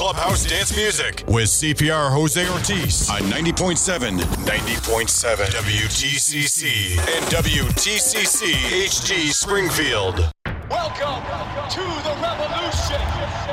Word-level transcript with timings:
clubhouse 0.00 0.46
dance 0.46 0.74
music 0.74 1.22
with 1.26 1.44
CPR 1.44 2.10
Jose 2.10 2.48
Ortiz 2.48 3.10
on 3.10 3.20
90.7, 3.24 4.18
90.7 4.18 5.36
WTCC 5.44 6.96
and 6.96 7.24
WTCC 7.26 8.54
HD 8.86 9.30
Springfield. 9.30 10.32
Welcome 10.70 11.22
to 11.68 11.80
the 11.80 12.16
revolution. 12.22 13.49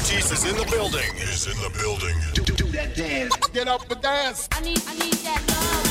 Ortiz 0.00 0.32
is 0.32 0.50
in 0.50 0.56
the 0.56 0.64
building. 0.64 1.14
Is 1.16 1.46
in 1.46 1.52
the 1.62 1.68
building. 1.78 2.16
Do, 2.32 2.42
do, 2.42 2.54
do 2.54 2.64
that 2.70 2.96
dance. 2.96 3.36
Get 3.52 3.68
up 3.68 3.90
and 3.90 4.00
dance. 4.00 4.48
I 4.50 4.60
need, 4.62 4.80
I 4.86 4.94
need 4.94 5.12
that 5.12 5.44
love. 5.46 5.89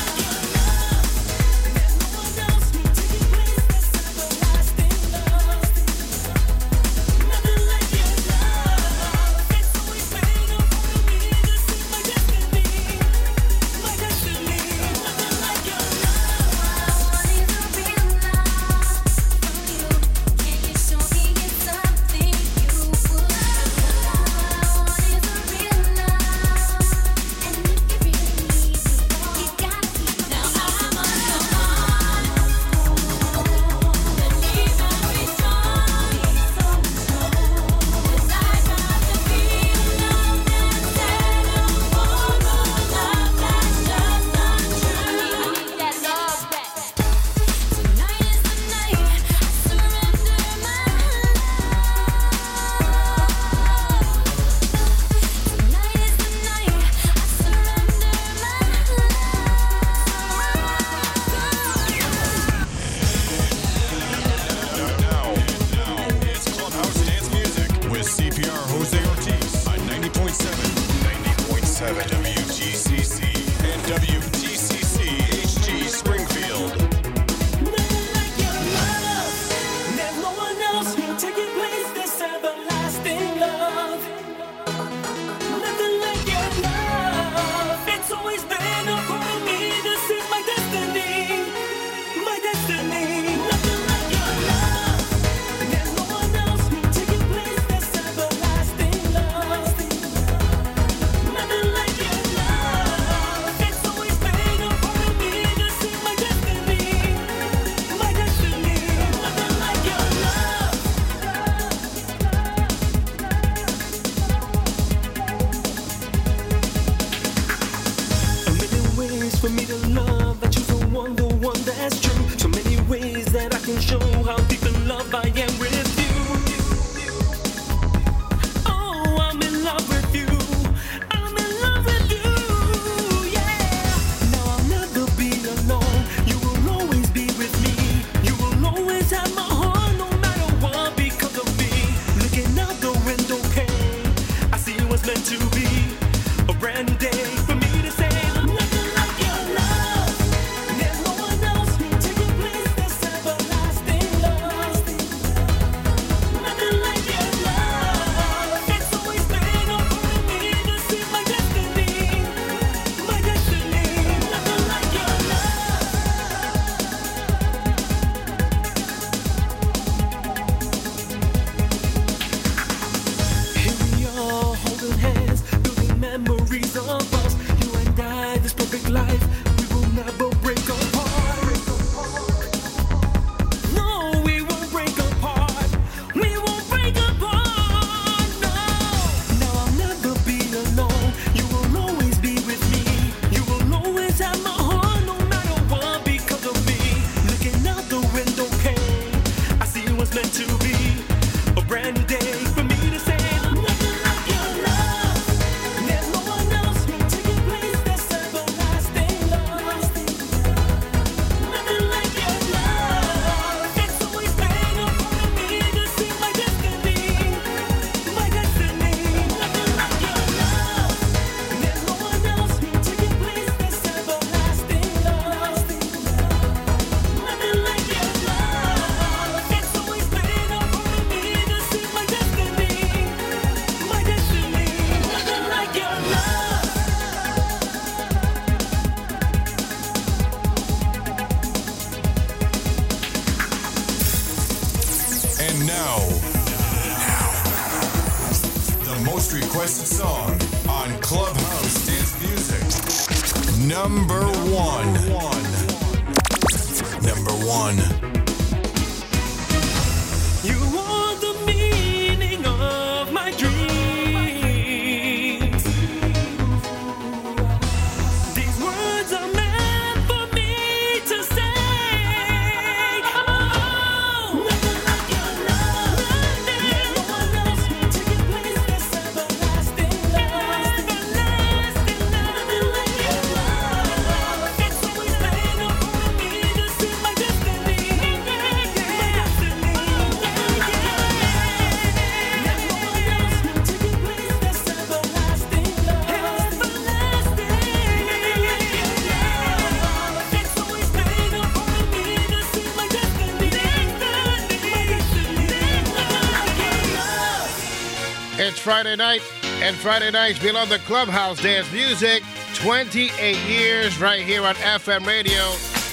Friday 308.70 308.94
night, 308.94 309.20
and 309.62 309.74
Friday 309.74 310.12
nights 310.12 310.38
below 310.38 310.64
the 310.64 310.78
clubhouse 310.86 311.42
dance 311.42 311.72
music. 311.72 312.22
28 312.54 313.36
years 313.48 314.00
right 314.00 314.20
here 314.22 314.44
on 314.44 314.54
FM 314.54 315.04
Radio 315.04 315.40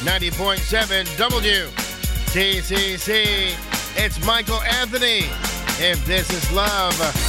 90.7 0.06 1.08
WTCC. 1.18 2.76
It's 3.98 4.24
Michael 4.28 4.62
Anthony. 4.62 5.26
If 5.80 6.06
this 6.06 6.30
is 6.30 6.52
love. 6.52 7.27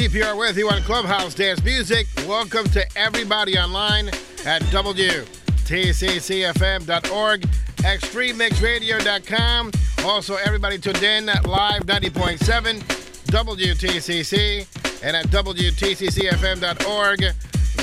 CPR 0.00 0.36
with 0.38 0.56
you 0.56 0.70
on 0.70 0.80
Clubhouse 0.80 1.34
Dance 1.34 1.62
Music. 1.62 2.06
Welcome 2.26 2.64
to 2.70 2.82
everybody 2.96 3.58
online 3.58 4.08
at 4.46 4.62
WTCCFM.org, 4.72 7.40
ExtremeMixRadio.com. 7.42 9.70
Also, 10.02 10.36
everybody 10.36 10.78
tuned 10.78 11.02
in 11.02 11.28
at 11.28 11.46
Live 11.46 11.82
90.7, 11.82 12.78
WTCC, 13.26 15.04
and 15.04 15.14
at 15.14 15.26
WTCCFM.org 15.26 17.20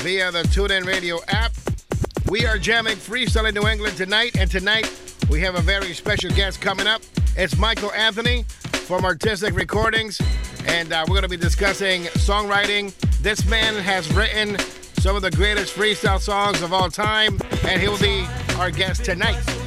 via 0.02 0.32
the 0.32 0.42
TuneIn 0.42 0.86
Radio 0.86 1.20
app. 1.28 1.52
We 2.28 2.46
are 2.46 2.58
jamming 2.58 2.96
Freestyle 2.96 3.48
in 3.48 3.54
New 3.54 3.68
England 3.68 3.96
tonight, 3.96 4.36
and 4.36 4.50
tonight 4.50 4.92
we 5.30 5.40
have 5.42 5.54
a 5.54 5.60
very 5.60 5.94
special 5.94 6.30
guest 6.30 6.60
coming 6.60 6.88
up. 6.88 7.00
It's 7.36 7.56
Michael 7.56 7.92
Anthony 7.92 8.42
from 8.42 9.02
Artistik 9.02 9.54
Recordings 9.54 10.20
and 10.66 10.92
uh, 10.92 11.04
we're 11.06 11.14
going 11.14 11.22
to 11.22 11.28
be 11.28 11.36
discussing 11.36 12.02
songwriting. 12.14 12.92
This 13.20 13.46
man 13.48 13.74
has 13.74 14.12
written 14.12 14.58
some 15.00 15.16
of 15.16 15.22
the 15.22 15.30
greatest 15.30 15.74
freestyle 15.74 16.20
songs 16.20 16.62
of 16.62 16.72
all 16.72 16.90
time, 16.90 17.38
and 17.64 17.80
he'll 17.80 17.98
be 17.98 18.26
our 18.56 18.70
guest 18.70 19.04
tonight. 19.04 19.57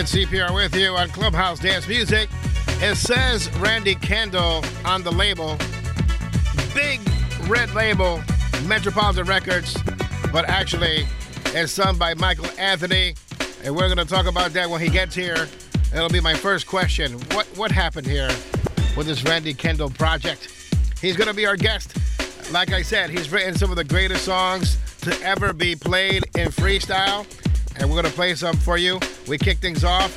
It's 0.00 0.14
CPR 0.14 0.54
with 0.54 0.74
you 0.74 0.96
on 0.96 1.10
Clubhouse 1.10 1.58
Dance 1.58 1.86
Music. 1.86 2.30
It 2.80 2.96
says 2.96 3.54
Randy 3.56 3.94
Kendall 3.94 4.64
on 4.86 5.02
the 5.02 5.10
label. 5.10 5.58
Big 6.74 7.00
red 7.46 7.74
label, 7.74 8.22
Metropolitan 8.64 9.26
Records, 9.26 9.76
but 10.32 10.46
actually 10.48 11.06
it's 11.48 11.72
sung 11.72 11.98
by 11.98 12.14
Michael 12.14 12.46
Anthony. 12.58 13.14
And 13.62 13.76
we're 13.76 13.94
going 13.94 13.98
to 13.98 14.06
talk 14.06 14.24
about 14.24 14.54
that 14.54 14.70
when 14.70 14.80
he 14.80 14.88
gets 14.88 15.14
here. 15.14 15.46
It'll 15.94 16.08
be 16.08 16.20
my 16.20 16.34
first 16.34 16.66
question. 16.66 17.12
What 17.34 17.46
what 17.56 17.70
happened 17.70 18.06
here 18.06 18.30
with 18.96 19.06
this 19.06 19.22
Randy 19.24 19.52
Kendall 19.52 19.90
project? 19.90 20.48
He's 21.02 21.14
going 21.14 21.28
to 21.28 21.34
be 21.34 21.44
our 21.44 21.56
guest. 21.56 21.94
Like 22.50 22.72
I 22.72 22.80
said, 22.80 23.10
he's 23.10 23.30
written 23.30 23.54
some 23.54 23.68
of 23.68 23.76
the 23.76 23.84
greatest 23.84 24.24
songs 24.24 24.78
to 25.02 25.14
ever 25.20 25.52
be 25.52 25.76
played 25.76 26.24
in 26.38 26.48
freestyle. 26.48 27.26
And 27.76 27.90
we're 27.90 28.00
going 28.00 28.10
to 28.10 28.16
play 28.16 28.34
some 28.34 28.56
for 28.56 28.78
you. 28.78 28.98
We 29.30 29.38
kick 29.38 29.58
things 29.58 29.84
off 29.84 30.10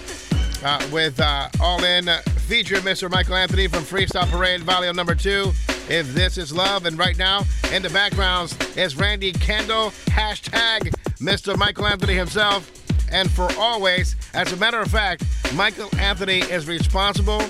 uh, 0.65 0.83
with 0.91 1.19
uh, 1.19 1.47
All 1.61 1.83
In 1.83 2.09
uh, 2.09 2.17
featuring 2.47 2.81
Mr. 2.81 3.11
Michael 3.11 3.35
Anthony 3.35 3.67
from 3.67 3.83
Freestyle 3.83 4.27
Parade 4.27 4.61
Volume 4.61 4.95
Number 4.95 5.13
Two. 5.13 5.51
If 5.87 6.11
this 6.15 6.39
is 6.39 6.51
love, 6.51 6.87
and 6.87 6.97
right 6.97 7.15
now 7.15 7.43
in 7.71 7.83
the 7.83 7.91
backgrounds 7.91 8.57
is 8.75 8.95
Randy 8.95 9.31
Kendall 9.31 9.91
hashtag 10.07 10.95
Mr. 11.19 11.55
Michael 11.55 11.85
Anthony 11.85 12.15
himself. 12.15 12.71
And 13.11 13.29
for 13.29 13.47
always, 13.59 14.15
as 14.33 14.51
a 14.51 14.57
matter 14.57 14.79
of 14.79 14.89
fact, 14.89 15.23
Michael 15.53 15.95
Anthony 15.99 16.39
is 16.39 16.67
responsible 16.67 17.41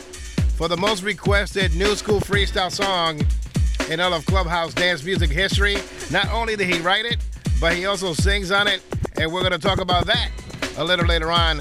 for 0.57 0.67
the 0.67 0.75
most 0.75 1.01
requested 1.01 1.73
new 1.75 1.95
school 1.95 2.19
freestyle 2.19 2.73
song 2.73 3.21
in 3.89 4.01
all 4.01 4.13
of 4.13 4.25
Clubhouse 4.25 4.73
dance 4.73 5.01
music 5.01 5.29
history. 5.29 5.77
Not 6.11 6.29
only 6.33 6.57
did 6.57 6.67
he 6.67 6.81
write 6.81 7.05
it, 7.05 7.19
but 7.61 7.71
he 7.71 7.85
also 7.85 8.11
sings 8.11 8.51
on 8.51 8.67
it, 8.67 8.81
and 9.15 9.31
we're 9.31 9.47
going 9.47 9.53
to 9.53 9.65
talk 9.65 9.79
about 9.79 10.05
that 10.07 10.29
a 10.77 10.83
little 10.83 11.05
later 11.05 11.31
on 11.31 11.59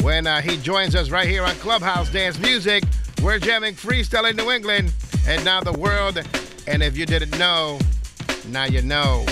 when 0.00 0.26
uh, 0.26 0.40
he 0.40 0.56
joins 0.56 0.94
us 0.94 1.10
right 1.10 1.28
here 1.28 1.42
on 1.44 1.54
Clubhouse 1.56 2.10
Dance 2.10 2.38
Music. 2.38 2.84
We're 3.22 3.38
jamming 3.38 3.74
freestyle 3.74 4.28
in 4.28 4.36
New 4.36 4.50
England 4.50 4.92
and 5.26 5.44
now 5.44 5.60
the 5.60 5.72
world. 5.72 6.22
And 6.66 6.82
if 6.82 6.96
you 6.96 7.06
didn't 7.06 7.38
know, 7.38 7.78
now 8.48 8.64
you 8.64 8.82
know. 8.82 9.26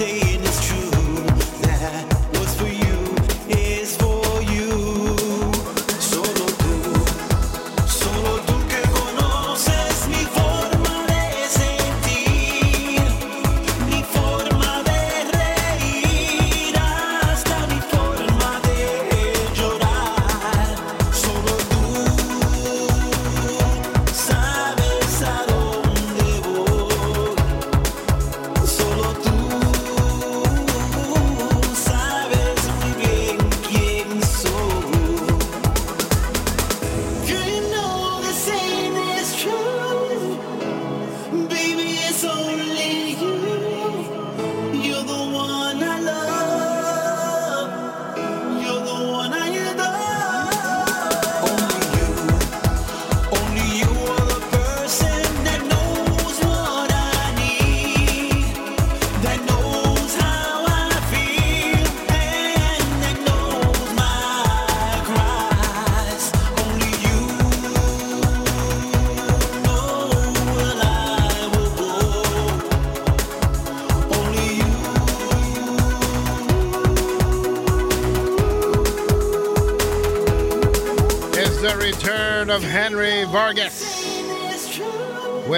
see 0.00 0.29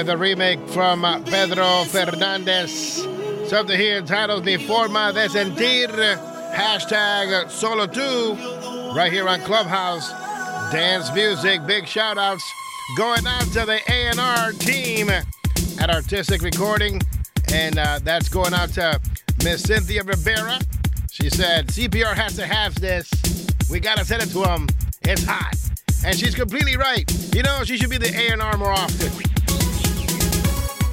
with 0.03 0.11
a 0.11 0.17
remake 0.17 0.59
from 0.71 1.05
uh, 1.05 1.21
Pedro 1.21 1.85
Fernandez. 1.85 3.07
Something 3.47 3.79
here 3.79 3.99
entitled 3.99 4.45
Mi 4.45 4.57
Forma 4.57 5.13
de 5.13 5.29
Sentir, 5.29 5.93
hashtag 6.53 7.49
Solo 7.49 7.87
2, 7.87 8.95
right 8.97 9.13
here 9.13 9.29
on 9.29 9.41
Clubhouse. 9.43 10.11
Dance 10.73 11.15
music, 11.15 11.65
big 11.69 11.87
shout 11.87 12.19
outs 12.19 12.43
going 12.97 13.25
out 13.29 13.45
to 13.53 13.65
the 13.65 13.79
A&R 13.89 14.51
team 14.55 15.09
at 15.09 15.25
Artistik 15.89 16.43
Recording. 16.43 17.01
And 17.53 17.79
uh, 17.79 18.01
that's 18.03 18.29
going 18.29 18.55
out 18.55 18.71
to 18.71 19.01
Miss 19.45 19.63
Cynthia 19.63 20.03
Rivera. 20.03 20.59
She 21.13 21.31
said, 21.31 21.69
CPR 21.69 22.15
has 22.15 22.35
to 22.35 22.45
have 22.45 22.75
this. 22.75 23.09
We 23.71 23.79
got 23.79 23.99
to 23.99 24.05
send 24.05 24.25
it 24.25 24.31
to 24.31 24.43
them. 24.43 24.67
It's 25.03 25.23
hot. 25.23 25.55
And 26.05 26.19
she's 26.19 26.35
completely 26.35 26.77
right. 26.77 27.09
You 27.33 27.45
know, 27.45 27.63
she 27.63 27.77
should 27.77 27.91
be 27.91 27.99
the 27.99 28.13
A&R 28.13 28.59
more 28.59 28.73
often. 28.73 29.22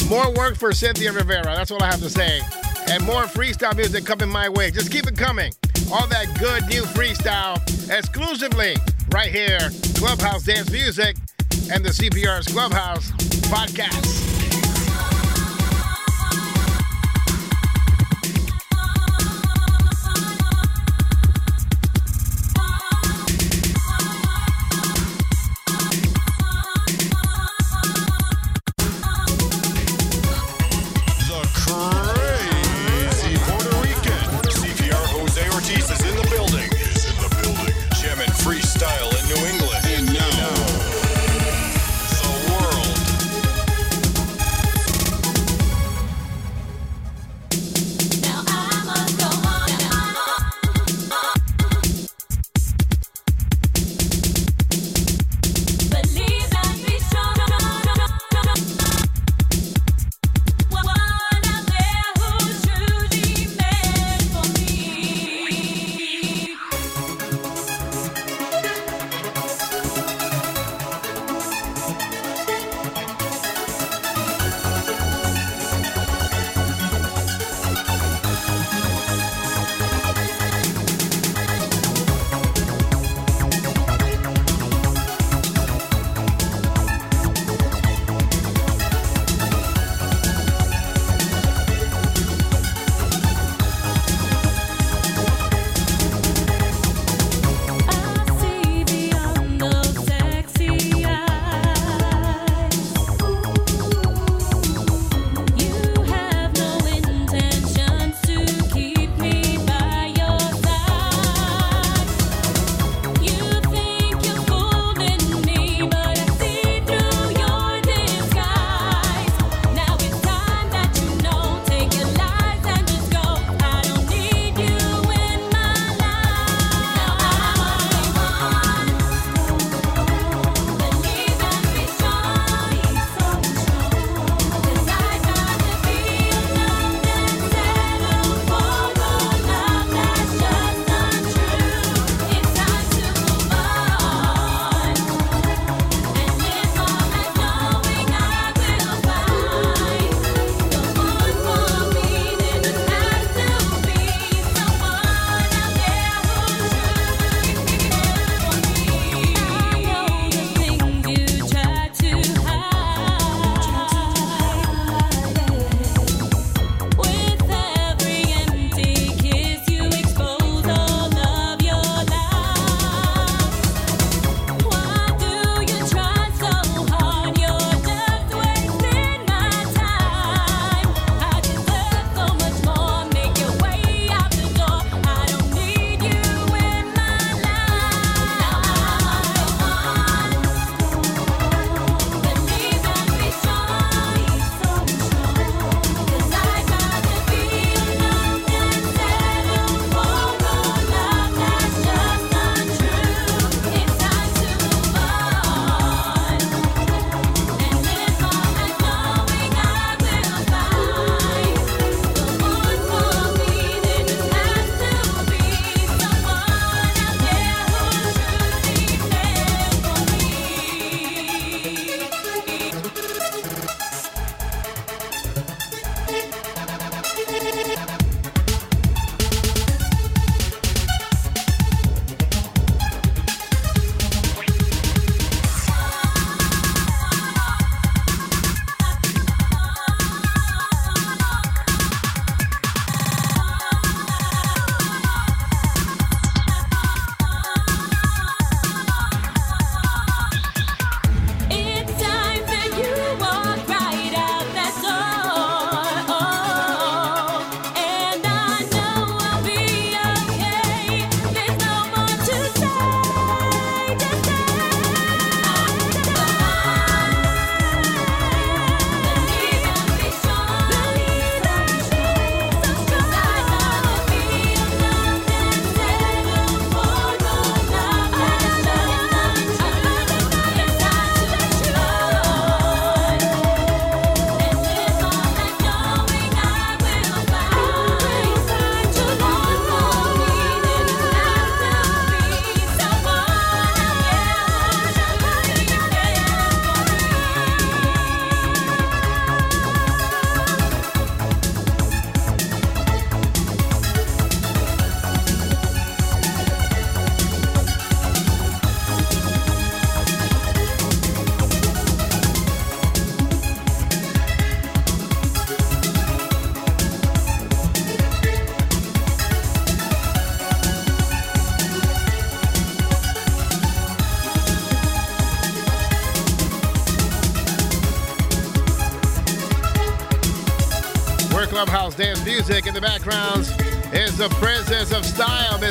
More 0.09 0.31
work 0.33 0.55
for 0.55 0.71
Cynthia 0.71 1.11
Rivera. 1.11 1.43
That's 1.43 1.69
all 1.69 1.83
I 1.83 1.85
have 1.85 1.99
to 1.99 2.09
say. 2.09 2.41
And 2.89 3.03
more 3.03 3.23
freestyle 3.23 3.75
music 3.75 4.05
coming 4.05 4.27
my 4.27 4.49
way. 4.49 4.71
Just 4.71 4.91
keep 4.91 5.05
it 5.05 5.15
coming. 5.15 5.53
All 5.93 6.07
that 6.07 6.35
good 6.39 6.63
new 6.67 6.81
freestyle 6.81 7.57
exclusively 7.95 8.75
right 9.11 9.29
here. 9.31 9.69
Clubhouse 9.95 10.43
Dance 10.43 10.71
Music 10.71 11.15
and 11.71 11.85
the 11.85 11.89
CPR's 11.89 12.47
Clubhouse 12.47 13.11
podcast. 13.51 14.28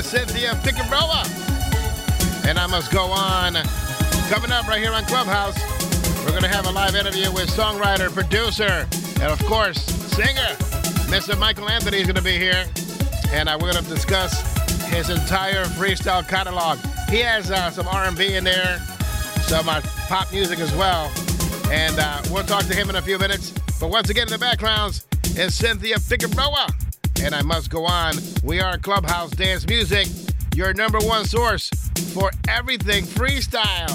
Cynthia 0.09 0.55
Figueroa. 0.65 1.23
And 2.49 2.59
I 2.59 2.67
must 2.67 2.91
go 2.91 3.05
on. 3.05 3.53
Coming 4.31 4.51
up 4.51 4.67
right 4.67 4.81
here 4.81 4.93
on 4.93 5.05
Clubhouse, 5.05 5.55
we're 6.25 6.31
going 6.31 6.41
to 6.41 6.49
have 6.49 6.65
a 6.67 6.71
live 6.71 6.95
interview 6.95 7.31
with 7.31 7.51
songwriter, 7.51 8.11
producer, 8.11 8.89
and 9.21 9.31
of 9.31 9.39
course, 9.45 9.83
singer, 10.17 10.57
Mr. 11.13 11.39
Michael 11.39 11.69
Anthony 11.69 11.99
is 11.99 12.05
going 12.05 12.17
to 12.17 12.23
be 12.23 12.39
here. 12.39 12.65
And 13.33 13.51
uh, 13.51 13.59
we're 13.61 13.71
going 13.71 13.85
to 13.85 13.91
discuss 13.91 14.41
his 14.85 15.11
entire 15.11 15.67
freestyle 15.67 16.27
catalog. 16.27 16.79
He 17.11 17.19
has 17.19 17.51
uh, 17.51 17.71
some 17.71 17.87
R&B 17.87 18.35
in 18.35 18.45
there, 18.45 18.79
some 19.43 19.69
uh, 19.69 19.83
pop 20.09 20.33
music 20.33 20.59
as 20.59 20.75
well. 20.75 21.13
And 21.71 21.99
uh, 21.99 22.23
we'll 22.31 22.45
talk 22.45 22.65
to 22.65 22.75
him 22.75 22.89
in 22.89 22.97
a 22.97 23.03
few 23.03 23.19
minutes. 23.19 23.51
But 23.79 23.91
once 23.91 24.09
again, 24.09 24.29
in 24.29 24.33
the 24.33 24.39
backgrounds 24.39 25.07
is 25.37 25.55
Cynthia 25.55 25.99
Figueroa. 25.99 26.69
And 27.23 27.35
I 27.35 27.43
must 27.43 27.71
go 27.71 27.85
on. 27.85 28.15
We 28.43 28.61
are 28.61 28.79
Clubhouse 28.79 29.31
Dance 29.31 29.67
Music, 29.67 30.07
your 30.55 30.73
number 30.75 30.99
one 31.01 31.25
source 31.25 31.69
for 32.15 32.31
everything 32.49 33.05
freestyle. 33.05 33.89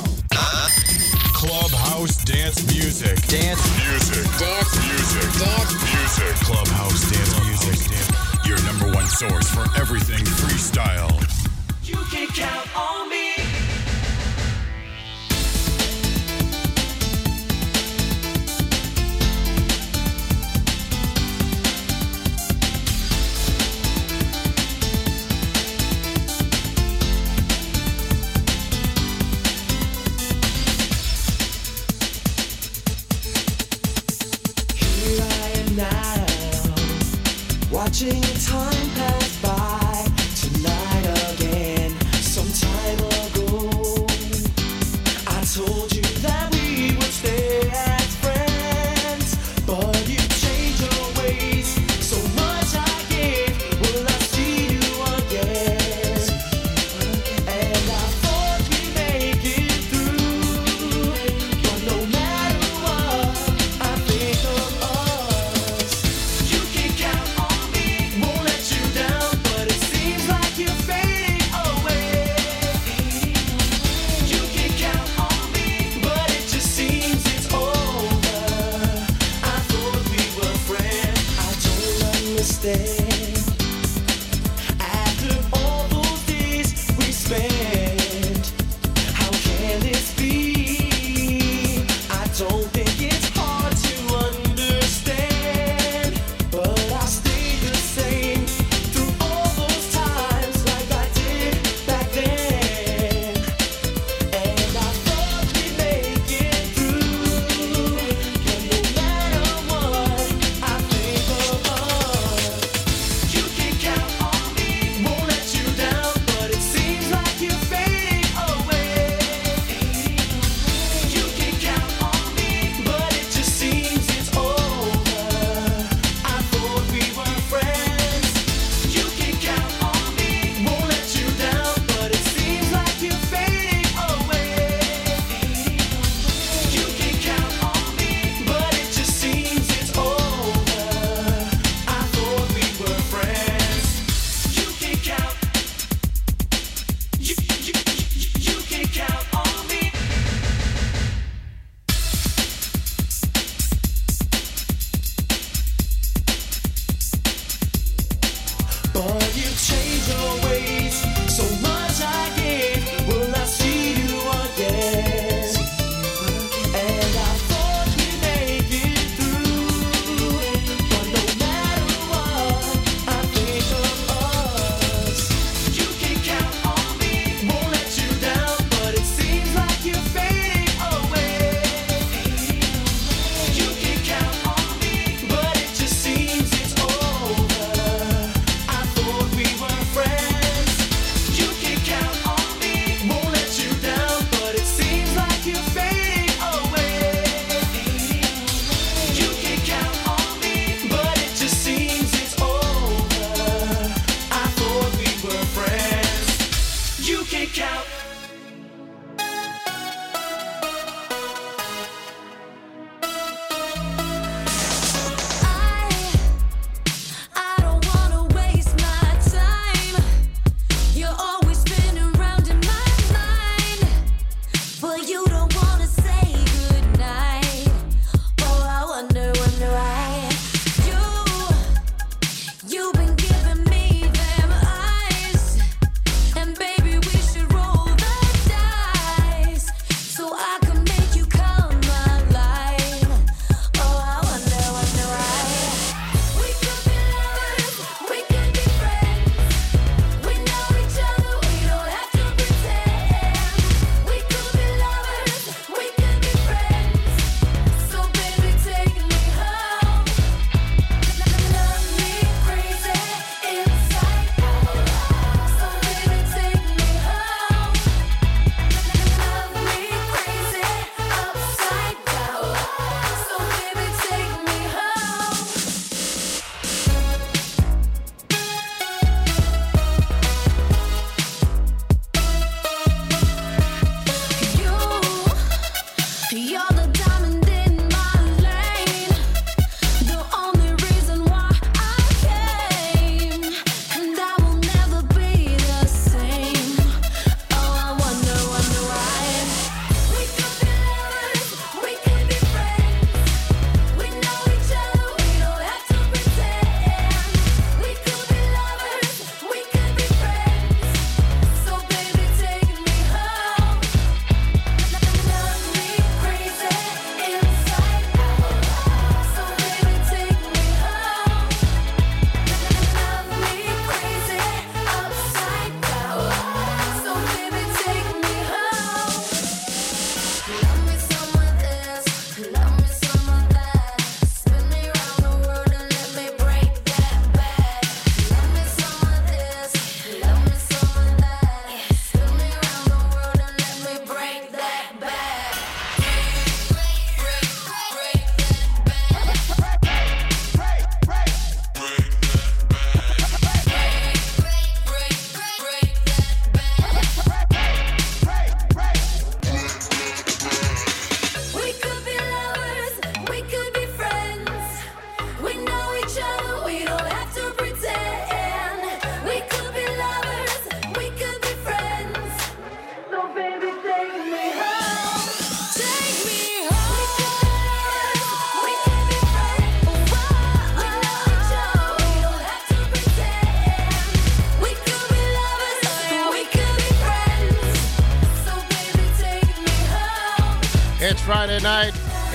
Clubhouse 1.34 2.24
dance 2.24 2.66
music. 2.74 3.16
Dance. 3.28 3.60
Music. 3.84 4.24
Dance. 4.40 4.76
Music. 4.88 5.46
Dance. 5.46 5.74
Music. 5.74 6.36
Clubhouse 6.46 7.12
dance 7.12 7.34
music. 7.46 8.46
Your 8.46 8.62
number 8.64 8.96
one 8.96 9.06
source 9.08 9.50
for 9.50 9.64
everything 9.80 10.24
freestyle. 10.24 11.12
You 11.84 11.98
can 12.12 12.28
count 12.30 12.78
on 12.78 12.93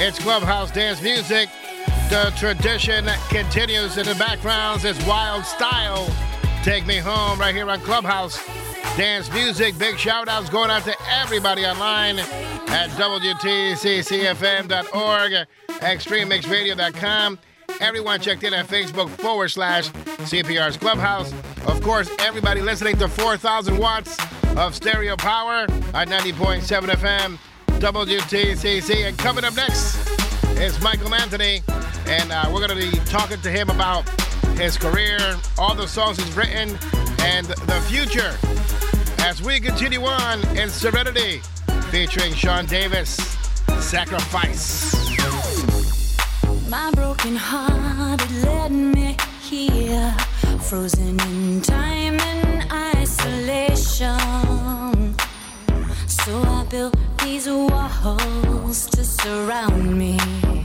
It's 0.08 0.18
Clubhouse 0.18 0.70
Dance 0.70 1.02
Music. 1.02 1.50
The 2.08 2.32
tradition 2.34 3.04
continues 3.28 3.98
in 3.98 4.06
the 4.06 4.14
backgrounds. 4.14 4.86
It's 4.86 5.06
Wild 5.06 5.44
Style. 5.44 6.08
Take 6.62 6.86
Me 6.86 6.96
Home 6.96 7.38
right 7.38 7.54
here 7.54 7.68
on 7.68 7.78
Clubhouse 7.80 8.42
Dance 8.96 9.30
Music. 9.34 9.76
Big 9.76 9.98
shout 9.98 10.26
outs 10.26 10.48
going 10.48 10.70
out 10.70 10.84
to 10.84 10.94
everybody 11.10 11.66
online 11.66 12.20
at 12.20 12.88
WTCCFM.org, 12.92 15.46
ExtremeMixRadio.com. 15.68 17.38
Everyone 17.80 18.18
checked 18.18 18.44
in 18.44 18.54
at 18.54 18.66
Facebook 18.66 19.10
forward 19.10 19.50
slash 19.50 19.90
CPR's 19.90 20.78
Clubhouse. 20.78 21.34
Of 21.66 21.82
course, 21.82 22.08
everybody 22.20 22.62
listening 22.62 22.96
to 22.96 23.08
4,000 23.08 23.76
watts 23.76 24.16
of 24.56 24.74
stereo 24.74 25.16
power 25.16 25.66
at 25.92 26.08
90.7 26.08 26.62
FM, 26.62 27.38
WTCC. 27.78 29.06
And 29.06 29.16
coming 29.16 29.44
up 29.44 29.54
next 29.54 29.96
is 30.58 30.80
Michael 30.82 31.14
Anthony, 31.14 31.62
and 32.06 32.32
uh, 32.32 32.50
we're 32.52 32.66
going 32.66 32.76
to 32.78 32.90
be 32.90 32.90
talking 33.04 33.40
to 33.40 33.50
him 33.50 33.70
about 33.70 34.08
his 34.58 34.76
career, 34.76 35.18
all 35.56 35.74
the 35.74 35.86
songs 35.86 36.18
he's 36.18 36.36
written, 36.36 36.76
and 37.20 37.46
the 37.46 37.80
future. 37.86 38.36
As 39.24 39.40
we 39.42 39.60
continue 39.60 40.02
on 40.04 40.44
in 40.56 40.68
Serenity, 40.68 41.40
featuring 41.90 42.34
Sean 42.34 42.66
Davis, 42.66 43.16
Sacrifice. 43.80 44.94
My 46.68 46.90
broken 46.92 47.36
heart 47.36 48.20
it 48.22 48.44
led 48.44 48.72
me 48.72 49.16
here, 49.40 50.14
frozen 50.60 51.20
in 51.20 51.62
time 51.62 52.20
and 52.20 52.72
isolation. 52.72 54.18
So 56.06 56.42
I 56.42 56.66
built 56.68 56.94
these 57.28 57.46
walls 57.46 58.86
to 58.86 59.04
surround 59.04 59.98
me. 59.98 60.57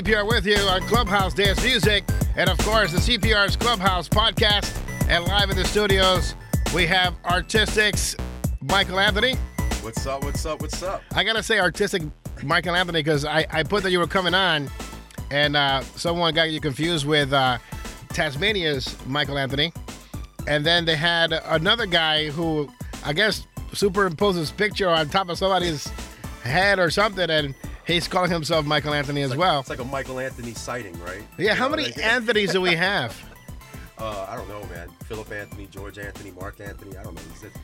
CPR 0.00 0.26
with 0.26 0.46
you 0.46 0.56
on 0.56 0.80
Clubhouse 0.84 1.34
Dance 1.34 1.62
Music, 1.62 2.04
and 2.34 2.48
of 2.48 2.56
course, 2.60 2.90
the 2.90 2.96
CPR's 3.18 3.54
Clubhouse 3.54 4.08
podcast. 4.08 4.74
And 5.10 5.24
live 5.24 5.50
in 5.50 5.56
the 5.56 5.64
studios, 5.66 6.34
we 6.74 6.86
have 6.86 7.14
Artistik's 7.26 8.16
Michael 8.62 8.98
Anthony. 8.98 9.34
What's 9.82 10.06
up? 10.06 10.24
What's 10.24 10.46
up? 10.46 10.62
What's 10.62 10.82
up? 10.82 11.02
I 11.14 11.22
gotta 11.22 11.42
say 11.42 11.58
Artistik 11.58 12.10
Michael 12.42 12.76
Anthony 12.76 13.00
because 13.00 13.26
I, 13.26 13.44
I 13.50 13.62
put 13.62 13.82
that 13.82 13.90
you 13.90 13.98
were 13.98 14.06
coming 14.06 14.32
on, 14.32 14.70
and 15.30 15.54
uh, 15.54 15.82
someone 15.82 16.32
got 16.32 16.50
you 16.50 16.62
confused 16.62 17.06
with 17.06 17.34
uh, 17.34 17.58
Tasmania's 18.08 18.96
Michael 19.04 19.36
Anthony, 19.36 19.70
and 20.48 20.64
then 20.64 20.86
they 20.86 20.96
had 20.96 21.34
another 21.44 21.84
guy 21.84 22.30
who 22.30 22.70
I 23.04 23.12
guess 23.12 23.46
superimposed 23.74 24.38
his 24.38 24.50
picture 24.50 24.88
on 24.88 25.10
top 25.10 25.28
of 25.28 25.36
somebody's 25.36 25.88
head 26.42 26.78
or 26.78 26.88
something, 26.88 27.28
and 27.28 27.54
he's 27.90 28.08
calling 28.08 28.30
himself 28.30 28.64
Michael 28.66 28.94
Anthony 28.94 29.22
as 29.22 29.30
Like- 29.30 29.38
well. 29.38 29.60
It's 29.60 29.70
like 29.70 29.78
a 29.80 29.84
Michael 29.84 30.18
Anthony 30.20 30.54
sighting, 30.54 30.98
right? 31.02 31.22
Yeah, 31.38 31.50
You 31.52 31.54
how 31.56 31.68
many 31.68 31.84
like- 31.84 31.94
Anthonys 31.96 32.52
do 32.52 32.60
we 32.60 32.74
have? 32.74 33.16
Uh, 33.98 34.26
I 34.28 34.36
don't 34.36 34.48
know, 34.48 34.60
man. 34.74 34.88
Philip 35.06 35.30
Anthony, 35.30 35.66
George 35.66 35.98
Anthony, 35.98 36.30
Mark 36.30 36.60
Anthony. 36.60 36.96
I 36.96 37.02
don't 37.02 37.14
know. 37.14 37.20
It's, 37.34 37.54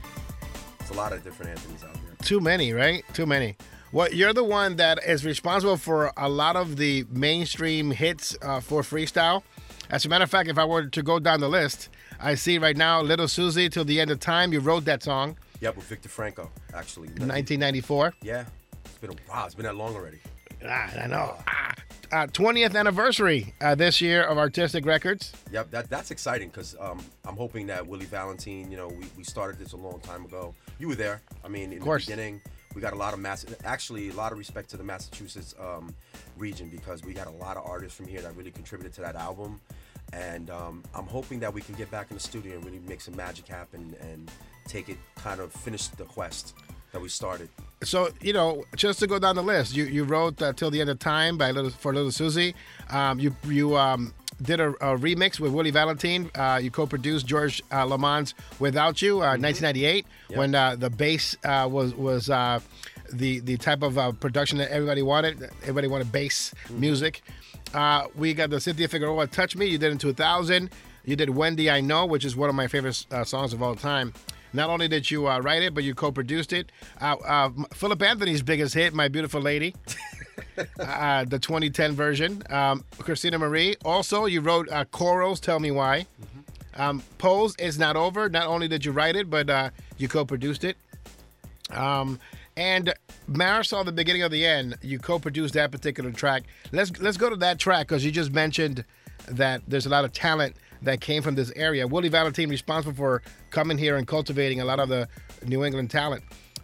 it's 0.81 0.91
a 0.91 0.95
lot 0.95 1.13
of 1.13 1.25
different 1.25 1.57
Anthonys 1.59 1.85
out 1.89 1.95
there. 1.95 2.15
Too 2.23 2.41
many, 2.41 2.73
right? 2.73 3.05
Too 3.15 3.25
many. 3.27 3.57
Well, 3.93 4.13
you're 4.13 4.35
the 4.35 4.45
one 4.45 4.77
that 4.77 4.99
is 5.07 5.25
responsible 5.25 5.77
for 5.79 6.13
a 6.17 6.29
lot 6.29 6.57
of 6.57 6.77
the 6.77 7.07
mainstream 7.11 7.91
hits 7.91 8.37
uh, 8.43 8.61
for 8.61 8.83
freestyle. 8.83 9.43
As 9.89 10.05
a 10.05 10.09
matter 10.09 10.25
of 10.25 10.31
fact, 10.31 10.49
if 10.49 10.59
I 10.59 10.65
were 10.65 10.87
to 10.87 11.03
go 11.03 11.19
down 11.19 11.41
the 11.41 11.49
list, 11.49 11.89
I 12.21 12.35
see 12.35 12.59
right 12.59 12.77
now 12.77 13.01
Little 13.01 13.29
Suzy 13.29 13.69
till 13.69 13.85
the 13.85 14.01
end 14.01 14.11
of 14.11 14.19
time. 14.21 14.53
You 14.53 14.61
wrote 14.61 14.85
that 14.87 15.03
song, 15.03 15.37
Yep, 15.61 15.77
with 15.77 15.87
Victor 15.87 16.09
Franco, 16.11 16.51
actually. 16.75 17.09
1994. 17.09 18.15
Yeah, 18.23 18.45
been 19.07 19.19
a 19.19 19.31
wow. 19.31 19.47
It's 19.47 19.55
been 19.55 19.65
that 19.65 19.77
long 19.77 19.95
already. 19.95 20.19
Ah, 20.65 20.91
I 21.03 21.07
know. 21.07 21.37
Ah, 21.47 21.75
uh, 22.13 22.27
20th 22.29 22.77
anniversary 22.77 23.53
uh, 23.61 23.75
this 23.75 24.01
year 24.01 24.23
of 24.23 24.39
Artistik 24.39 24.87
Records. 24.87 25.33
Yep, 25.53 25.71
that 25.71 25.91
that's 25.91 26.11
exciting 26.11 26.49
because 26.49 26.77
um, 26.81 26.99
I'm 27.25 27.37
hoping 27.37 27.67
that 27.67 27.87
Willie 27.87 28.07
Valentin, 28.07 28.71
you 28.71 28.77
know, 28.77 28.89
we, 28.89 29.05
we 29.17 29.25
started 29.25 29.59
this 29.59 29.73
a 29.73 29.77
long 29.77 30.01
time 30.01 30.25
ago. 30.25 30.55
You 30.79 30.89
were 30.89 30.95
there. 30.95 31.21
I 31.45 31.49
mean, 31.49 31.73
in 31.73 31.81
the 31.81 31.97
beginning, 31.99 32.41
we 32.75 32.81
got 32.81 32.93
a 32.93 32.97
lot 32.97 33.13
of 33.13 33.21
mass, 33.21 33.45
actually 33.65 34.11
a 34.11 34.15
lot 34.15 34.33
of 34.33 34.39
respect 34.39 34.71
to 34.71 34.77
the 34.77 34.85
Massachusetts 34.85 35.55
um, 35.61 35.95
region 36.37 36.69
because 36.69 37.05
we 37.05 37.13
got 37.13 37.27
a 37.27 37.31
lot 37.31 37.57
of 37.57 37.67
artists 37.67 37.97
from 37.97 38.07
here 38.07 38.21
that 38.21 38.37
really 38.37 38.51
contributed 38.51 38.93
to 38.95 39.01
that 39.03 39.17
album. 39.17 39.61
And 40.13 40.51
um, 40.51 40.85
I'm 40.95 41.07
hoping 41.07 41.41
that 41.41 41.53
we 41.53 41.61
can 41.61 41.75
get 41.75 41.91
back 41.91 42.11
in 42.11 42.17
the 42.17 42.23
studio 42.23 42.55
and 42.55 42.65
really 42.65 42.79
make 42.79 43.01
some 43.01 43.17
magic 43.17 43.49
happen 43.49 43.97
and 44.01 44.31
take 44.69 44.89
it, 44.89 44.99
kind 45.17 45.41
of 45.41 45.53
finish 45.53 45.89
the 45.89 46.05
quest 46.05 46.55
that 46.97 47.03
we 47.03 47.09
started. 47.11 47.51
So 47.83 48.09
you 48.23 48.33
know, 48.33 48.65
just 48.75 48.99
to 49.01 49.07
go 49.07 49.19
down 49.19 49.37
the 49.37 49.43
list, 49.43 49.77
you 49.77 49.85
you 49.85 50.05
wrote 50.05 50.41
uh, 50.41 50.53
"Till 50.55 50.71
the 50.71 50.81
End 50.81 50.89
of 50.89 50.99
Time" 50.99 51.37
by 51.37 51.51
little 51.51 51.71
for 51.71 51.93
Little 51.95 52.11
Suzy. 52.11 52.55
Um, 52.89 53.21
you 53.21 53.37
you 53.45 53.77
um, 53.77 54.15
did 54.43 54.61
a, 54.61 54.71
a 54.71 54.97
remix 54.99 55.39
with 55.39 55.53
Willie 55.53 55.71
Valentin. 55.71 56.31
Uh, 56.35 56.59
you 56.63 56.71
co-produced 56.71 57.27
George 57.27 57.63
uh, 57.71 57.85
Lamont's 57.85 58.33
"Without 58.59 59.03
You" 59.03 59.17
uh, 59.19 59.37
1998, 59.37 60.07
Yep. 60.31 60.39
when 60.39 60.55
uh, 60.55 60.75
the 60.77 60.89
bass 60.89 61.37
uh, 61.45 61.69
was 61.71 61.95
was 61.95 62.31
uh, 62.31 62.61
the 63.13 63.41
the 63.41 63.59
type 63.59 63.83
of 63.83 63.99
uh, 63.99 64.13
production 64.13 64.57
that 64.57 64.71
everybody 64.73 65.03
wanted. 65.03 65.51
Everybody 65.61 65.89
wanted 65.89 66.11
bass 66.11 66.55
music. 66.71 67.21
Uh, 67.75 68.07
we 68.15 68.33
got 68.33 68.49
the 68.49 68.59
Cynthia 68.59 68.89
Figueroa 68.89 69.27
"Touch 69.27 69.55
Me." 69.55 69.67
You 69.67 69.77
did 69.77 69.93
in 69.93 69.99
2000. 69.99 70.71
You 71.05 71.15
did 71.15 71.29
"Wendy 71.29 71.71
I 71.71 71.83
Know," 71.83 72.07
which 72.07 72.25
is 72.25 72.35
one 72.37 72.49
of 72.49 72.55
my 72.55 72.69
favorite 72.69 73.05
uh, 73.11 73.23
songs 73.23 73.53
of 73.53 73.63
all 73.63 73.75
time. 73.77 74.15
Not 74.53 74.71
only 74.71 74.89
did 74.89 75.11
you 75.11 75.29
uh, 75.29 75.39
write 75.41 75.63
it, 75.63 75.75
but 75.75 75.85
you 75.85 75.95
co-produced 75.95 76.53
it. 76.53 76.73
Uh, 77.01 77.17
uh, 77.25 77.51
Philip 77.75 78.03
Anthony's 78.03 78.43
biggest 78.43 78.75
hit, 78.75 78.95
"My 78.95 79.09
Beautiful 79.09 79.41
Lady," 79.41 79.75
uh, 80.81 81.25
the 81.25 81.39
2010 81.39 81.93
version. 81.93 82.43
Um, 82.51 82.85
Christina 82.99 83.39
Marie. 83.39 83.77
Also, 83.85 84.27
you 84.27 84.41
wrote 84.41 84.71
uh, 84.71 84.85
"Corals." 84.87 85.41
Tell 85.41 85.61
me 85.61 85.71
why. 85.71 86.07
Um, 86.77 87.03
Pose 87.19 87.55
is 87.57 87.79
not 87.79 87.97
over. 87.97 88.29
Not 88.29 88.47
only 88.47 88.69
did 88.69 88.85
you 88.85 88.93
write 88.93 89.17
it, 89.17 89.31
but 89.31 89.49
uh, 89.49 89.71
you 89.97 90.09
co-produced 90.09 90.63
it. 90.65 90.77
Um, 91.71 92.21
and 92.57 92.93
Marisol, 93.31 93.85
the 93.85 93.93
beginning 93.93 94.23
of 94.23 94.31
the 94.31 94.47
end, 94.47 94.77
you 94.83 94.99
co-produced 94.99 95.55
that 95.55 95.71
particular 95.71 96.11
track. 96.13 96.45
Let's 96.73 96.99
let's 97.01 97.17
go 97.17 97.29
to 97.29 97.37
that 97.37 97.59
track 97.59 97.89
because 97.89 98.05
you 98.05 98.11
just 98.11 98.33
mentioned 98.33 98.85
that 99.29 99.63
there's 99.67 99.87
a 99.87 99.89
lot 99.89 100.05
of 100.05 100.13
talent 100.13 100.57
that 100.83 101.01
came 101.01 101.23
from 101.23 101.35
this 101.35 101.53
area. 101.57 101.87
Willie 101.87 102.09
Valentin 102.09 102.49
responsible 102.49 102.97
for 102.97 103.23
coming 103.51 103.79
here 103.79 103.97
and 103.97 104.07
cultivating 104.07 104.61
a 104.61 104.65
lot 104.65 104.81
of 104.81 104.89
the 104.89 105.09
New 105.45 105.65
England 105.65 105.91
talent. 105.91 106.23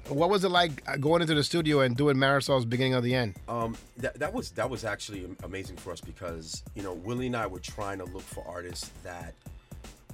What 0.09 0.31
was 0.31 0.45
it 0.45 0.49
like 0.49 0.83
uh, 0.89 0.97
going 0.97 1.23
into 1.23 1.35
the 1.35 1.45
studio 1.45 1.81
and 1.81 1.97
doing 1.97 2.17
Marisol's 2.17 2.65
beginning 2.65 2.95
of 2.95 3.05
the 3.05 3.15
end? 3.15 3.37
Um, 3.49 3.77
that, 3.99 4.19
that 4.19 4.33
was 4.35 4.51
that 4.53 4.69
was 4.69 4.85
actually 4.85 5.29
amazing 5.45 5.77
for 5.77 5.93
us 5.93 6.01
because 6.01 6.63
you 6.75 6.83
know 6.83 6.93
Willie 6.93 7.29
and 7.29 7.37
I 7.37 7.47
were 7.47 7.61
trying 7.61 7.99
to 7.99 8.05
look 8.05 8.23
for 8.23 8.45
artists 8.47 8.91
that 9.05 9.35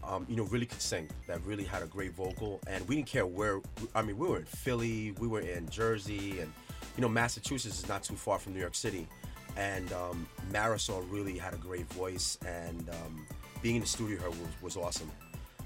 um, 0.05 0.27
you 0.29 0.37
know 0.37 0.45
really 0.45 0.67
could 0.67 0.83
sing, 0.83 1.09
that 1.27 1.45
really 1.45 1.65
had 1.65 1.83
a 1.83 1.87
great 1.87 2.13
vocal, 2.13 2.61
and 2.67 2.87
we 2.87 2.97
didn't 2.97 3.09
care 3.09 3.27
where. 3.27 3.61
I 3.95 4.03
mean, 4.03 4.19
we 4.19 4.29
were 4.29 4.39
in 4.39 4.45
Philly, 4.45 5.13
we 5.13 5.27
were 5.27 5.41
in 5.41 5.69
Jersey, 5.71 6.41
and 6.41 6.53
you 6.97 7.03
know 7.03 7.09
Massachusetts 7.09 7.79
is 7.79 7.89
not 7.89 8.03
too 8.03 8.15
far 8.15 8.39
from 8.39 8.53
New 8.55 8.61
York 8.61 8.75
City, 8.75 9.09
and 9.57 9.91
um, 9.93 10.29
Marisol 10.53 11.05
really 11.11 11.39
had 11.39 11.55
a 11.55 11.59
great 11.59 11.91
voice, 11.93 12.39
and 12.47 12.89
um, 12.91 13.27
being 13.63 13.77
in 13.77 13.83
the 13.83 13.89
studio 13.89 14.21
her 14.21 14.31
was, 14.31 14.39
was 14.63 14.77
awesome. 14.77 15.11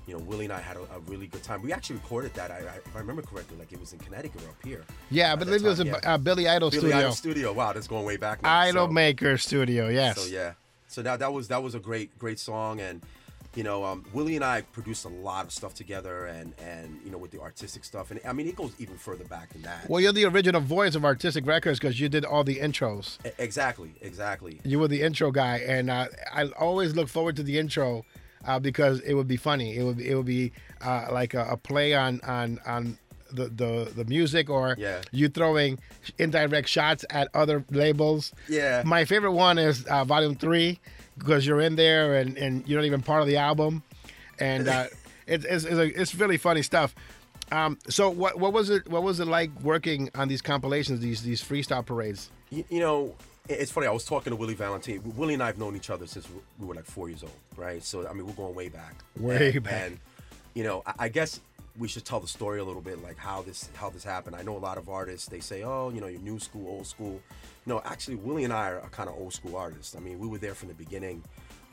You 0.06 0.14
know, 0.18 0.24
Willie 0.24 0.46
and 0.46 0.52
I 0.52 0.58
had 0.60 0.76
a, 0.76 0.80
a 0.96 0.98
really 1.06 1.28
good 1.28 1.44
time. 1.44 1.62
We 1.62 1.72
actually 1.72 1.96
recorded 1.96 2.34
that. 2.34 2.50
I, 2.50 2.56
I, 2.56 2.76
if 2.84 2.96
I 2.96 2.98
remember 2.98 3.22
correctly, 3.22 3.56
like 3.56 3.72
it 3.72 3.78
was 3.78 3.92
in 3.92 4.00
Connecticut 4.00 4.42
or 4.42 4.48
up 4.48 4.56
here. 4.64 4.84
Yeah, 5.10 5.28
I 5.28 5.32
at 5.32 5.38
that 5.38 5.44
believe 5.44 5.64
it 5.64 5.68
was 5.68 5.80
a 5.80 5.84
yeah. 5.86 6.00
uh, 6.04 6.18
Billy 6.18 6.48
Idol 6.48 6.70
studio. 6.72 6.90
Billy 6.90 6.90
studio. 6.90 7.06
Idol 7.06 7.14
studio. 7.14 7.52
Wow, 7.52 7.72
that's 7.72 7.86
going 7.86 8.04
way 8.04 8.16
back. 8.16 8.42
Now. 8.42 8.58
Idol 8.58 8.86
So- 8.88 8.92
Maker 8.92 9.38
studio, 9.38 9.88
yes. 9.88 10.20
So 10.20 10.28
yeah, 10.28 10.54
so 10.88 11.02
that 11.02 11.20
that 11.20 11.32
was 11.32 11.48
that 11.48 11.62
was 11.62 11.76
a 11.76 11.78
great 11.78 12.18
great 12.18 12.40
song, 12.40 12.80
and 12.80 13.00
you 13.54 13.62
know 13.62 13.84
um, 13.84 14.04
Willie 14.12 14.36
and 14.36 14.44
I 14.44 14.62
produced 14.62 15.04
a 15.04 15.08
lot 15.08 15.44
of 15.44 15.52
stuff 15.52 15.74
together, 15.74 16.26
and 16.26 16.54
and 16.58 16.98
you 17.04 17.10
know 17.10 17.18
with 17.18 17.30
the 17.30 17.38
Artistik 17.38 17.84
stuff, 17.84 18.10
and 18.10 18.20
I 18.26 18.32
mean 18.32 18.46
it 18.48 18.56
goes 18.56 18.72
even 18.78 18.96
further 18.96 19.24
back 19.24 19.52
than 19.52 19.62
that. 19.62 19.88
Well, 19.88 20.00
you're 20.00 20.12
the 20.12 20.24
original 20.24 20.60
voice 20.60 20.94
of 20.94 21.02
Artistik 21.02 21.46
Records 21.46 21.78
because 21.78 22.00
you 22.00 22.08
did 22.08 22.24
all 22.24 22.44
the 22.44 22.56
intros. 22.56 23.18
E- 23.26 23.30
exactly, 23.38 23.94
exactly. 24.00 24.60
You 24.64 24.78
were 24.78 24.88
the 24.88 25.02
intro 25.02 25.30
guy, 25.30 25.58
and 25.58 25.90
uh, 25.90 26.06
I 26.32 26.46
always 26.58 26.94
look 26.94 27.08
forward 27.08 27.36
to 27.36 27.42
the 27.42 27.58
intro 27.58 28.04
uh, 28.44 28.58
because 28.58 29.00
it 29.00 29.14
would 29.14 29.28
be 29.28 29.36
funny. 29.36 29.76
It 29.76 29.82
would 29.82 30.00
it 30.00 30.14
would 30.14 30.26
be 30.26 30.52
uh, 30.80 31.08
like 31.12 31.34
a, 31.34 31.44
a 31.50 31.56
play 31.56 31.94
on 31.94 32.20
on 32.22 32.58
on 32.66 32.98
the, 33.32 33.46
the 33.48 33.92
the 33.96 34.04
music, 34.06 34.50
or 34.50 34.76
Yeah. 34.78 35.00
you 35.10 35.28
throwing 35.28 35.78
indirect 36.18 36.68
shots 36.68 37.04
at 37.10 37.28
other 37.34 37.64
labels. 37.70 38.32
Yeah. 38.48 38.82
My 38.84 39.04
favorite 39.06 39.32
one 39.32 39.58
is 39.58 39.84
uh, 39.86 40.04
Volume 40.04 40.34
Three 40.36 40.80
because 41.22 41.46
you're 41.46 41.60
in 41.60 41.76
there 41.76 42.16
and, 42.16 42.36
and 42.36 42.66
you're 42.68 42.80
not 42.80 42.86
even 42.86 43.02
part 43.02 43.22
of 43.22 43.28
the 43.28 43.36
album, 43.36 43.82
and 44.38 44.68
uh, 44.68 44.86
it's 45.26 45.44
it's 45.44 45.64
it's, 45.64 45.74
a, 45.74 46.00
it's 46.00 46.14
really 46.14 46.36
funny 46.36 46.62
stuff. 46.62 46.94
Um, 47.50 47.78
so 47.88 48.10
what 48.10 48.38
what 48.38 48.52
was 48.52 48.70
it 48.70 48.88
what 48.88 49.02
was 49.02 49.20
it 49.20 49.26
like 49.26 49.50
working 49.62 50.10
on 50.14 50.28
these 50.28 50.42
compilations 50.42 51.00
these 51.00 51.22
these 51.22 51.42
freestyle 51.42 51.84
parades? 51.84 52.30
You, 52.50 52.64
you 52.68 52.80
know, 52.80 53.14
it's 53.48 53.70
funny. 53.70 53.86
I 53.86 53.90
was 53.90 54.04
talking 54.04 54.30
to 54.30 54.36
Willie 54.36 54.54
Valentin. 54.54 55.00
Willie 55.16 55.34
and 55.34 55.42
I 55.42 55.46
have 55.46 55.58
known 55.58 55.76
each 55.76 55.90
other 55.90 56.06
since 56.06 56.26
we 56.58 56.66
were 56.66 56.74
like 56.74 56.86
four 56.86 57.08
years 57.08 57.22
old, 57.22 57.32
right? 57.56 57.82
So 57.82 58.06
I 58.06 58.12
mean, 58.12 58.26
we're 58.26 58.32
going 58.32 58.54
way 58.54 58.68
back. 58.68 58.96
Way 59.18 59.52
And- 59.54 59.62
back. 59.62 59.72
And 59.74 59.98
you 60.54 60.64
know, 60.64 60.82
I, 60.86 60.94
I 61.00 61.08
guess 61.08 61.40
we 61.78 61.88
should 61.88 62.04
tell 62.04 62.20
the 62.20 62.28
story 62.28 62.60
a 62.60 62.64
little 62.64 62.82
bit, 62.82 63.02
like 63.02 63.16
how 63.16 63.42
this 63.42 63.68
how 63.74 63.90
this 63.90 64.04
happened. 64.04 64.36
I 64.36 64.42
know 64.42 64.56
a 64.56 64.58
lot 64.58 64.78
of 64.78 64.88
artists. 64.88 65.28
They 65.28 65.40
say, 65.40 65.62
oh, 65.62 65.90
you 65.90 66.00
know, 66.00 66.06
you're 66.06 66.20
new 66.20 66.38
school, 66.38 66.66
old 66.68 66.86
school. 66.86 67.20
No, 67.66 67.80
actually, 67.84 68.16
Willie 68.16 68.44
and 68.44 68.52
I 68.52 68.72
are 68.72 68.88
kind 68.90 69.08
of 69.08 69.16
old 69.16 69.32
school 69.32 69.56
artists. 69.56 69.96
I 69.96 70.00
mean, 70.00 70.18
we 70.18 70.26
were 70.26 70.38
there 70.38 70.54
from 70.54 70.68
the 70.68 70.74
beginning. 70.74 71.22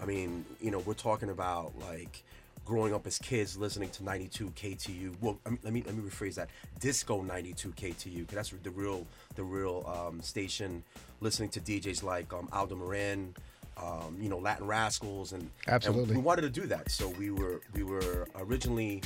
I 0.02 0.06
mean, 0.06 0.46
you 0.62 0.72
know, 0.72 0.80
we're 0.80 0.94
talking 0.94 1.30
about 1.30 1.74
like 1.80 2.24
growing 2.66 2.94
up 2.94 3.08
as 3.08 3.18
kids 3.18 3.58
listening 3.58 3.90
to 3.90 4.04
92 4.04 4.52
KTU. 4.52 5.16
Well, 5.22 5.40
I 5.46 5.50
mean, 5.50 5.60
let 5.64 5.74
me 5.74 5.84
let 5.86 5.96
me 5.96 6.10
rephrase 6.10 6.36
that. 6.36 6.50
Disco 6.80 7.22
92 7.22 7.70
KTU, 7.70 8.20
because 8.20 8.36
that's 8.36 8.50
the 8.64 8.70
real 8.70 9.06
the 9.36 9.44
real 9.44 9.86
um, 9.88 10.22
station. 10.22 10.84
Listening 11.20 11.50
to 11.50 11.60
DJs 11.60 12.04
like 12.04 12.32
um, 12.32 12.48
Aldo 12.54 12.76
Marin, 12.76 13.36
um, 13.76 14.18
you 14.22 14.30
know, 14.30 14.38
Latin 14.38 14.68
Rascals, 14.68 15.34
and 15.34 15.42
and 15.42 15.52
Absolutely. 15.68 16.16
we 16.16 16.22
wanted 16.22 16.44
to 16.44 16.50
do 16.50 16.66
that. 16.68 16.90
So 16.90 17.10
we 17.10 17.32
were 17.32 17.62
we 17.74 17.84
were 17.84 18.28
originally 18.38 19.02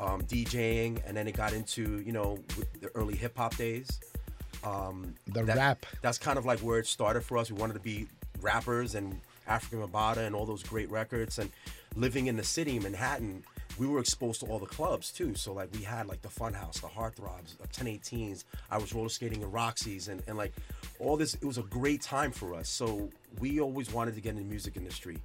um, 0.00 0.22
DJing, 0.22 1.00
and 1.06 1.16
then 1.16 1.28
it 1.28 1.32
got 1.36 1.52
into 1.52 2.00
you 2.00 2.12
know 2.12 2.38
the 2.80 2.88
early 2.94 3.14
hip 3.16 3.36
hop 3.36 3.56
days. 3.56 3.88
Um, 4.64 5.14
The 5.26 5.42
that- 5.44 5.56
rap. 5.56 5.86
That's 6.02 6.18
kind 6.18 6.38
of 6.38 6.44
like 6.44 6.58
where 6.60 6.78
it 6.78 6.86
started 6.86 7.22
for 7.22 7.38
us. 7.38 7.50
We 7.50 7.58
wanted 7.58 7.74
to 7.74 7.80
be 7.80 8.08
rappers 8.40 8.94
and 8.94 9.20
Afrika 9.48 9.86
Bambaataa 9.86 10.18
and 10.26 10.34
all 10.34 10.46
those 10.46 10.62
great 10.62 10.90
records. 10.90 11.38
And 11.38 11.50
living 11.96 12.26
in 12.26 12.36
the 12.36 12.44
city, 12.44 12.78
Manhattan, 12.78 13.42
we 13.78 13.86
were 13.86 14.00
exposed 14.00 14.40
to 14.40 14.46
all 14.46 14.58
the 14.58 14.66
clubs 14.66 15.10
too. 15.12 15.34
So 15.34 15.52
like 15.52 15.70
we 15.74 15.82
had 15.82 16.06
like 16.08 16.22
the 16.22 16.28
Funhouse, 16.28 16.80
the 16.80 16.88
Heartthrobs, 16.88 17.56
the 17.58 17.68
1018s. 17.68 18.44
I 18.70 18.78
was 18.78 18.92
roller 18.94 19.08
skating 19.08 19.42
in 19.42 19.50
Roxy's, 19.50 20.08
and, 20.08 20.22
and 20.26 20.36
like 20.36 20.52
all 20.98 21.16
this. 21.16 21.34
It 21.34 21.44
was 21.44 21.58
a 21.58 21.62
great 21.62 22.02
time 22.02 22.30
for 22.30 22.54
us. 22.54 22.68
So 22.68 23.08
we 23.40 23.60
always 23.60 23.90
wanted 23.92 24.14
to 24.14 24.20
get 24.20 24.30
in 24.30 24.36
the 24.36 24.44
music 24.44 24.76
industry. 24.76 25.18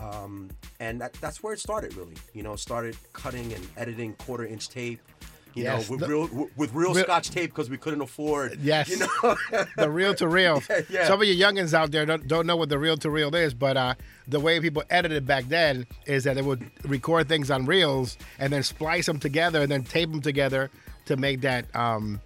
Um, 0.00 0.48
and 0.78 1.00
that, 1.00 1.12
that's 1.14 1.42
where 1.42 1.52
it 1.52 1.60
started, 1.60 1.94
really. 1.94 2.14
You 2.34 2.42
know, 2.42 2.56
started 2.56 2.96
cutting 3.12 3.52
and 3.52 3.66
editing 3.76 4.14
quarter 4.14 4.46
inch 4.46 4.68
tape. 4.68 5.00
You 5.54 5.64
Yes, 5.64 5.90
know, 5.90 5.96
with 5.96 6.00
the- 6.00 6.08
real 6.08 6.48
with 6.56 6.72
real, 6.72 6.94
real- 6.94 7.02
Scotch 7.04 7.30
tape 7.30 7.50
because 7.50 7.68
we 7.68 7.76
couldn't 7.76 8.00
afford. 8.00 8.60
Yes. 8.62 8.88
You 8.88 8.98
know. 8.98 9.36
the 9.76 9.90
reel 9.90 10.14
to 10.14 10.28
reel. 10.28 10.62
Yeah, 10.70 10.80
yeah. 10.88 11.06
Some 11.08 11.20
of 11.20 11.26
you 11.26 11.34
youngins 11.34 11.74
out 11.74 11.90
there 11.90 12.06
don't, 12.06 12.26
don't 12.28 12.46
know 12.46 12.54
what 12.56 12.68
the 12.68 12.78
reel 12.78 12.96
to 12.98 13.10
reel 13.10 13.34
is, 13.34 13.52
but 13.52 13.76
uh, 13.76 13.94
the 14.28 14.38
way 14.38 14.60
people 14.60 14.84
edited 14.90 15.26
back 15.26 15.46
then 15.48 15.86
is 16.06 16.22
that 16.22 16.34
they 16.36 16.42
would 16.42 16.70
record 16.84 17.28
things 17.28 17.50
on 17.50 17.66
reels 17.66 18.16
and 18.38 18.52
then 18.52 18.62
splice 18.62 19.06
them 19.06 19.18
together 19.18 19.60
and 19.62 19.70
then 19.72 19.82
tape 19.82 20.10
them 20.12 20.20
together 20.20 20.70
to 21.06 21.16
make 21.16 21.40
that 21.40 21.64
um, 21.74 22.20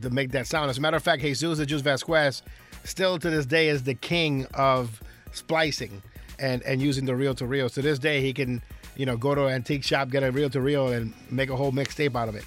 to 0.00 0.08
make 0.08 0.30
that 0.30 0.46
sound. 0.46 0.70
As 0.70 0.78
a 0.78 0.80
matter 0.80 0.96
of 0.96 1.02
fact, 1.02 1.20
Jesus 1.20 1.58
de 1.58 1.66
Jus 1.66 1.82
Vasquez 1.82 2.42
still 2.84 3.18
to 3.18 3.28
this 3.28 3.44
day 3.44 3.68
is 3.68 3.82
the 3.82 3.94
king 3.94 4.46
of 4.54 5.02
splicing 5.32 6.02
and 6.42 6.62
and 6.64 6.82
using 6.82 7.06
the 7.06 7.16
reel 7.16 7.34
to 7.36 7.46
reel. 7.46 7.70
To 7.70 7.80
this 7.80 7.98
day, 7.98 8.20
he 8.20 8.34
can 8.34 8.60
you 8.96 9.06
know 9.06 9.16
go 9.16 9.34
to 9.34 9.46
an 9.46 9.54
antique 9.54 9.84
shop, 9.84 10.10
get 10.10 10.22
a 10.22 10.30
reel 10.30 10.50
to 10.50 10.60
reel, 10.60 10.88
and 10.88 11.14
make 11.30 11.48
a 11.48 11.56
whole 11.56 11.72
mixtape 11.72 12.14
out 12.14 12.28
of 12.28 12.34
it. 12.34 12.44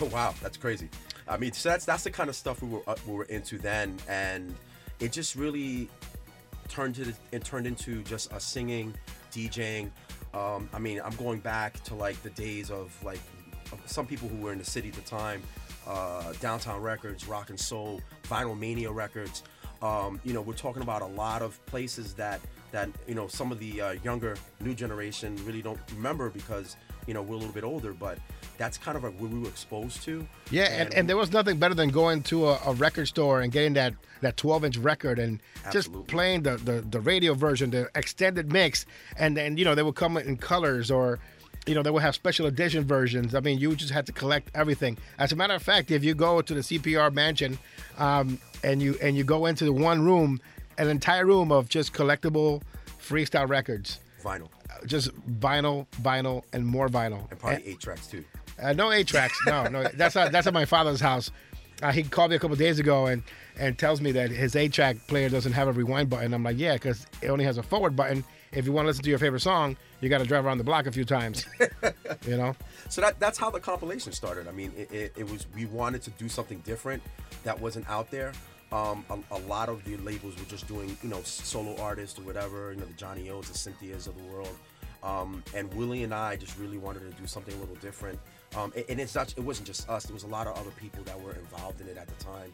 Oh 0.00 0.06
wow, 0.12 0.34
that's 0.40 0.56
crazy. 0.56 0.88
I 1.28 1.36
mean, 1.36 1.52
so 1.52 1.68
that's 1.68 1.84
that's 1.84 2.04
the 2.04 2.10
kind 2.10 2.30
of 2.30 2.36
stuff 2.36 2.62
we 2.62 2.68
were 2.68 2.82
uh, 2.86 2.96
we 3.06 3.12
were 3.14 3.24
into 3.24 3.58
then, 3.58 3.98
and 4.08 4.54
it 5.00 5.12
just 5.12 5.36
really 5.36 5.90
turned 6.68 6.94
to 6.94 7.12
it 7.32 7.44
turned 7.44 7.66
into 7.66 8.02
just 8.04 8.32
us 8.32 8.44
singing, 8.44 8.94
DJing. 9.32 9.90
Um, 10.32 10.70
I 10.72 10.78
mean, 10.78 11.00
I'm 11.04 11.14
going 11.16 11.40
back 11.40 11.82
to 11.84 11.94
like 11.94 12.22
the 12.22 12.30
days 12.30 12.70
of 12.70 12.96
like 13.04 13.20
some 13.86 14.06
people 14.06 14.28
who 14.28 14.36
were 14.36 14.52
in 14.52 14.58
the 14.58 14.64
city 14.64 14.88
at 14.88 14.94
the 14.94 15.02
time, 15.02 15.42
uh, 15.86 16.32
Downtown 16.40 16.80
Records, 16.80 17.26
Rock 17.26 17.50
and 17.50 17.58
Soul, 17.58 18.00
Vinyl 18.24 18.58
Mania 18.58 18.90
Records. 18.90 19.42
Um, 19.82 20.20
you 20.24 20.32
know, 20.32 20.40
we're 20.40 20.52
talking 20.54 20.82
about 20.82 21.02
a 21.02 21.06
lot 21.06 21.42
of 21.42 21.64
places 21.66 22.14
that 22.14 22.40
that 22.72 22.88
you 23.06 23.14
know 23.14 23.28
some 23.28 23.52
of 23.52 23.58
the 23.60 23.80
uh, 23.80 23.92
younger 24.02 24.36
new 24.60 24.74
generation 24.74 25.36
really 25.46 25.62
don't 25.62 25.78
remember 25.94 26.30
because 26.30 26.76
you 27.06 27.14
know 27.14 27.22
we're 27.22 27.36
a 27.36 27.38
little 27.38 27.52
bit 27.54 27.64
older. 27.64 27.92
But 27.92 28.18
that's 28.58 28.76
kind 28.76 28.96
of 28.96 29.04
like 29.04 29.18
what 29.20 29.30
we 29.30 29.38
were 29.38 29.48
exposed 29.48 30.02
to. 30.02 30.26
Yeah, 30.50 30.64
and, 30.64 30.92
and 30.94 31.08
there 31.08 31.16
was 31.16 31.32
nothing 31.32 31.58
better 31.58 31.74
than 31.74 31.90
going 31.90 32.22
to 32.24 32.48
a, 32.48 32.60
a 32.66 32.72
record 32.74 33.06
store 33.06 33.40
and 33.42 33.52
getting 33.52 33.74
that 33.74 33.94
that 34.22 34.36
12 34.36 34.64
inch 34.64 34.78
record 34.78 35.18
and 35.18 35.40
just 35.70 35.92
playing 36.06 36.42
the, 36.42 36.56
the 36.56 36.80
the 36.80 37.00
radio 37.00 37.34
version, 37.34 37.70
the 37.70 37.88
extended 37.94 38.52
mix, 38.52 38.86
and 39.16 39.36
then 39.36 39.56
you 39.56 39.64
know 39.64 39.74
they 39.74 39.82
would 39.82 39.94
come 39.94 40.16
in 40.16 40.36
colors 40.36 40.90
or. 40.90 41.18
You 41.64 41.76
know, 41.76 41.82
they 41.84 41.92
would 41.92 42.02
have 42.02 42.16
special 42.16 42.46
edition 42.46 42.84
versions. 42.84 43.36
I 43.36 43.40
mean, 43.40 43.60
you 43.60 43.76
just 43.76 43.92
had 43.92 44.04
to 44.06 44.12
collect 44.12 44.50
everything. 44.52 44.98
As 45.20 45.30
a 45.30 45.36
matter 45.36 45.54
of 45.54 45.62
fact, 45.62 45.92
if 45.92 46.02
you 46.02 46.12
go 46.12 46.42
to 46.42 46.54
the 46.54 46.60
CPR 46.60 47.14
mansion 47.14 47.56
um, 47.98 48.40
and 48.64 48.82
you 48.82 48.96
and 49.00 49.16
you 49.16 49.22
go 49.22 49.46
into 49.46 49.64
the 49.64 49.72
one 49.72 50.04
room, 50.04 50.40
an 50.78 50.88
entire 50.88 51.26
room 51.26 51.52
of 51.52 51.68
just 51.68 51.92
collectible 51.92 52.62
freestyle 53.00 53.48
records, 53.48 54.00
vinyl 54.22 54.48
just 54.86 55.10
vinyl, 55.40 55.86
vinyl, 56.02 56.42
and 56.52 56.66
more 56.66 56.88
vinyl. 56.88 57.30
and 57.30 57.38
probably 57.38 57.66
eight 57.66 57.80
tracks 57.80 58.06
too. 58.06 58.24
Uh, 58.60 58.72
no 58.72 58.92
eight 58.92 59.06
tracks. 59.06 59.38
No, 59.46 59.64
no. 59.64 59.82
That's 59.94 60.14
at, 60.16 60.30
that's 60.32 60.46
at 60.46 60.54
my 60.54 60.64
father's 60.64 61.00
house. 61.00 61.30
Uh, 61.82 61.90
he 61.90 62.02
called 62.02 62.30
me 62.30 62.36
a 62.36 62.38
couple 62.38 62.54
days 62.56 62.78
ago 62.78 63.06
and 63.06 63.22
and 63.58 63.78
tells 63.78 64.00
me 64.00 64.12
that 64.12 64.30
his 64.30 64.54
eight 64.54 64.72
track 64.72 64.96
player 65.08 65.28
doesn't 65.28 65.52
have 65.52 65.68
a 65.68 65.72
rewind 65.72 66.08
button. 66.08 66.32
I'm 66.32 66.42
like, 66.42 66.58
yeah, 66.58 66.74
because 66.74 67.06
it 67.20 67.28
only 67.28 67.44
has 67.44 67.58
a 67.58 67.62
forward 67.62 67.96
button. 67.96 68.24
If 68.52 68.66
you 68.66 68.72
want 68.72 68.84
to 68.84 68.88
listen 68.88 69.02
to 69.04 69.10
your 69.10 69.18
favorite 69.18 69.40
song, 69.40 69.76
you 70.00 70.08
got 70.08 70.18
to 70.18 70.24
drive 70.24 70.44
around 70.44 70.58
the 70.58 70.64
block 70.64 70.86
a 70.86 70.92
few 70.92 71.04
times. 71.04 71.46
you 72.26 72.36
know. 72.36 72.54
So 72.88 73.00
that 73.00 73.18
that's 73.18 73.38
how 73.38 73.50
the 73.50 73.60
compilation 73.60 74.12
started. 74.12 74.46
I 74.46 74.52
mean, 74.52 74.72
it, 74.76 74.92
it, 74.92 75.12
it 75.16 75.30
was 75.30 75.46
we 75.54 75.66
wanted 75.66 76.02
to 76.02 76.10
do 76.10 76.28
something 76.28 76.60
different 76.60 77.02
that 77.44 77.60
wasn't 77.60 77.88
out 77.88 78.10
there. 78.10 78.32
Um, 78.72 79.04
a, 79.10 79.18
a 79.36 79.40
lot 79.40 79.68
of 79.68 79.84
the 79.84 79.96
labels 79.98 80.36
were 80.38 80.44
just 80.46 80.66
doing, 80.66 80.96
you 81.02 81.08
know, 81.08 81.20
solo 81.24 81.76
artists 81.80 82.18
or 82.18 82.22
whatever, 82.22 82.72
you 82.72 82.78
know, 82.80 82.86
the 82.86 82.92
Johnny 82.94 83.28
O's, 83.30 83.48
the 83.48 83.58
Cynthia's 83.58 84.06
of 84.06 84.16
the 84.16 84.24
world. 84.32 84.56
Um, 85.02 85.42
and 85.54 85.72
Willie 85.74 86.04
and 86.04 86.14
I 86.14 86.36
just 86.36 86.56
really 86.58 86.78
wanted 86.78 87.00
to 87.00 87.20
do 87.20 87.26
something 87.26 87.52
a 87.54 87.58
little 87.58 87.74
different. 87.76 88.18
Um, 88.56 88.72
and, 88.76 88.84
and 88.88 89.00
it's 89.00 89.14
not, 89.14 89.32
it 89.36 89.40
wasn't 89.42 89.66
just 89.66 89.88
us. 89.90 90.04
There 90.04 90.14
was 90.14 90.22
a 90.22 90.28
lot 90.28 90.46
of 90.46 90.56
other 90.56 90.70
people 90.80 91.02
that 91.04 91.20
were 91.20 91.32
involved 91.32 91.80
in 91.80 91.88
it 91.88 91.96
at 91.98 92.06
the 92.06 92.24
time. 92.24 92.52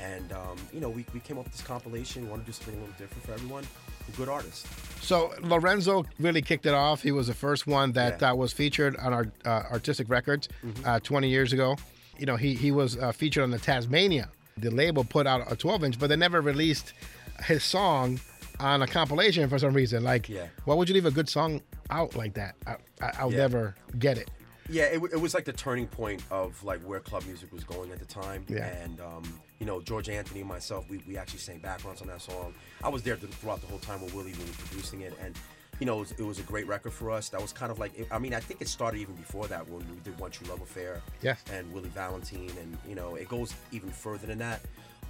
And 0.00 0.32
um, 0.32 0.56
you 0.72 0.78
know, 0.80 0.88
we, 0.88 1.04
we 1.12 1.18
came 1.20 1.38
up 1.38 1.44
with 1.44 1.52
this 1.52 1.62
compilation. 1.62 2.30
Wanted 2.30 2.42
to 2.42 2.46
do 2.46 2.52
something 2.52 2.76
a 2.76 2.78
little 2.78 2.94
different 2.98 3.24
for 3.24 3.32
everyone. 3.32 3.64
A 4.08 4.16
good 4.16 4.28
artist. 4.28 4.66
So 5.02 5.32
Lorenzo 5.42 6.06
really 6.20 6.40
kicked 6.40 6.66
it 6.66 6.72
off. 6.74 7.02
He 7.02 7.10
was 7.10 7.26
the 7.26 7.34
first 7.34 7.66
one 7.66 7.92
that 7.92 8.20
Yeah. 8.22 8.30
uh, 8.30 8.34
was 8.36 8.52
featured 8.52 8.96
on 8.96 9.12
our 9.12 9.26
uh, 9.44 9.62
Artistik 9.72 10.08
Records 10.08 10.48
uh, 10.84 11.00
20 11.00 11.28
years 11.28 11.52
ago. 11.52 11.76
You 12.16 12.26
know, 12.26 12.36
he 12.36 12.54
he 12.54 12.70
was 12.70 12.96
uh, 12.96 13.10
featured 13.12 13.42
on 13.42 13.50
the 13.50 13.58
Tasmania. 13.58 14.30
The 14.60 14.70
label 14.70 15.04
put 15.04 15.26
out 15.26 15.50
a 15.50 15.56
12 15.56 15.84
inch, 15.84 15.98
but 15.98 16.08
they 16.08 16.16
never 16.16 16.40
released 16.40 16.92
his 17.44 17.62
song 17.62 18.20
on 18.60 18.82
a 18.82 18.86
compilation 18.86 19.48
for 19.48 19.58
some 19.58 19.72
reason. 19.72 20.02
Like, 20.02 20.28
Yeah. 20.28 20.48
why 20.64 20.74
would 20.74 20.88
you 20.88 20.94
leave 20.94 21.06
a 21.06 21.10
good 21.10 21.28
song 21.28 21.62
out 21.90 22.16
like 22.16 22.34
that? 22.34 22.56
I, 22.66 22.76
I, 23.00 23.12
I'll 23.18 23.30
Yeah. 23.32 23.38
never 23.38 23.74
get 23.98 24.18
it. 24.18 24.30
Yeah, 24.70 24.84
it, 24.84 25.00
it 25.12 25.20
was 25.20 25.32
like 25.32 25.46
the 25.46 25.52
turning 25.54 25.86
point 25.86 26.22
of 26.30 26.62
like 26.62 26.80
where 26.80 27.00
club 27.00 27.24
music 27.24 27.50
was 27.52 27.64
going 27.64 27.90
at 27.90 27.98
the 28.00 28.04
time. 28.04 28.44
Yeah. 28.48 28.66
And 28.66 29.00
um, 29.00 29.22
you 29.60 29.64
know, 29.66 29.80
George 29.80 30.08
Anthony 30.10 30.40
and 30.40 30.48
myself, 30.48 30.84
we, 30.90 30.98
we 31.08 31.16
actually 31.16 31.38
sang 31.38 31.58
backgrounds 31.60 32.02
on 32.02 32.08
that 32.08 32.20
song. 32.20 32.52
I 32.84 32.88
was 32.90 33.02
there 33.02 33.16
throughout 33.16 33.60
the 33.62 33.66
whole 33.68 33.78
time 33.78 34.02
with 34.02 34.12
Willie 34.12 34.32
when 34.32 34.40
Willie 34.40 34.50
was 34.50 34.56
producing 34.56 35.00
it, 35.02 35.14
and 35.22 35.34
you 35.80 35.86
know, 35.86 35.96
it 35.96 36.00
was, 36.00 36.12
it 36.12 36.22
was 36.22 36.38
a 36.38 36.42
great 36.42 36.66
record 36.66 36.92
for 36.92 37.10
us. 37.10 37.28
That 37.28 37.40
was 37.40 37.52
kind 37.52 37.70
of 37.70 37.78
like, 37.78 37.92
I 38.10 38.18
mean, 38.18 38.34
I 38.34 38.40
think 38.40 38.60
it 38.60 38.68
started 38.68 39.00
even 39.00 39.14
before 39.14 39.46
that 39.46 39.68
when 39.68 39.78
we 39.78 40.00
did 40.02 40.18
One 40.18 40.30
True 40.30 40.48
Love 40.48 40.60
Affair. 40.60 41.00
yeah, 41.22 41.36
And 41.52 41.72
Willie 41.72 41.88
Valentin, 41.90 42.50
and 42.60 42.76
you 42.86 42.94
know, 42.94 43.14
it 43.14 43.28
goes 43.28 43.54
even 43.72 43.90
further 43.90 44.26
than 44.26 44.38
that. 44.38 44.60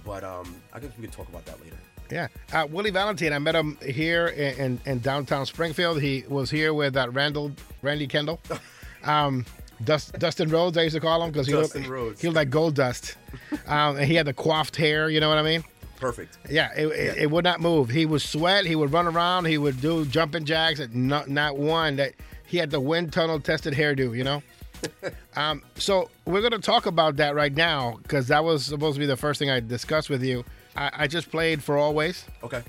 But 0.05 0.23
um, 0.23 0.55
I 0.73 0.79
guess 0.79 0.91
we 0.97 1.03
can 1.03 1.11
talk 1.11 1.27
about 1.27 1.45
that 1.45 1.61
later. 1.61 1.75
Yeah, 2.11 2.27
uh, 2.53 2.67
Willie 2.69 2.89
Valentin. 2.91 3.33
I 3.33 3.39
met 3.39 3.55
him 3.55 3.77
here 3.85 4.27
in, 4.27 4.55
in, 4.57 4.81
in 4.85 4.99
downtown 4.99 5.45
Springfield. 5.45 6.01
He 6.01 6.23
was 6.27 6.49
here 6.49 6.73
with 6.73 6.97
uh, 6.97 7.09
Randall, 7.11 7.51
Randy 7.83 8.07
Kendall, 8.07 8.39
um, 9.03 9.45
Dust, 9.83 10.17
Dustin 10.17 10.49
Rhodes. 10.49 10.77
I 10.77 10.83
used 10.83 10.95
to 10.95 11.01
call 11.01 11.23
him 11.23 11.31
because 11.31 11.47
he 11.47 11.53
looked—he 11.53 12.27
looked 12.27 12.35
like 12.35 12.49
gold 12.49 12.75
dust, 12.75 13.15
um, 13.67 13.97
and 13.97 14.05
he 14.05 14.15
had 14.15 14.25
the 14.25 14.33
coiffed 14.33 14.75
hair. 14.75 15.09
You 15.09 15.19
know 15.19 15.29
what 15.29 15.37
I 15.37 15.43
mean? 15.43 15.63
Perfect. 15.99 16.37
Yeah, 16.49 16.71
it, 16.75 16.87
it, 16.87 17.17
it 17.17 17.31
would 17.31 17.43
not 17.43 17.59
move. 17.59 17.89
He 17.89 18.05
would 18.05 18.21
sweat. 18.21 18.65
He 18.65 18.75
would 18.75 18.93
run 18.93 19.05
around. 19.05 19.45
He 19.45 19.57
would 19.57 19.81
do 19.81 20.05
jumping 20.05 20.45
jacks. 20.45 20.81
Not 20.93 21.29
not 21.29 21.57
one 21.57 21.97
that 21.97 22.13
he 22.45 22.57
had 22.57 22.71
the 22.71 22.79
wind 22.79 23.11
tunnel 23.11 23.39
tested 23.39 23.73
hairdo. 23.73 24.15
You 24.15 24.23
know. 24.23 24.43
um, 25.35 25.61
so 25.75 26.09
we're 26.25 26.39
going 26.39 26.53
to 26.53 26.59
talk 26.59 26.85
about 26.85 27.17
that 27.17 27.35
right 27.35 27.53
now 27.53 27.99
because 28.01 28.27
that 28.29 28.43
was 28.43 28.65
supposed 28.65 28.95
to 28.95 28.99
be 28.99 29.05
the 29.05 29.17
first 29.17 29.37
thing 29.39 29.49
I 29.49 29.59
discussed 29.59 30.09
with 30.09 30.23
you. 30.23 30.45
I, 30.75 30.91
I 30.93 31.07
just 31.07 31.29
played 31.29 31.61
for 31.61 31.77
always. 31.77 32.25
Okay. 32.43 32.63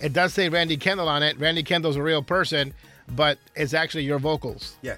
It 0.00 0.12
does 0.12 0.32
say 0.32 0.48
Randy 0.48 0.76
Kendall 0.76 1.08
on 1.08 1.24
it. 1.24 1.36
Randy 1.40 1.64
Kendall's 1.64 1.96
a 1.96 2.02
real 2.02 2.22
person, 2.22 2.72
but 3.16 3.38
it's 3.56 3.74
actually 3.74 4.04
your 4.04 4.20
vocals. 4.20 4.76
Yeah. 4.82 4.96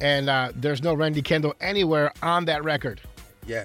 And 0.00 0.28
uh, 0.28 0.52
there's 0.54 0.82
no 0.82 0.94
Randy 0.94 1.22
Kendall 1.22 1.54
anywhere 1.60 2.12
on 2.22 2.44
that 2.44 2.62
record 2.62 3.00
Yeah. 3.46 3.64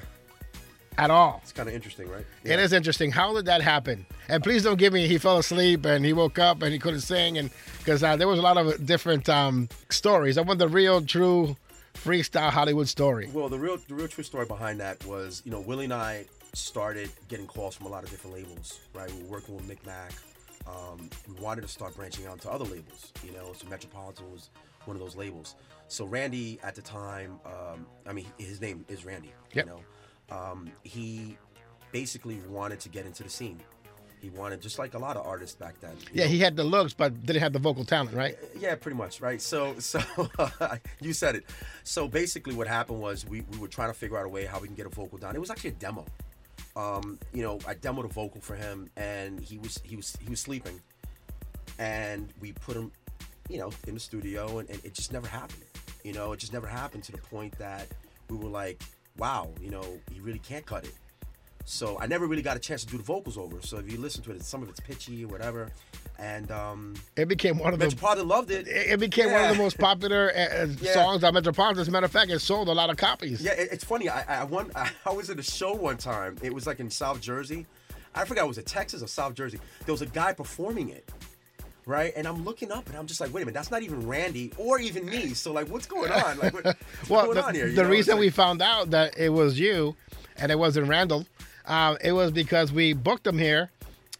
At 0.97 1.09
all. 1.09 1.39
It's 1.41 1.53
kind 1.53 1.69
of 1.69 1.73
interesting, 1.73 2.09
right? 2.09 2.25
It 2.43 2.59
is 2.59 2.73
interesting. 2.73 3.11
How 3.11 3.33
did 3.33 3.45
that 3.45 3.61
happen? 3.61 4.05
And 4.27 4.43
please 4.43 4.63
don't 4.63 4.77
give 4.77 4.91
me 4.91 5.07
he 5.07 5.17
fell 5.17 5.37
asleep 5.37 5.85
and 5.85 6.03
he 6.05 6.13
woke 6.13 6.37
up 6.37 6.61
and 6.61 6.73
he 6.73 6.79
couldn't 6.79 7.01
sing, 7.01 7.37
and 7.37 7.49
because 7.79 8.03
uh, 8.03 8.15
there 8.17 8.27
was 8.27 8.39
a 8.39 8.41
lot 8.41 8.57
of 8.57 8.85
different 8.85 9.29
um, 9.29 9.69
stories. 9.89 10.37
I 10.37 10.41
want 10.41 10.59
the 10.59 10.67
real, 10.67 11.01
true 11.01 11.55
freestyle 11.95 12.49
Hollywood 12.49 12.87
story. 12.87 13.29
Well, 13.33 13.49
the 13.49 13.57
real 13.57 13.77
the 13.87 13.95
real 13.95 14.07
true 14.07 14.23
story 14.23 14.45
behind 14.45 14.79
that 14.79 15.03
was, 15.05 15.41
you 15.45 15.51
know, 15.51 15.61
Willie 15.61 15.85
and 15.85 15.93
I 15.93 16.25
started 16.53 17.09
getting 17.29 17.47
calls 17.47 17.75
from 17.75 17.85
a 17.87 17.89
lot 17.89 18.03
of 18.03 18.09
different 18.09 18.35
labels, 18.35 18.79
right? 18.93 19.11
We 19.13 19.23
were 19.23 19.29
working 19.29 19.55
with 19.55 19.67
Micmac. 19.67 20.11
Um, 20.67 21.09
we 21.27 21.41
wanted 21.41 21.61
to 21.61 21.67
start 21.67 21.95
branching 21.95 22.27
out 22.27 22.41
to 22.41 22.51
other 22.51 22.65
labels, 22.65 23.11
you 23.25 23.31
know. 23.31 23.53
So 23.53 23.67
Metropolitan 23.67 24.29
was 24.31 24.49
one 24.85 24.95
of 24.95 25.01
those 25.01 25.15
labels. 25.15 25.55
So 25.87 26.05
Randy 26.05 26.59
at 26.63 26.75
the 26.75 26.81
time, 26.81 27.39
um, 27.45 27.85
I 28.05 28.13
mean, 28.13 28.25
his 28.37 28.61
name 28.61 28.85
is 28.87 29.05
Randy. 29.05 29.31
Yep. 29.53 29.65
You 29.65 29.71
know, 29.71 29.79
um, 30.31 30.71
he 30.83 31.37
basically 31.91 32.39
wanted 32.47 32.79
to 32.81 32.89
get 32.89 33.05
into 33.05 33.23
the 33.23 33.29
scene. 33.29 33.59
He 34.21 34.29
wanted, 34.29 34.61
just 34.61 34.77
like 34.77 34.93
a 34.93 34.99
lot 34.99 35.17
of 35.17 35.25
artists 35.25 35.55
back 35.55 35.79
then. 35.81 35.95
Yeah, 36.13 36.25
know, 36.25 36.29
he 36.29 36.39
had 36.39 36.55
the 36.55 36.63
looks, 36.63 36.93
but 36.93 37.25
didn't 37.25 37.41
have 37.41 37.53
the 37.53 37.59
vocal 37.59 37.83
talent, 37.83 38.13
right? 38.13 38.37
yeah, 38.57 38.75
pretty 38.75 38.95
much, 38.95 39.19
right? 39.19 39.41
So, 39.41 39.73
so 39.79 39.99
you 41.01 41.13
said 41.13 41.35
it. 41.35 41.45
So 41.83 42.07
basically, 42.07 42.53
what 42.53 42.67
happened 42.67 43.01
was 43.01 43.25
we, 43.25 43.41
we 43.41 43.57
were 43.57 43.67
trying 43.67 43.89
to 43.89 43.95
figure 43.95 44.17
out 44.17 44.25
a 44.25 44.29
way 44.29 44.45
how 44.45 44.59
we 44.59 44.67
can 44.67 44.75
get 44.75 44.85
a 44.85 44.89
vocal 44.89 45.17
down. 45.17 45.35
It 45.35 45.39
was 45.39 45.49
actually 45.49 45.71
a 45.71 45.73
demo. 45.73 46.05
Um, 46.75 47.19
you 47.33 47.41
know, 47.41 47.59
I 47.67 47.73
demoed 47.73 48.05
a 48.05 48.09
vocal 48.09 48.39
for 48.39 48.55
him, 48.55 48.89
and 48.95 49.39
he 49.39 49.57
was 49.57 49.79
he 49.83 49.95
was 49.95 50.15
he 50.21 50.29
was 50.29 50.39
sleeping, 50.39 50.79
and 51.79 52.31
we 52.39 52.53
put 52.53 52.77
him, 52.77 52.91
you 53.49 53.57
know, 53.57 53.71
in 53.87 53.95
the 53.95 53.99
studio, 53.99 54.59
and, 54.59 54.69
and 54.69 54.85
it 54.85 54.93
just 54.93 55.11
never 55.11 55.27
happened. 55.27 55.63
You 56.03 56.13
know, 56.13 56.31
it 56.31 56.37
just 56.37 56.53
never 56.53 56.67
happened 56.67 57.03
to 57.05 57.11
the 57.11 57.17
point 57.17 57.57
that 57.57 57.87
we 58.29 58.37
were 58.37 58.49
like, 58.49 58.81
wow, 59.17 59.49
you 59.61 59.69
know, 59.69 59.83
he 60.13 60.19
really 60.19 60.39
can't 60.39 60.65
cut 60.65 60.83
it. 60.85 60.93
So 61.63 61.97
I 61.99 62.07
never 62.07 62.25
really 62.25 62.41
got 62.41 62.57
a 62.57 62.59
chance 62.59 62.83
to 62.83 62.89
do 62.91 62.97
the 62.97 63.03
vocals 63.03 63.37
over. 63.37 63.61
So 63.61 63.77
if 63.77 63.91
you 63.91 63.99
listen 63.99 64.23
to 64.23 64.31
it, 64.31 64.41
some 64.43 64.63
of 64.63 64.69
it's 64.69 64.79
pitchy 64.79 65.23
or 65.23 65.27
whatever, 65.27 65.69
and 66.17 66.49
um, 66.51 66.95
It 67.15 67.27
became 67.27 67.59
one 67.59 67.71
of 67.73 67.79
the 67.79 67.85
Metropolitan 67.85 68.27
loved 68.27 68.49
it. 68.51 68.67
it 68.67 68.99
became 68.99 69.31
one 69.31 69.43
of 69.45 69.55
the 69.55 69.61
most 69.61 69.77
popular 69.77 70.31
uh, 70.35 70.65
Yeah. 70.81 70.93
songs 70.93 71.23
on 71.23 71.33
Metropolitan. 71.35 71.79
As 71.79 71.87
a 71.87 71.91
matter 71.91 72.07
of 72.07 72.11
fact, 72.11 72.31
it 72.31 72.39
sold 72.39 72.67
a 72.67 72.71
lot 72.73 72.89
of 72.89 72.97
copies. 72.97 73.41
Yeah, 73.43 73.51
it, 73.51 73.69
it's 73.71 73.83
funny. 73.83 74.09
I 74.09 74.41
I, 74.41 74.43
one, 74.43 74.71
I 75.05 75.11
was 75.11 75.29
at 75.29 75.37
a 75.39 75.43
show 75.43 75.73
one 75.73 75.97
time. 75.97 76.35
It 76.41 76.51
was 76.53 76.65
like 76.65 76.79
in 76.79 76.89
South 76.89 77.21
Jersey. 77.21 77.67
I 78.15 78.25
forgot 78.25 78.45
it 78.45 78.47
was 78.47 78.57
it 78.57 78.65
Texas 78.65 79.01
or 79.03 79.07
South 79.07 79.35
Jersey. 79.35 79.59
There 79.85 79.93
was 79.93 80.01
a 80.01 80.05
guy 80.07 80.33
performing 80.33 80.89
it, 80.89 81.07
right? 81.85 82.13
And 82.15 82.27
I'm 82.27 82.43
looking 82.43 82.71
up 82.71 82.87
and 82.87 82.97
I'm 82.97 83.07
just 83.07 83.21
like, 83.21 83.33
wait 83.33 83.41
a 83.41 83.45
minute, 83.45 83.55
that's 83.55 83.71
not 83.71 83.83
even 83.83 84.07
Randy 84.07 84.51
or 84.57 84.79
even 84.79 85.05
me. 85.05 85.33
So 85.33 85.51
like, 85.51 85.67
what's 85.69 85.85
going 85.85 86.11
on? 86.11 86.39
Like, 86.39 86.53
what, 86.53 86.65
what's 86.65 86.79
well, 87.09 87.25
going 87.25 87.35
the, 87.35 87.45
on 87.45 87.55
here? 87.55 87.67
You 87.67 87.75
the 87.75 87.83
know, 87.83 87.89
reason 87.89 88.13
it's 88.15 88.19
we 88.19 88.29
found 88.29 88.61
out 88.61 88.91
that 88.91 89.17
it 89.17 89.29
was 89.29 89.59
you 89.59 89.95
and 90.37 90.51
it 90.51 90.59
wasn't 90.59 90.87
Randall, 90.87 91.25
uh, 91.65 91.95
it 92.03 92.11
was 92.11 92.31
because 92.31 92.71
we 92.71 92.93
booked 92.93 93.25
him 93.25 93.37
here 93.37 93.71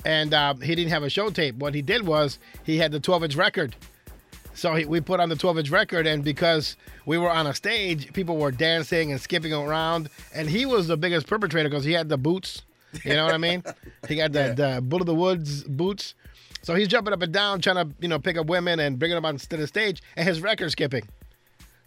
and 0.05 0.34
uh, 0.34 0.53
he 0.55 0.76
didn't 0.76 0.91
have 0.91 1.03
a 1.03 1.09
show 1.09 1.30
tape. 1.30 1.55
What 1.55 1.76
he 1.76 1.82
did 1.82 2.05
was 2.05 2.39
he 2.64 2.78
had 2.78 2.91
the 2.91 2.99
12 2.99 3.26
inch 3.26 3.36
record. 3.36 3.76
So 4.53 4.76
he, 4.76 4.86
we 4.86 5.01
put 5.01 5.20
on 5.20 5.30
the 5.30 5.36
12 5.36 5.59
inch 5.59 5.70
record, 5.70 6.07
and 6.07 6.24
because 6.24 6.76
we 7.05 7.18
were 7.18 7.30
on 7.30 7.47
a 7.47 7.53
stage, 7.53 8.12
people 8.14 8.38
were 8.38 8.51
dancing 8.51 9.12
and 9.12 9.20
skipping 9.20 9.53
around. 9.53 10.09
And 10.34 10.49
he 10.49 10.66
was 10.66 10.88
the 10.88 10.97
biggest 10.97 11.28
perpetrator 11.28 11.70
because 11.70 11.86
he 11.86 11.93
had 11.93 12.09
the 12.09 12.18
boots. 12.18 12.64
You 13.05 13.14
know 13.14 13.24
what 13.24 13.34
I 13.34 13.38
mean? 13.38 13.64
He 14.07 14.18
got 14.18 14.34
the, 14.34 14.53
the 14.55 14.82
Bull 14.82 14.99
of 14.99 15.05
the 15.05 15.16
Woods 15.16 15.64
boots. 15.64 16.16
So 16.64 16.76
he's 16.76 16.88
jumping 16.88 17.14
up 17.14 17.22
and 17.22 17.34
down, 17.34 17.59
trying 17.62 17.78
to 17.78 17.95
you 17.99 18.07
know 18.07 18.20
pick 18.20 18.38
up 18.38 18.47
women 18.47 18.80
and 18.80 18.99
bringing 18.99 19.16
them 19.16 19.26
onto 19.26 19.57
the 19.57 19.68
stage, 19.68 20.01
and 20.16 20.28
his 20.28 20.41
record 20.41 20.72
skipping. 20.72 21.03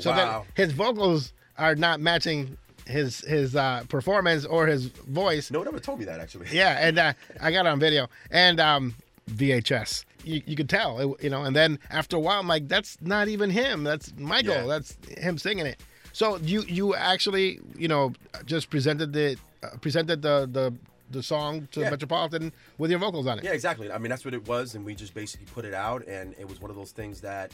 So 0.01 0.11
Wow. 0.11 0.45
that 0.57 0.61
his 0.63 0.73
vocals 0.73 1.33
are 1.59 1.75
not 1.77 2.01
matching 2.01 2.57
his 2.87 3.21
his 3.21 3.55
uh, 3.57 3.85
performance 3.89 4.45
or 4.45 4.67
his 4.67 4.87
voice. 4.87 5.51
no 5.51 5.61
one 5.61 5.69
ever 5.69 5.79
told 5.81 5.99
me 6.01 6.05
that 6.07 6.21
actually. 6.21 6.49
Yeah, 6.53 6.77
and 6.87 6.99
uh, 6.99 7.13
I 7.41 7.51
got 7.53 7.67
it 7.67 7.69
on 7.69 7.79
video 7.81 8.09
and 8.31 8.59
um, 8.61 8.95
VHS. 9.31 10.05
You, 10.25 10.43
you 10.47 10.57
could 10.57 10.69
tell, 10.71 10.99
it- 11.15 11.23
you 11.25 11.31
know. 11.31 11.43
And 11.45 11.55
then 11.55 11.79
after 11.91 12.17
a 12.17 12.21
while, 12.21 12.41
I'm 12.41 12.49
like, 12.49 12.67
that's 12.69 12.97
not 13.01 13.29
even 13.29 13.51
him. 13.51 13.85
That's 13.85 14.13
Michael. 14.19 14.55
Yeah. 14.55 14.67
That's 14.67 14.97
him 15.19 15.39
singing 15.39 15.67
it. 15.67 15.81
So 16.13 16.37
you 16.39 16.63
you 16.63 16.95
actually 16.95 17.61
you 17.77 17.89
know 17.89 18.13
just 18.47 18.71
presented 18.71 19.13
the 19.13 19.37
uh, 19.63 19.69
presented 19.81 20.23
the 20.23 20.49
the 20.51 20.75
the 21.15 21.23
song 21.23 21.69
to 21.73 21.81
Yeah. 21.81 21.91
Metropolitan 21.91 22.53
with 22.79 22.91
your 22.91 23.01
vocals 23.01 23.27
on 23.27 23.39
it. 23.39 23.45
Yeah, 23.45 23.53
exactly. 23.53 23.91
I 23.91 23.99
mean, 23.99 24.11
that's 24.11 24.25
what 24.25 24.35
it 24.35 24.47
was, 24.47 24.75
and 24.75 24.85
we 24.85 24.95
just 24.95 25.15
basically 25.15 25.47
put 25.47 25.65
it 25.65 25.75
out, 25.75 26.07
and 26.07 26.35
it 26.39 26.49
was 26.49 26.61
one 26.61 26.71
of 26.71 26.77
those 26.77 26.93
things 26.93 27.21
that, 27.23 27.53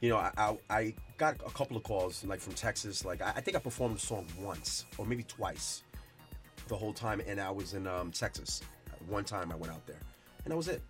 you 0.00 0.08
know, 0.08 0.16
I, 0.16 0.30
I, 0.38 0.56
I 0.70 0.94
got 1.16 1.34
a 1.44 1.50
couple 1.50 1.76
of 1.76 1.82
calls 1.82 2.24
like 2.24 2.40
from 2.40 2.52
Texas. 2.54 3.04
Like 3.04 3.20
I, 3.20 3.32
I 3.36 3.40
think 3.40 3.56
I 3.56 3.60
performed 3.60 3.96
the 3.96 4.00
song 4.00 4.26
once 4.40 4.84
or 4.96 5.04
maybe 5.06 5.24
twice, 5.24 5.82
the 6.68 6.76
whole 6.76 6.92
time, 6.92 7.20
and 7.26 7.40
I 7.40 7.50
was 7.50 7.74
in 7.74 7.86
um, 7.86 8.10
Texas. 8.12 8.62
One 9.08 9.24
time 9.24 9.50
I 9.50 9.56
went 9.56 9.72
out 9.72 9.86
there, 9.86 10.00
and 10.44 10.52
that 10.52 10.56
was 10.56 10.68
it. 10.68 10.82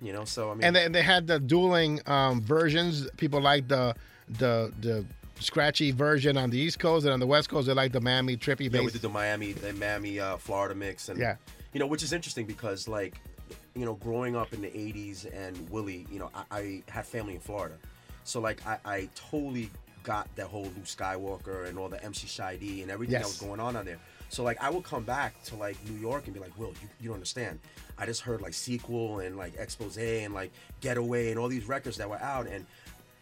You 0.00 0.12
know, 0.12 0.24
so 0.24 0.50
I 0.50 0.54
mean, 0.54 0.64
And 0.64 0.76
they, 0.76 0.88
they 0.88 1.02
had 1.02 1.26
the 1.26 1.38
dueling 1.40 2.00
um, 2.06 2.40
versions. 2.40 3.08
People 3.16 3.40
like 3.40 3.68
the 3.68 3.94
the 4.38 4.72
the 4.80 5.04
scratchy 5.40 5.90
version 5.92 6.36
on 6.36 6.50
the 6.50 6.58
East 6.58 6.78
Coast, 6.78 7.04
and 7.04 7.12
on 7.12 7.20
the 7.20 7.26
West 7.26 7.48
Coast, 7.48 7.66
they 7.66 7.74
like 7.74 7.92
the 7.92 8.00
Miami 8.00 8.36
trippy 8.36 8.62
yeah, 8.64 8.68
bass. 8.70 8.84
we 8.86 8.90
did 8.92 9.02
the 9.02 9.08
Miami, 9.08 9.52
the 9.52 9.72
Miami, 9.72 10.18
uh, 10.18 10.36
Florida 10.36 10.74
mix, 10.74 11.08
and 11.08 11.18
Yeah. 11.18 11.36
You 11.72 11.80
know, 11.80 11.86
which 11.86 12.02
is 12.02 12.12
interesting 12.12 12.46
because 12.46 12.88
like, 12.88 13.20
you 13.74 13.84
know, 13.84 13.94
growing 13.94 14.36
up 14.36 14.52
in 14.52 14.60
the 14.62 14.68
'80s 14.68 15.26
and 15.32 15.68
Willie, 15.70 16.06
you 16.10 16.18
know, 16.18 16.30
I, 16.34 16.44
I 16.50 16.82
had 16.88 17.06
family 17.06 17.34
in 17.34 17.40
Florida, 17.40 17.76
so 18.24 18.40
like 18.40 18.66
I, 18.66 18.78
I 18.84 19.08
totally 19.14 19.70
got 20.02 20.34
that 20.36 20.46
whole 20.46 20.64
Luke 20.64 20.84
Skywalker 20.84 21.68
and 21.68 21.78
all 21.78 21.88
the 21.88 22.02
MC 22.02 22.26
Shy 22.26 22.56
D 22.56 22.82
and 22.82 22.90
everything 22.90 23.14
that 23.14 23.24
was 23.24 23.38
going 23.38 23.60
on 23.60 23.76
on 23.76 23.84
there. 23.84 23.98
So 24.30 24.42
like 24.42 24.62
I 24.62 24.70
would 24.70 24.84
come 24.84 25.04
back 25.04 25.42
to 25.44 25.56
like 25.56 25.76
New 25.88 25.98
York 25.98 26.24
and 26.26 26.34
be 26.34 26.40
like, 26.40 26.56
Will, 26.58 26.68
you, 26.68 26.88
you 27.00 27.08
don't 27.08 27.14
understand. 27.14 27.58
I 27.98 28.06
just 28.06 28.22
heard 28.22 28.40
like 28.40 28.54
Sequal 28.54 29.20
and 29.20 29.36
like 29.36 29.56
Exposé 29.56 30.24
and 30.24 30.34
like 30.34 30.52
getaway 30.80 31.30
and 31.30 31.38
all 31.38 31.48
these 31.48 31.66
records 31.66 31.96
that 31.96 32.08
were 32.08 32.20
out 32.20 32.46
and 32.46 32.64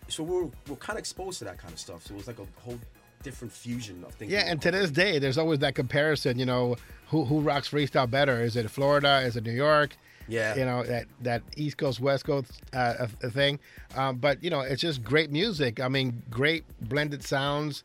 so 0.09 0.22
we 0.22 0.36
were, 0.36 0.51
we're 0.68 0.76
kind 0.76 0.97
of 0.97 1.01
exposed 1.01 1.38
to 1.38 1.44
that 1.47 1.59
kind 1.59 1.72
of 1.72 1.80
stuff. 1.80 2.07
So 2.07 2.14
it 2.14 2.16
was 2.16 2.26
like 2.26 2.38
a 2.38 2.47
whole 2.61 2.78
different 3.27 3.53
fusion 3.53 4.05
of 4.07 4.14
things. 4.14 4.31
Yeah, 4.33 4.45
and 4.51 4.62
to 4.62 4.70
this 4.70 4.91
day, 4.91 5.18
there's 5.18 5.37
always 5.39 5.59
that 5.59 5.74
comparison. 5.74 6.39
You 6.39 6.47
know, 6.47 6.77
who 7.11 7.24
who 7.24 7.41
rocks 7.41 7.68
freestyle 7.68 8.09
better? 8.11 8.41
Is 8.43 8.57
it 8.57 8.70
Florida? 8.70 9.20
Is 9.27 9.37
it 9.37 9.45
New 9.45 9.53
York? 9.53 9.91
Yeah. 10.29 10.55
You 10.57 10.64
know 10.64 10.83
that 10.85 11.07
that 11.22 11.43
East 11.57 11.77
Coast 11.77 12.01
West 12.01 12.24
Coast 12.24 12.51
uh, 12.72 13.07
thing, 13.31 13.59
um, 13.97 14.16
but 14.16 14.43
you 14.43 14.51
know 14.51 14.61
it's 14.61 14.81
just 14.83 15.03
great 15.05 15.31
music. 15.31 15.81
I 15.81 15.89
mean, 15.89 16.22
great 16.31 16.64
blended 16.81 17.22
sounds. 17.24 17.83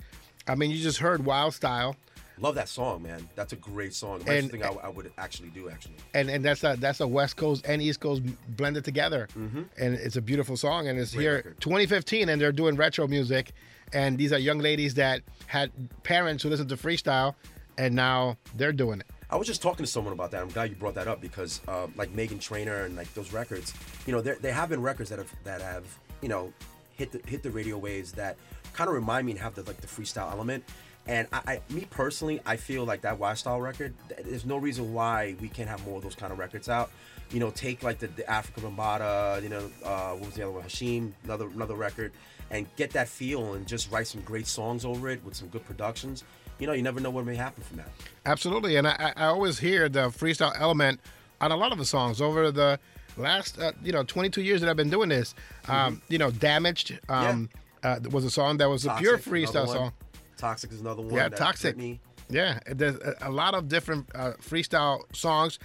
I 0.48 0.56
mean, 0.56 0.72
you 0.72 0.78
just 0.82 0.98
heard 1.00 1.24
Wild 1.26 1.54
Style, 1.54 1.96
Love 2.40 2.56
that 2.56 2.68
song, 2.68 3.04
man. 3.04 3.30
That's 3.36 3.54
a 3.54 3.56
great 3.56 3.94
song. 3.94 4.18
That's 4.20 4.30
And- 4.32 4.48
the 4.48 4.58
thing 4.58 4.64
I, 4.64 4.88
I 4.88 4.90
would 4.90 5.12
actually 5.20 5.50
do, 5.50 5.70
actually. 5.70 5.94
and 6.16 6.30
and 6.32 6.44
that's 6.44 6.64
a 6.64 6.76
that's 6.80 7.00
a 7.00 7.08
West 7.08 7.36
Coast 7.38 7.64
and 7.68 7.80
East 7.82 8.00
Coast 8.00 8.24
blended 8.58 8.84
together, 8.84 9.28
and 9.36 9.94
it's 10.06 10.16
a 10.16 10.22
beautiful 10.22 10.58
song. 10.58 10.88
And 10.88 11.00
it's 11.00 11.14
Great 11.14 11.22
here 11.24 11.36
record. 11.36 11.62
2015, 11.62 12.30
and 12.30 12.42
they're 12.42 12.52
doing 12.52 12.76
retro 12.76 13.06
music, 13.08 13.52
and 13.94 14.18
these 14.18 14.34
are 14.34 14.40
young 14.40 14.60
ladies 14.60 14.96
that 14.96 15.22
had 15.48 15.72
parents 16.04 16.44
who 16.44 16.50
listened 16.50 16.70
to 16.70 16.78
freestyle, 16.78 17.36
and 17.78 17.96
now 17.96 18.38
they're 18.56 18.74
doing 18.74 19.00
it. 19.00 19.08
I 19.30 19.38
was 19.38 19.48
just 19.48 19.62
talking 19.62 19.86
to 19.86 19.92
someone 19.92 20.14
about 20.14 20.32
that. 20.32 20.42
I'm 20.42 20.50
glad 20.50 20.70
you 20.70 20.76
brought 20.76 20.96
that 20.96 21.08
up 21.08 21.22
because, 21.22 21.62
uh, 21.68 21.88
like 21.96 22.14
Meghan 22.14 22.40
Trainor 22.40 22.84
and 22.84 22.98
like 22.98 23.14
those 23.14 23.32
records, 23.32 23.74
you 24.06 24.12
know, 24.12 24.22
there 24.22 24.36
there 24.42 24.54
have 24.54 24.70
been 24.70 24.82
records 24.82 25.10
that 25.10 25.20
have 25.20 25.34
that 25.46 25.62
have 25.62 25.86
you 26.22 26.28
know 26.28 26.54
hit 26.96 27.12
the 27.12 27.22
hit 27.30 27.42
the 27.42 27.50
radio 27.50 27.78
waves 27.78 28.12
that 28.14 28.38
kind 28.74 28.90
of 28.90 28.94
remind 28.94 29.26
me 29.26 29.32
and 29.32 29.42
have 29.42 29.56
the 29.56 29.64
like 29.64 29.78
the 29.78 29.88
freestyle 29.88 30.32
element. 30.32 30.64
And 31.08 31.28
I, 31.34 31.42
I, 31.48 31.74
me 31.74 31.88
personally, 31.90 32.42
I 32.46 32.58
feel 32.58 32.84
like 32.86 33.02
that 33.02 33.18
Wild 33.18 33.38
Style 33.38 33.60
record. 33.60 33.94
There's 34.24 34.46
no 34.46 34.58
reason 34.58 34.94
why 34.94 35.36
we 35.42 35.48
can't 35.48 35.70
have 35.70 35.84
more 35.86 35.98
of 35.98 36.04
those 36.04 36.16
kind 36.16 36.32
of 36.32 36.38
records 36.38 36.70
out. 36.70 36.92
You 37.32 37.40
know, 37.40 37.50
take 37.50 37.82
like 37.82 38.00
the, 38.00 38.08
the 38.08 38.24
Afrika 38.24 38.62
Bambaataa, 38.62 39.42
you 39.42 39.50
know, 39.50 39.72
uh, 39.84 40.12
what 40.12 40.26
was 40.28 40.36
the 40.36 40.44
other 40.44 40.52
one? 40.52 40.64
Hashim, 40.64 41.14
another 41.24 41.48
another 41.48 41.76
record, 41.76 42.12
and 42.52 42.68
get 42.76 42.92
that 42.92 43.08
feel 43.08 43.54
and 43.54 43.66
just 43.68 43.92
write 43.92 44.08
some 44.08 44.22
great 44.22 44.46
songs 44.46 44.86
over 44.86 45.10
it 45.10 45.24
with 45.24 45.36
some 45.36 45.48
good 45.48 45.66
productions. 45.66 46.24
You 46.60 46.68
know, 46.68 46.74
you 46.74 46.84
never 46.84 47.00
know 47.00 47.10
what 47.10 47.26
may 47.26 47.36
happen 47.36 47.64
from 47.64 47.78
that. 47.78 47.90
Absolutely, 48.26 48.76
and 48.76 48.88
I, 48.88 49.14
I 49.16 49.26
always 49.26 49.58
hear 49.58 49.90
the 49.90 50.10
freestyle 50.10 50.54
element 50.60 51.00
on 51.40 51.52
a 51.52 51.56
lot 51.56 51.72
of 51.72 51.80
the 51.80 51.86
songs 51.86 52.22
over 52.22 52.52
the 52.52 52.80
last 53.18 53.60
uh, 53.60 53.72
you 53.84 53.92
know 53.92 54.04
22 54.04 54.42
years 54.42 54.62
that 54.62 54.70
I've 54.70 54.78
been 54.78 54.90
doing 54.92 55.10
this. 55.10 55.34
Um, 55.68 56.02
You 56.10 56.20
know, 56.20 56.30
damaged 56.30 57.00
um, 57.10 57.50
uh, 57.84 58.00
was 58.12 58.26
a 58.26 58.30
song 58.30 58.58
that 58.58 58.70
was 58.70 58.86
a 58.86 58.94
pure 58.96 59.18
freestyle 59.18 59.68
song. 59.68 59.94
Toxic 60.38 60.72
is 60.72 60.82
another 60.82 61.02
one. 61.02 61.14
Yeah, 61.14 61.30
that 61.30 61.38
Toxic. 61.38 61.78
me. 61.78 62.00
Yeah, 62.30 62.60
there's 62.66 62.96
a, 62.96 63.16
a 63.22 63.32
lot 63.32 63.54
of 63.54 63.68
different 63.68 64.08
uh, 64.16 64.34
freestyle 64.42 65.04
songs. 65.14 65.60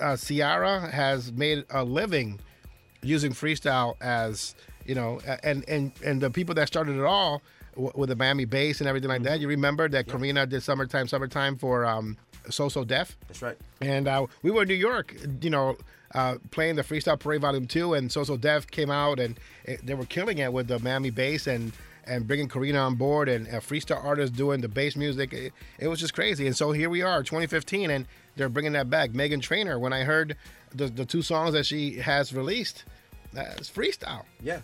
Uh, 0.00 0.16
Ciara 0.16 0.80
has 0.90 1.30
made 1.32 1.64
a 1.70 1.84
living 1.84 2.40
using 3.02 3.32
freestyle 3.32 3.96
as 4.00 4.54
you 4.86 4.94
know, 4.94 5.20
and 5.42 5.68
and 5.68 5.92
and 6.04 6.20
the 6.20 6.30
people 6.30 6.54
that 6.54 6.68
started 6.68 6.96
it 6.96 7.04
all 7.04 7.42
with 7.76 8.08
the 8.08 8.16
Miami 8.16 8.44
bass 8.44 8.80
and 8.80 8.88
everything 8.88 9.08
like 9.08 9.22
that. 9.22 9.40
You 9.40 9.48
remember 9.48 9.88
that 9.88 10.06
Karina 10.08 10.46
did 10.46 10.62
"Summertime, 10.62 11.08
Summertime" 11.08 11.56
for 11.56 11.84
um, 11.84 12.16
So 12.50 12.68
So 12.68 12.84
Def. 12.84 13.16
That's 13.28 13.42
right. 13.42 13.56
And 13.80 14.08
uh, 14.08 14.26
we 14.42 14.50
were 14.50 14.62
in 14.62 14.68
New 14.68 14.74
York, 14.74 15.14
you 15.40 15.50
know, 15.50 15.76
uh, 16.14 16.36
playing 16.50 16.76
the 16.76 16.82
Freestyle 16.82 17.18
Parade 17.18 17.42
Volume 17.42 17.66
Two, 17.66 17.94
and 17.94 18.10
So 18.10 18.24
So 18.24 18.36
Def 18.36 18.66
came 18.66 18.90
out, 18.90 19.18
and 19.20 19.38
it, 19.64 19.84
they 19.84 19.94
were 19.94 20.06
killing 20.06 20.38
it 20.38 20.52
with 20.52 20.68
the 20.68 20.78
Miami 20.78 21.10
bass 21.10 21.46
and 21.46 21.72
and 22.08 22.26
bringing 22.26 22.48
Karina 22.48 22.78
on 22.78 22.94
board, 22.94 23.28
and 23.28 23.48
a 23.48 23.58
freestyle 23.58 24.02
artist 24.04 24.34
doing 24.34 24.60
the 24.60 24.68
bass 24.68 24.94
music. 24.94 25.32
It, 25.32 25.52
it 25.80 25.88
was 25.88 25.98
just 25.98 26.14
crazy. 26.14 26.46
And 26.46 26.56
so 26.56 26.70
here 26.70 26.88
we 26.88 27.02
are, 27.02 27.24
2015, 27.24 27.90
and 27.90 28.06
they're 28.36 28.48
bringing 28.48 28.72
that 28.72 28.88
back. 28.88 29.10
Meghan 29.10 29.42
Trainor. 29.42 29.78
When 29.80 29.92
I 29.92 30.04
heard 30.04 30.36
the 30.74 30.86
the 30.86 31.04
two 31.04 31.22
songs 31.22 31.52
that 31.52 31.66
she 31.66 31.98
has 31.98 32.32
released, 32.32 32.84
that's 33.32 33.68
freestyle. 33.68 34.24
Yeah. 34.40 34.60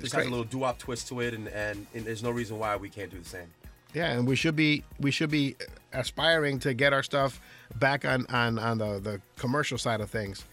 Just 0.00 0.14
has 0.14 0.26
a 0.26 0.30
little 0.30 0.44
doo-wop 0.44 0.78
twist 0.78 1.08
to 1.08 1.20
it, 1.20 1.34
and, 1.34 1.48
and 1.48 1.86
and 1.94 2.04
there's 2.04 2.22
no 2.22 2.30
reason 2.30 2.58
why 2.58 2.76
we 2.76 2.88
can't 2.88 3.10
do 3.10 3.18
the 3.18 3.28
same. 3.28 3.48
Yeah, 3.94 4.12
and 4.12 4.26
we 4.26 4.36
should 4.36 4.56
be 4.56 4.84
we 5.00 5.10
should 5.10 5.30
be 5.30 5.56
aspiring 5.92 6.58
to 6.60 6.74
get 6.74 6.92
our 6.92 7.02
stuff 7.02 7.40
back 7.76 8.04
on 8.04 8.26
on 8.26 8.58
on 8.58 8.78
the 8.78 8.98
the 9.00 9.20
commercial 9.36 9.78
side 9.78 10.00
of 10.00 10.10
things, 10.10 10.44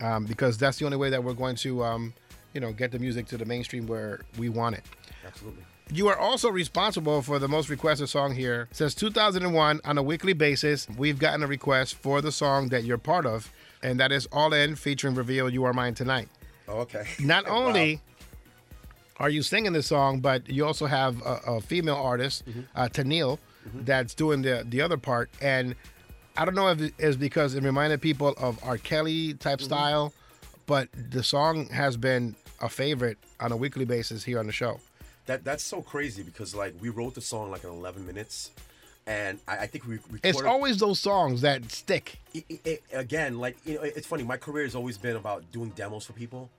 um, 0.00 0.24
because 0.24 0.58
that's 0.58 0.78
the 0.78 0.84
only 0.84 0.96
way 0.96 1.10
that 1.10 1.22
we're 1.22 1.34
going 1.34 1.56
to 1.56 1.84
um, 1.84 2.12
you 2.54 2.60
know 2.60 2.72
get 2.72 2.90
the 2.90 2.98
music 2.98 3.26
to 3.26 3.36
the 3.36 3.44
mainstream 3.44 3.86
where 3.86 4.20
we 4.38 4.48
want 4.48 4.76
it. 4.76 4.84
Absolutely. 5.26 5.64
You 5.90 6.08
are 6.08 6.16
also 6.16 6.48
responsible 6.48 7.20
for 7.20 7.38
the 7.38 7.48
most 7.48 7.68
requested 7.68 8.08
song 8.08 8.34
here. 8.34 8.66
Since 8.72 8.94
2001, 8.94 9.80
on 9.84 9.98
a 9.98 10.02
weekly 10.02 10.32
basis, 10.32 10.88
we've 10.96 11.18
gotten 11.18 11.42
a 11.42 11.46
request 11.46 11.96
for 11.96 12.22
the 12.22 12.32
song 12.32 12.68
that 12.68 12.84
you're 12.84 12.96
part 12.96 13.26
of, 13.26 13.52
and 13.82 14.00
that 14.00 14.10
is 14.10 14.26
All 14.32 14.54
In 14.54 14.74
featuring 14.74 15.14
Reveal 15.14 15.50
You 15.50 15.64
Are 15.64 15.74
Mine 15.74 15.94
Tonight. 15.94 16.28
Oh, 16.66 16.78
okay. 16.80 17.04
Not 17.20 17.46
Wow. 17.48 18.00
Are 19.18 19.30
you 19.30 19.42
singing 19.42 19.72
this 19.72 19.86
song, 19.86 20.20
but 20.20 20.48
you 20.48 20.64
also 20.66 20.86
have 20.86 21.20
a, 21.22 21.40
a 21.46 21.60
female 21.60 21.96
artist, 21.96 22.44
Mm-hmm. 22.46 22.60
uh, 22.74 22.88
Tennille, 22.88 23.38
that's 23.74 24.14
doing 24.14 24.42
the 24.42 24.64
the 24.68 24.80
other 24.80 24.96
part. 24.96 25.30
And 25.40 25.74
I 26.36 26.44
don't 26.44 26.54
know 26.54 26.68
if 26.68 26.80
it 26.80 26.94
is 26.98 27.16
because 27.16 27.54
it 27.54 27.62
reminded 27.62 28.00
people 28.00 28.34
of 28.38 28.58
R. 28.64 28.78
Kelly 28.78 29.34
type 29.34 29.58
Mm-hmm. 29.58 29.64
style, 29.66 30.12
but 30.66 30.88
the 31.10 31.22
song 31.22 31.66
has 31.68 31.96
been 31.96 32.34
a 32.60 32.68
favorite 32.68 33.18
on 33.40 33.52
a 33.52 33.56
weekly 33.56 33.84
basis 33.84 34.24
here 34.24 34.38
on 34.38 34.46
the 34.46 34.52
show. 34.52 34.80
That 35.26 35.44
that's 35.44 35.62
so 35.62 35.82
crazy 35.82 36.22
because 36.22 36.54
like 36.54 36.74
we 36.80 36.88
wrote 36.88 37.14
the 37.14 37.20
song 37.20 37.50
like 37.52 37.62
in 37.64 37.70
11 37.70 38.04
minutes, 38.06 38.50
and 39.06 39.38
I, 39.46 39.58
I 39.58 39.66
think 39.68 39.86
we 39.86 39.94
recorded. 39.94 40.20
It's 40.24 40.40
always 40.42 40.78
those 40.78 40.98
songs 40.98 41.42
that 41.42 41.70
stick. 41.70 42.18
it, 42.34 42.44
it- 42.48 42.60
it- 42.64 42.82
again, 42.92 43.38
like 43.38 43.56
you 43.64 43.74
know, 43.74 43.82
it's 43.82 44.06
funny. 44.06 44.24
My 44.24 44.36
career 44.38 44.64
has 44.64 44.74
always 44.74 44.98
been 44.98 45.14
about 45.16 45.44
doing 45.52 45.70
demos 45.76 46.06
for 46.06 46.12
people, 46.14 46.50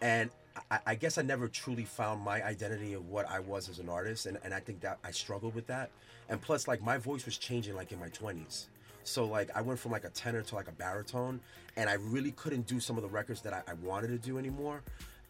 and 0.00 0.30
I, 0.70 0.78
I 0.86 0.94
guess 0.94 1.18
I 1.18 1.22
never 1.22 1.48
truly 1.48 1.84
found 1.84 2.22
my 2.22 2.42
identity 2.44 2.92
of 2.94 3.08
what 3.08 3.28
I 3.30 3.40
was 3.40 3.68
as 3.68 3.78
an 3.78 3.88
artist, 3.88 4.26
and, 4.26 4.38
and 4.44 4.52
I 4.52 4.60
think 4.60 4.80
that 4.80 4.98
I 5.04 5.10
struggled 5.10 5.54
with 5.54 5.66
that. 5.68 5.90
And 6.28 6.40
plus, 6.40 6.68
like 6.68 6.82
my 6.82 6.98
voice 6.98 7.24
was 7.24 7.38
changing 7.38 7.74
like 7.74 7.92
in 7.92 7.98
my 8.00 8.08
twenties, 8.08 8.68
so 9.04 9.24
like 9.24 9.50
I 9.54 9.60
went 9.62 9.78
from 9.78 9.92
like 9.92 10.04
a 10.04 10.10
tenor 10.10 10.42
to 10.42 10.54
like 10.54 10.68
a 10.68 10.72
baritone, 10.72 11.40
and 11.76 11.88
I 11.90 11.94
really 11.94 12.32
couldn't 12.32 12.66
do 12.66 12.80
some 12.80 12.96
of 12.96 13.02
the 13.02 13.08
records 13.08 13.40
that 13.42 13.52
I, 13.52 13.62
I 13.68 13.74
wanted 13.74 14.08
to 14.08 14.18
do 14.18 14.38
anymore. 14.38 14.82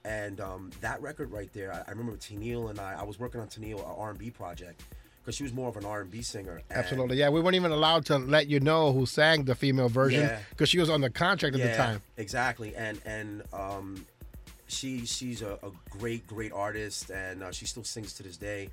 And 0.04 0.40
um, 0.40 0.70
that 0.80 1.00
record 1.00 1.30
right 1.30 1.52
there, 1.52 1.72
I, 1.72 1.82
I 1.86 1.90
remember 1.90 2.16
Tennille 2.16 2.70
and 2.70 2.80
I. 2.80 2.96
I 3.00 3.04
was 3.04 3.20
working 3.20 3.40
on 3.40 3.46
Tennille, 3.46 3.78
an 3.78 3.94
R 3.96 4.10
and 4.10 4.18
B 4.18 4.30
project, 4.30 4.82
because 5.22 5.36
she 5.36 5.44
was 5.44 5.52
more 5.52 5.68
of 5.68 5.76
an 5.76 5.84
R 5.84 6.00
and 6.00 6.10
B 6.10 6.22
singer. 6.22 6.60
Absolutely. 6.72 7.18
Yeah, 7.18 7.28
we 7.28 7.40
weren't 7.40 7.54
even 7.54 7.70
allowed 7.70 8.04
to 8.06 8.18
let 8.18 8.48
you 8.48 8.58
know 8.58 8.92
who 8.92 9.06
sang 9.06 9.44
the 9.44 9.54
female 9.54 9.88
version 9.88 10.22
Yeah. 10.22 10.40
because 10.50 10.68
she 10.68 10.80
was 10.80 10.90
on 10.90 11.00
the 11.02 11.10
contract 11.10 11.54
at 11.54 11.62
the 11.62 11.76
time. 11.76 12.02
Exactly, 12.16 12.74
and 12.74 13.00
and 13.06 13.42
um, 13.52 14.04
she 14.72 15.04
she's 15.06 15.42
a, 15.42 15.58
a 15.62 15.70
great 15.90 16.26
great 16.26 16.52
artist, 16.52 17.10
and 17.10 17.42
uh, 17.42 17.52
she 17.52 17.66
still 17.66 17.84
sings 17.84 18.12
to 18.14 18.22
this 18.22 18.36
day. 18.36 18.70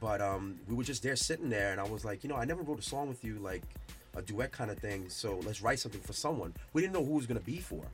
But 0.00 0.20
um, 0.20 0.60
we 0.68 0.76
were 0.76 0.84
just 0.84 1.02
there 1.02 1.16
sitting 1.16 1.50
there, 1.50 1.72
and 1.72 1.80
I 1.80 1.84
was 1.84 2.04
like, 2.04 2.22
you 2.22 2.28
know, 2.28 2.36
I 2.36 2.44
never 2.44 2.62
wrote 2.62 2.78
a 2.78 2.82
song 2.82 3.08
with 3.08 3.24
you 3.24 3.38
like 3.40 3.62
a 4.16 4.22
duet 4.22 4.52
kind 4.52 4.70
of 4.70 4.78
thing. 4.78 5.08
So 5.08 5.40
let's 5.44 5.60
write 5.60 5.80
something 5.80 6.00
for 6.00 6.12
someone. 6.12 6.54
We 6.72 6.82
didn't 6.82 6.94
know 6.94 7.04
who 7.04 7.12
it 7.12 7.16
was 7.16 7.26
gonna 7.26 7.40
be 7.40 7.58
for, 7.58 7.84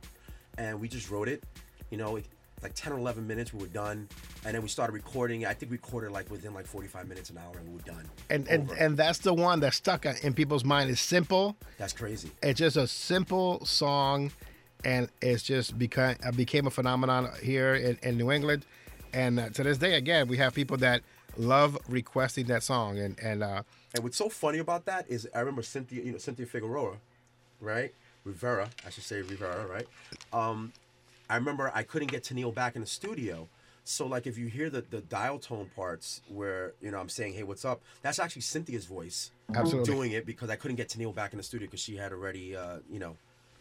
and 0.57 0.79
we 0.79 0.87
just 0.87 1.09
wrote 1.09 1.27
it. 1.27 1.43
You 1.89 1.97
know, 1.97 2.17
it, 2.17 2.25
like 2.61 2.73
10 2.73 2.93
or 2.93 2.97
11 2.97 3.27
minutes, 3.27 3.53
we 3.53 3.61
were 3.61 3.67
done, 3.67 4.07
and 4.43 4.55
then 4.55 4.61
we 4.61 4.67
started 4.67 4.93
recording. 4.93 5.45
I 5.45 5.53
think 5.53 5.71
we 5.71 5.77
recorded 5.77 6.11
like 6.11 6.29
within 6.31 6.53
like 6.53 6.65
45 6.65 7.07
minutes, 7.07 7.29
an 7.29 7.37
hour, 7.37 7.57
and 7.57 7.67
we 7.67 7.75
were 7.75 7.81
done. 7.81 8.09
And 8.29 8.47
and, 8.47 8.69
and 8.71 8.97
that's 8.97 9.19
the 9.19 9.33
one 9.33 9.59
that 9.61 9.73
stuck 9.73 10.05
in 10.05 10.33
people's 10.33 10.63
mind. 10.63 10.89
is 10.89 10.99
simple. 10.99 11.55
that's 11.77 11.93
crazy. 11.93 12.31
It's 12.41 12.59
just 12.59 12.77
a 12.77 12.87
simple 12.87 13.63
song, 13.65 14.31
and 14.85 15.09
it's 15.21 15.43
just 15.43 15.77
become 15.77 16.15
uh, 16.25 16.31
became 16.31 16.67
a 16.67 16.71
phenomenon 16.71 17.29
here 17.41 17.75
in, 17.75 17.97
in 18.03 18.17
New 18.17 18.31
England. 18.31 18.65
And 19.13 19.39
uh, 19.39 19.49
to 19.49 19.63
this 19.63 19.77
day, 19.77 19.95
again, 19.95 20.27
we 20.27 20.37
have 20.37 20.53
people 20.53 20.77
that 20.77 21.01
love 21.37 21.77
requesting 21.89 22.45
that 22.47 22.63
song. 22.63 22.99
And 22.99 23.19
and 23.19 23.43
uh, 23.43 23.63
And 23.93 24.03
what's 24.03 24.17
so 24.17 24.29
funny 24.29 24.59
about 24.59 24.85
that 24.85 25.09
is 25.09 25.27
I 25.35 25.39
remember 25.39 25.63
Cynthia, 25.63 26.03
you 26.03 26.11
know, 26.13 26.17
Cynthia 26.19 26.45
Figueroa, 26.45 26.97
right? 27.59 27.93
Rivera, 28.23 28.69
I 28.85 28.89
should 28.89 29.03
say 29.03 29.21
Rivera, 29.21 29.67
right? 29.67 29.87
Um, 30.33 30.73
I 31.29 31.35
remember 31.35 31.71
I 31.75 31.83
couldn't 31.83 32.09
get 32.11 32.23
Tennille 32.23 32.53
back 32.53 32.75
in 32.75 32.81
the 32.81 32.87
studio. 32.87 33.47
So 33.83 34.07
like 34.07 34.25
if 34.25 34.37
you 34.37 34.47
hear 34.47 34.69
the 34.69 34.81
the 34.81 35.01
dial 35.01 35.39
tone 35.39 35.69
parts 35.75 36.21
where 36.27 36.73
you 36.81 36.91
know 36.91 36.99
I'm 36.99 37.09
saying 37.09 37.33
hey 37.33 37.43
what's 37.43 37.65
up, 37.65 37.81
that's 38.01 38.19
actually 38.19 38.43
Cynthia's 38.43 38.85
voice 38.85 39.31
Absolutely. 39.53 39.93
doing 39.93 40.11
it 40.11 40.25
because 40.25 40.49
I 40.49 40.55
couldn't 40.55 40.77
get 40.77 40.89
Tennille 40.89 41.13
back 41.13 41.33
in 41.33 41.37
the 41.37 41.43
studio 41.43 41.67
because 41.67 41.81
she 41.81 41.95
had 41.95 42.11
already 42.11 42.55
uh, 42.55 42.77
you 42.89 42.99
know 42.99 43.15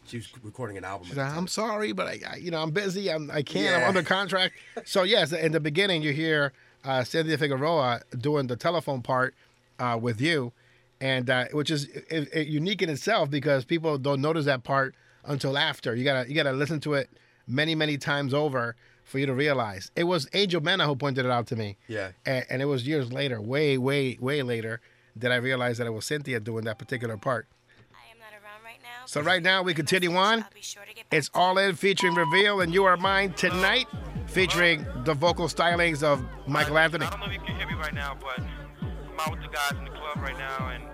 she 0.07 0.16
was 0.18 0.28
recording 0.42 0.76
an 0.76 0.84
album. 0.84 1.07
She's 1.09 1.16
like. 1.16 1.32
I'm 1.34 1.46
sorry, 1.48 1.92
but 1.92 2.07
I, 2.07 2.20
I, 2.32 2.36
you 2.36 2.50
know, 2.50 2.61
I'm 2.62 2.70
busy. 2.70 3.11
I'm, 3.11 3.30
I 3.30 3.42
can't. 3.42 3.82
I'm 3.82 3.88
under 3.88 4.02
contract. 4.02 4.55
So 4.84 5.02
yes, 5.05 5.32
in 5.32 5.52
the 5.52 5.61
beginning, 5.61 6.02
you 6.02 6.12
hear 6.12 6.52
uh, 6.84 7.05
Cynthia 7.05 7.38
Figueroa 7.38 8.02
doing 8.18 8.46
the 8.46 8.57
telephone 8.57 9.00
part 9.02 9.34
uh, 9.78 9.98
with 10.00 10.20
you, 10.20 10.52
and 11.00 11.28
uh, 11.30 11.46
which 11.52 11.70
is 11.70 11.88
i 12.12 12.26
i- 12.34 12.38
unique 12.40 12.82
in 12.82 12.90
itself 12.90 13.30
because 13.30 13.64
people 13.64 13.96
don't 13.98 14.20
notice 14.20 14.44
that 14.44 14.62
part 14.64 14.94
until 15.24 15.57
after. 15.57 15.94
You 15.94 16.05
gotta 16.05 16.28
you 16.28 16.34
gotta 16.34 16.52
listen 16.52 16.80
to 16.80 16.94
it 16.94 17.09
many 17.46 17.74
many 17.74 17.96
times 17.98 18.34
over 18.34 18.76
for 19.05 19.18
you 19.18 19.26
to 19.26 19.34
realize. 19.34 19.90
It 19.96 20.05
was 20.05 20.28
Angel 20.34 20.61
Mena 20.62 20.86
who 20.86 20.96
pointed 20.96 21.24
it 21.24 21.30
out 21.30 21.46
to 21.48 21.57
me. 21.57 21.76
Yeah. 21.88 22.11
and, 22.26 22.44
and 22.50 22.62
it 22.62 22.66
was 22.66 22.86
years 22.86 23.12
later, 23.12 23.40
way 23.40 23.76
way 23.78 24.16
way 24.20 24.42
later, 24.42 24.80
that 25.16 25.30
I 25.32 25.36
realized 25.36 25.78
that 25.80 25.86
it 25.86 25.92
was 25.92 26.05
Cynthia 26.07 26.40
doing 26.40 26.64
that 26.64 26.78
particular 26.78 27.16
part. 27.16 27.46
I 27.92 28.11
am 28.12 28.18
not 28.18 28.32
around 28.32 28.62
right 28.64 28.80
now. 28.82 28.93
So 29.07 29.20
right 29.20 29.42
now 29.42 29.62
we 29.62 29.74
continue 29.74 30.14
on. 30.16 30.42
I'll 30.42 30.48
be 30.55 30.61
sure 30.61 30.82
to 30.88 30.94
get 30.94 31.09
back 31.09 31.18
It's. 31.18 31.30
All 31.34 31.59
In 31.59 31.74
featuring 31.74 32.14
Reveal 32.14 32.61
and 32.61 32.72
You 32.72 32.84
Are 32.84 32.96
Mine 32.96 33.32
tonight, 33.34 33.86
featuring 34.26 34.86
the 35.05 35.14
vocal 35.14 35.46
stylings 35.48 36.02
of 36.02 36.24
Michael 36.46 36.78
Anthony. 36.78 37.07
I 37.07 37.11
don't 37.11 37.20
know 37.20 37.26
if 37.26 37.32
you 37.32 37.40
can 37.40 37.57
hear 37.57 37.66
me 37.66 37.74
right 37.74 37.94
now, 37.94 38.16
but 38.20 38.38
I'm 38.40 39.20
out 39.20 39.30
with 39.32 39.42
the 39.42 39.48
guys 39.48 39.72
in 39.78 39.84
the 39.84 39.90
club 39.90 40.16
right 40.16 40.38
now, 40.38 40.68
and 40.68 40.84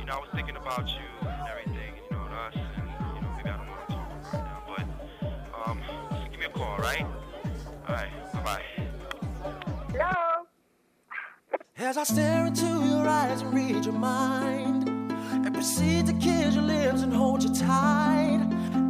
you 0.00 0.06
know 0.06 0.14
I 0.14 0.18
was 0.18 0.28
thinking 0.34 0.56
about 0.56 0.88
you 0.88 1.28
and 1.28 1.48
everything, 1.48 1.94
and, 1.96 2.04
you 2.10 2.16
know, 2.16 2.24
and 2.24 2.34
us, 2.34 2.54
and 2.54 2.88
you 3.16 3.20
know 3.20 3.30
maybe 3.36 3.50
I 3.50 3.56
don't 3.56 3.68
want 3.68 3.88
to 3.88 3.94
talk 3.94 4.32
right 4.32 4.44
now, 4.44 4.62
but 4.66 5.68
um, 5.68 5.80
just 6.18 6.30
give 6.30 6.40
me 6.40 6.46
a 6.46 6.50
call, 6.50 6.78
right? 6.78 7.02
All 7.88 7.94
right, 7.94 8.32
bye 8.32 8.42
bye. 8.42 8.62
Hello. 9.92 10.46
As 11.76 11.96
I 11.98 12.04
stare 12.04 12.46
into 12.46 12.64
your 12.64 13.06
eyes 13.06 13.42
and 13.42 13.52
read 13.52 13.84
your 13.84 13.94
mind, 13.94 14.93
and 15.44 15.54
proceed 15.54 16.06
to 16.06 16.12
kiss 16.14 16.54
your 16.54 16.64
lips 16.64 17.02
and 17.02 17.12
hold 17.12 17.42
you 17.42 17.54
tight, 17.54 18.40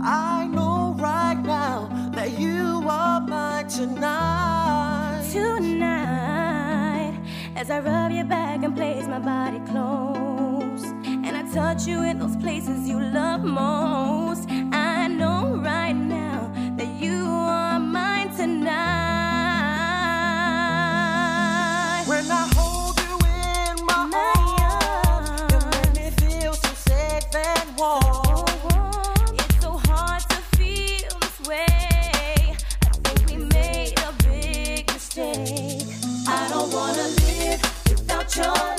I 0.03 0.47
know 0.47 0.95
right 0.97 1.41
now 1.43 1.89
that 2.15 2.39
you 2.39 2.85
are 2.89 3.21
mine 3.21 3.67
tonight. 3.67 5.29
Tonight, 5.33 7.19
as 7.57 7.71
I 7.71 7.81
rub 7.81 8.13
your 8.13 8.25
back 8.25 8.63
and 8.63 8.77
place 8.77 9.07
my 9.09 9.19
body 9.19 9.59
close, 9.71 10.85
and 11.05 11.37
I 11.37 11.43
touch 11.53 11.89
you 11.89 12.03
in 12.05 12.21
those 12.21 12.37
places 12.37 12.89
you 12.89 13.01
love 13.01 13.43
most, 13.43 14.49
I 14.49 15.09
know 15.09 15.57
right 15.57 15.93
now 15.93 16.53
that 16.77 17.03
you 17.03 17.17
are 17.17 17.74
without 38.37 38.74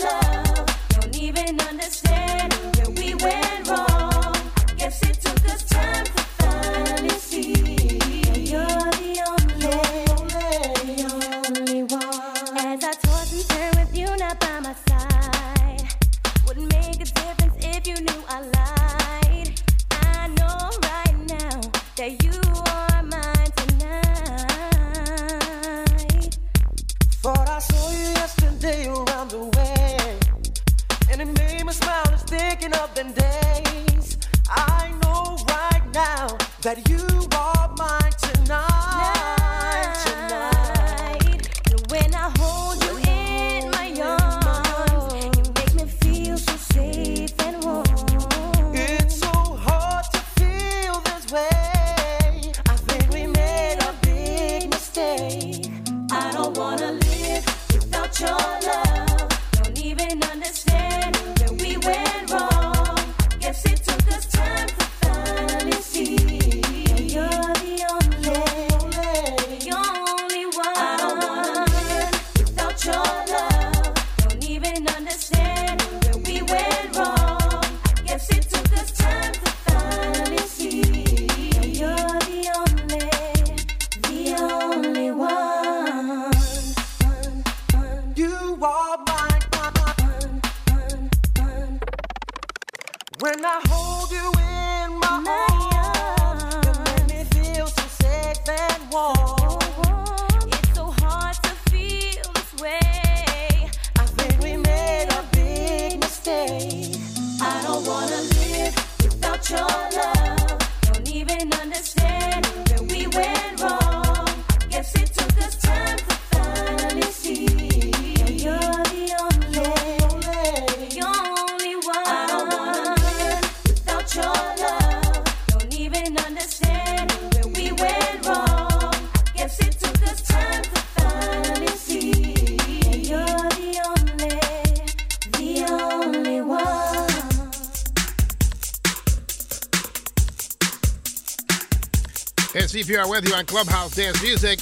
It's 142.88 142.92
CPR 142.96 143.10
with 143.10 143.28
you 143.28 143.34
on 143.34 143.46
Clubhouse 143.46 143.96
Dance 143.96 144.22
Music, 144.22 144.60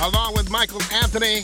along 0.00 0.34
with 0.34 0.48
Michael 0.48 0.80
Anthony. 0.92 1.38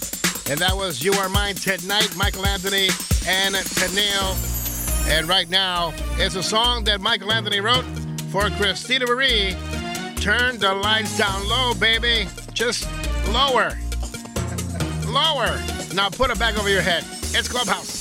And 0.49 0.61
that 0.61 0.77
was 0.77 1.03
You 1.03 1.13
Are 1.15 1.29
Mine 1.29 1.57
Tonight, 1.57 2.15
Michael 2.17 2.47
Anthony 2.47 2.87
and 3.27 3.55
Tennille. 3.55 5.09
And 5.11 5.29
right 5.29 5.49
now, 5.49 5.93
it's 6.19 6.37
a 6.37 6.43
song 6.43 6.85
that 6.85 7.01
Michael 7.01 7.33
Anthony 7.33 7.61
wrote 7.61 7.85
for 8.31 8.49
Christina 8.51 9.07
Marie. 9.07 9.57
Turn 10.21 10.59
the 10.59 10.73
lights 10.73 11.19
down 11.19 11.49
low, 11.49 11.75
baby. 11.75 12.29
Just 12.53 12.89
lower. 13.29 13.77
Lower. 15.07 15.61
Now 15.95 16.09
put 16.11 16.31
it 16.31 16.39
back 16.39 16.57
over 16.57 16.69
your 16.69 16.83
head. 16.83 17.05
It's 17.35 17.49
Clubhouse. 17.49 18.00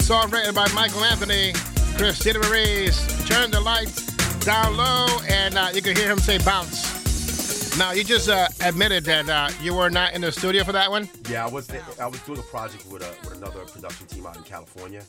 Song 0.00 0.30
written 0.30 0.54
by 0.54 0.66
Michael 0.74 1.04
Anthony, 1.04 1.52
Christina 1.96 2.38
Marie. 2.40 2.88
Turn 3.26 3.50
the 3.50 3.60
lights 3.60 4.06
down 4.44 4.76
low, 4.76 5.06
and 5.28 5.56
uh, 5.56 5.68
you 5.72 5.82
can 5.82 5.94
hear 5.94 6.10
him 6.10 6.18
say 6.18 6.38
bounce. 6.38 7.78
Now, 7.78 7.92
you 7.92 8.02
just 8.02 8.28
uh, 8.28 8.48
admitted 8.62 9.04
that 9.04 9.28
uh, 9.28 9.50
you 9.62 9.74
were 9.74 9.90
not 9.90 10.14
in 10.14 10.22
the 10.22 10.32
studio 10.32 10.64
for 10.64 10.72
that 10.72 10.90
one. 10.90 11.08
Yeah, 11.28 11.46
I 11.46 11.48
was 11.48 11.70
I 12.00 12.06
was 12.06 12.20
doing 12.20 12.38
a 12.38 12.42
project 12.42 12.86
with 12.86 13.02
a, 13.02 13.14
with 13.22 13.36
another 13.36 13.60
production 13.60 14.06
team 14.06 14.26
out 14.26 14.36
in 14.36 14.42
California, 14.42 15.04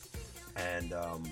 and 0.56 0.92
um, 0.92 1.24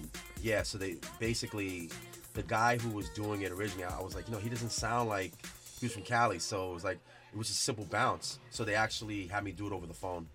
yeah, 0.43 0.63
so 0.63 0.77
they 0.77 0.97
basically 1.19 1.91
the 2.35 2.43
guy 2.43 2.79
who 2.79 2.91
was 2.91 3.09
doing 3.11 3.43
it 3.43 3.53
originally, 3.53 3.85
I 3.85 4.01
was 4.01 4.15
like, 4.15 4.27
you 4.27 4.35
know, 4.35 4.41
he 4.41 4.49
doesn't 4.49 4.73
sound 4.73 5.09
like 5.09 5.33
he 5.79 5.87
was 5.87 5.93
from 5.93 6.03
Cali, 6.03 6.39
so 6.39 6.71
it 6.71 6.75
was 6.75 6.85
like 6.85 6.99
it 7.33 7.39
was 7.39 7.49
just 7.49 7.63
simple 7.63 7.85
bounce. 7.85 8.39
So 8.51 8.65
they 8.65 8.75
actually 8.75 9.27
had 9.27 9.45
me 9.45 9.53
do 9.53 9.67
it 9.67 9.73
over 9.73 9.87
the 9.87 9.95
phone. 9.95 10.27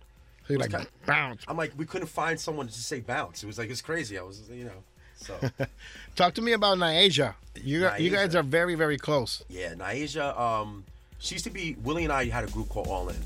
So 0.46 0.52
you're 0.52 0.60
It 0.62 0.64
was 0.66 0.72
like, 0.72 0.82
kinda- 0.82 1.06
bounce. 1.06 1.44
I'm 1.48 1.56
like, 1.56 1.72
we 1.76 1.86
couldn't 1.86 2.08
find 2.08 2.38
someone 2.38 2.66
to 2.68 2.72
say 2.72 3.00
bounce. 3.00 3.42
It 3.42 3.46
was 3.46 3.58
like 3.58 3.70
it's 3.70 3.82
crazy. 3.82 4.18
I 4.18 4.22
was, 4.22 4.42
you 4.50 4.64
know, 4.64 4.82
so 5.16 5.38
Talk 6.16 6.34
to 6.34 6.42
me 6.42 6.52
about 6.52 6.78
Nyasia. 6.78 7.34
You, 7.62 7.88
you 7.98 8.10
guys 8.10 8.34
are 8.36 8.42
very, 8.42 8.74
very 8.74 8.98
close. 8.98 9.42
Yeah, 9.48 9.74
Nyasia, 9.74 10.38
um, 10.38 10.84
she 11.18 11.34
used 11.34 11.44
to 11.46 11.50
be 11.50 11.76
Willie 11.82 12.04
and 12.04 12.12
I 12.12 12.26
had 12.26 12.44
a 12.44 12.50
group 12.52 12.68
called 12.68 12.86
All 12.88 13.08
In. 13.08 13.16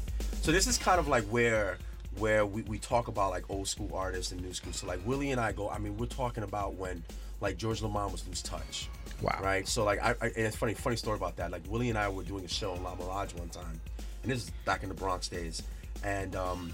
So 0.42 0.50
this 0.52 0.66
is 0.66 0.78
kind 0.78 0.98
of 0.98 1.08
like 1.08 1.24
where 1.24 1.76
where 2.18 2.44
we, 2.44 2.62
we 2.62 2.78
talk 2.78 3.08
about 3.08 3.30
like 3.30 3.48
old 3.50 3.68
school 3.68 3.90
artists 3.94 4.32
and 4.32 4.40
new 4.42 4.52
school. 4.54 4.72
So 4.72 4.86
like 4.86 5.00
Willie 5.06 5.30
and 5.32 5.40
I 5.40 5.52
go, 5.52 5.68
I 5.68 5.78
mean, 5.78 5.96
we're 5.98 6.06
talking 6.06 6.42
about 6.42 6.74
when 6.74 7.02
like 7.40 7.56
George 7.56 7.82
Lamont 7.82 8.12
was 8.12 8.26
loose 8.26 8.42
touch. 8.42 8.88
Wow. 9.20 9.38
Right? 9.42 9.68
So 9.68 9.84
like 9.84 10.02
I, 10.02 10.10
I 10.20 10.26
and 10.26 10.46
it's 10.46 10.56
funny, 10.56 10.74
funny 10.74 10.96
story 10.96 11.16
about 11.16 11.36
that. 11.36 11.50
Like 11.50 11.62
Willie 11.68 11.90
and 11.90 11.98
I 11.98 12.08
were 12.08 12.22
doing 12.22 12.44
a 12.44 12.48
show 12.48 12.74
in 12.74 12.82
La 12.82 12.94
Mirage 12.94 13.34
one 13.34 13.48
time. 13.50 13.80
And 14.22 14.32
this 14.32 14.44
is 14.44 14.50
back 14.64 14.82
in 14.82 14.88
the 14.88 14.94
Bronx 14.94 15.28
days. 15.28 15.62
And 16.02 16.34
um 16.36 16.72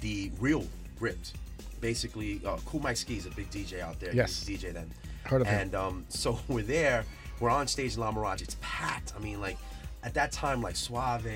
the 0.00 0.30
real 0.40 0.66
ripped. 1.00 1.32
Basically, 1.80 2.40
uh, 2.44 2.56
Cool 2.66 2.80
Mike 2.80 2.96
Ski 2.96 3.16
is 3.16 3.26
a 3.26 3.30
big 3.30 3.50
DJ 3.50 3.80
out 3.80 3.98
there. 4.00 4.14
Yes. 4.14 4.44
DJ 4.44 4.72
then. 4.72 4.90
Heard 5.24 5.42
of 5.42 5.46
him. 5.46 5.60
and 5.60 5.74
um, 5.74 6.04
so 6.08 6.38
we're 6.48 6.62
there. 6.62 7.04
We're 7.40 7.50
on 7.50 7.68
stage 7.68 7.94
in 7.94 8.00
La 8.00 8.10
Mirage. 8.10 8.42
It's 8.42 8.56
packed. 8.60 9.12
I 9.16 9.20
mean, 9.22 9.40
like 9.40 9.56
at 10.02 10.14
that 10.14 10.32
time, 10.32 10.60
like 10.62 10.74
Suave, 10.74 11.26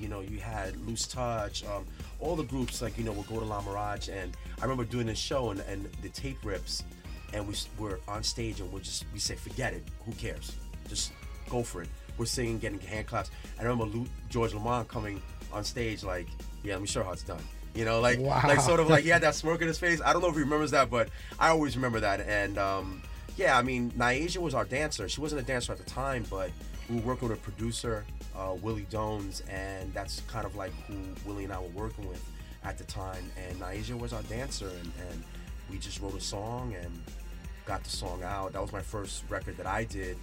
you 0.00 0.08
know, 0.08 0.20
you 0.20 0.38
had 0.38 0.76
Loose 0.86 1.06
Touch, 1.06 1.64
um, 1.66 1.84
all 2.18 2.34
the 2.36 2.44
groups 2.44 2.80
like 2.80 2.96
you 2.96 3.04
know 3.04 3.12
would 3.12 3.26
go 3.26 3.38
to 3.38 3.44
La 3.44 3.60
Mirage. 3.60 4.08
And 4.08 4.36
I 4.58 4.62
remember 4.62 4.84
doing 4.84 5.06
this 5.06 5.18
show 5.18 5.50
and, 5.50 5.60
and 5.60 5.84
the 6.02 6.08
tape 6.08 6.38
rips, 6.44 6.82
and 7.34 7.46
we 7.46 7.54
we're 7.78 7.98
on 8.08 8.22
stage 8.22 8.60
and 8.60 8.72
we're 8.72 8.80
just 8.80 9.04
we 9.12 9.18
say 9.18 9.34
forget 9.34 9.74
it. 9.74 9.82
Who 10.06 10.12
cares? 10.12 10.56
Just 10.88 11.12
go 11.50 11.62
for 11.62 11.82
it. 11.82 11.88
We're 12.16 12.26
singing, 12.26 12.58
getting 12.58 12.80
hand 12.80 13.06
claps. 13.06 13.30
I 13.58 13.62
remember 13.62 13.84
Lu- 13.84 14.06
George 14.28 14.54
Lamont 14.54 14.88
coming 14.88 15.20
on 15.52 15.64
stage 15.64 16.04
like, 16.04 16.26
yeah, 16.62 16.74
let 16.74 16.82
me 16.82 16.86
show 16.86 17.02
how 17.02 17.12
it's 17.12 17.22
done. 17.22 17.42
You 17.74 17.84
know, 17.84 18.00
like 18.00 18.18
Wow. 18.18 18.40
like 18.44 18.60
sort 18.60 18.80
of 18.80 18.88
like 18.88 19.04
he 19.04 19.10
had 19.10 19.22
that 19.22 19.34
smirk 19.36 19.60
in 19.62 19.68
his 19.68 19.78
face. 19.78 20.00
I 20.04 20.12
don't 20.12 20.22
know 20.22 20.28
if 20.28 20.34
he 20.34 20.40
remembers 20.40 20.72
that, 20.72 20.90
but 20.90 21.08
I 21.38 21.48
always 21.50 21.76
remember 21.76 22.00
that. 22.00 22.20
And 22.20 22.58
um, 22.58 23.02
yeah, 23.36 23.56
I 23.56 23.62
mean, 23.62 23.90
Nyasia 23.92 24.38
was 24.38 24.54
our 24.54 24.64
dancer. 24.64 25.08
She 25.08 25.20
wasn't 25.20 25.40
a 25.40 25.44
dancer 25.44 25.72
at 25.72 25.78
the 25.78 25.84
time, 25.84 26.24
but 26.28 26.50
we 26.88 26.96
were 26.96 27.02
working 27.02 27.28
with 27.28 27.38
a 27.38 27.40
producer, 27.42 28.04
uh, 28.36 28.54
Willie 28.60 28.86
Dones, 28.90 29.42
and 29.48 29.94
that's 29.94 30.20
kind 30.22 30.44
of 30.44 30.56
like 30.56 30.72
who 30.88 30.94
Willie 31.24 31.44
and 31.44 31.52
I 31.52 31.60
were 31.60 31.68
working 31.68 32.08
with 32.08 32.22
at 32.64 32.76
the 32.76 32.84
time. 32.84 33.30
And 33.36 33.60
Nyasia 33.60 33.98
was 33.98 34.12
our 34.12 34.22
dancer, 34.22 34.68
and, 34.68 34.92
and 35.08 35.22
we 35.70 35.78
just 35.78 36.00
wrote 36.00 36.14
a 36.16 36.20
song 36.20 36.74
and 36.82 36.90
got 37.66 37.84
the 37.84 37.90
song 37.90 38.22
out. 38.24 38.52
That 38.52 38.62
was 38.62 38.72
my 38.72 38.82
first 38.82 39.22
record 39.28 39.56
that 39.58 39.66
I 39.66 39.84
did, 39.84 40.16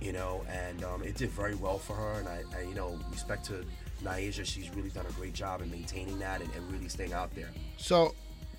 you 0.00 0.12
know, 0.12 0.44
and 0.48 0.84
um, 0.84 1.02
it 1.02 1.16
did 1.16 1.30
very 1.30 1.56
well 1.56 1.78
for 1.78 1.94
her. 1.96 2.12
And 2.20 2.28
I, 2.28 2.44
I 2.56 2.62
you 2.62 2.74
know, 2.74 2.96
respect 3.10 3.44
to 3.46 3.64
Nyasia, 4.02 4.44
she's 4.44 4.70
really 4.74 4.90
done 4.90 5.06
a 5.08 5.12
great 5.12 5.32
job 5.32 5.62
in 5.62 5.70
maintaining 5.70 6.18
that 6.18 6.40
and, 6.40 6.54
and 6.54 6.72
really 6.72 6.88
staying 6.88 7.12
out 7.12 7.34
there. 7.34 7.50
So, 7.76 8.14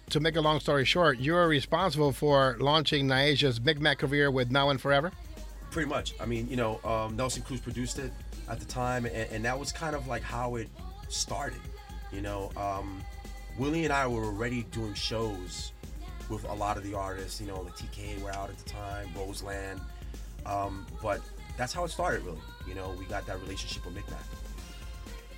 to 0.10 0.20
make 0.20 0.36
a 0.36 0.42
long 0.42 0.60
story 0.60 0.86
short, 0.86 1.20
you 1.20 1.36
are 1.36 1.48
responsible 1.48 2.12
for 2.12 2.56
launching 2.60 3.08
Nyasia's 3.08 3.60
Big 3.60 3.82
Mac 3.82 4.00
career 4.00 4.32
with 4.32 4.52
Now 4.52 4.70
and 4.70 4.80
Forever. 4.80 5.12
Pretty 5.70 5.90
much. 5.90 6.14
I 6.20 6.26
mean, 6.26 6.48
you 6.50 6.56
know, 6.56 6.80
um, 6.84 7.16
Nelson 7.16 7.44
Cruz 7.44 7.60
produced 7.60 8.00
it 8.00 8.12
at 8.50 8.60
the 8.60 8.66
time, 8.66 9.06
and, 9.06 9.30
and 9.32 9.46
that 9.46 9.60
was 9.60 9.72
kind 9.72 9.96
of 9.96 10.08
like 10.08 10.24
how 10.24 10.56
it 10.56 10.70
started. 11.10 11.60
You 12.12 12.22
know, 12.22 12.52
um, 12.56 13.04
Willie 13.58 13.84
and 13.84 13.94
I 13.94 14.08
were 14.08 14.24
already 14.24 14.64
doing 14.72 14.94
shows 14.94 15.74
with 16.30 16.46
a 16.46 16.54
lot 16.54 16.78
of 16.78 16.84
the 16.84 16.94
artists. 16.94 17.42
You 17.42 17.48
know, 17.48 17.64
the 17.64 17.72
TK 17.72 18.22
were 18.22 18.32
out 18.32 18.50
at 18.50 18.58
the 18.58 18.70
time, 18.70 19.10
Roseland, 19.16 19.82
um, 20.46 20.86
but 21.02 21.20
that's 21.58 21.74
how 21.74 21.84
it 21.84 21.90
started, 21.90 22.24
really. 22.24 22.40
You 22.66 22.76
know, 22.76 22.96
we 22.98 23.06
got 23.06 23.26
that 23.28 23.42
relationship 23.42 23.86
with 23.86 23.96
Micmac. 23.96 24.24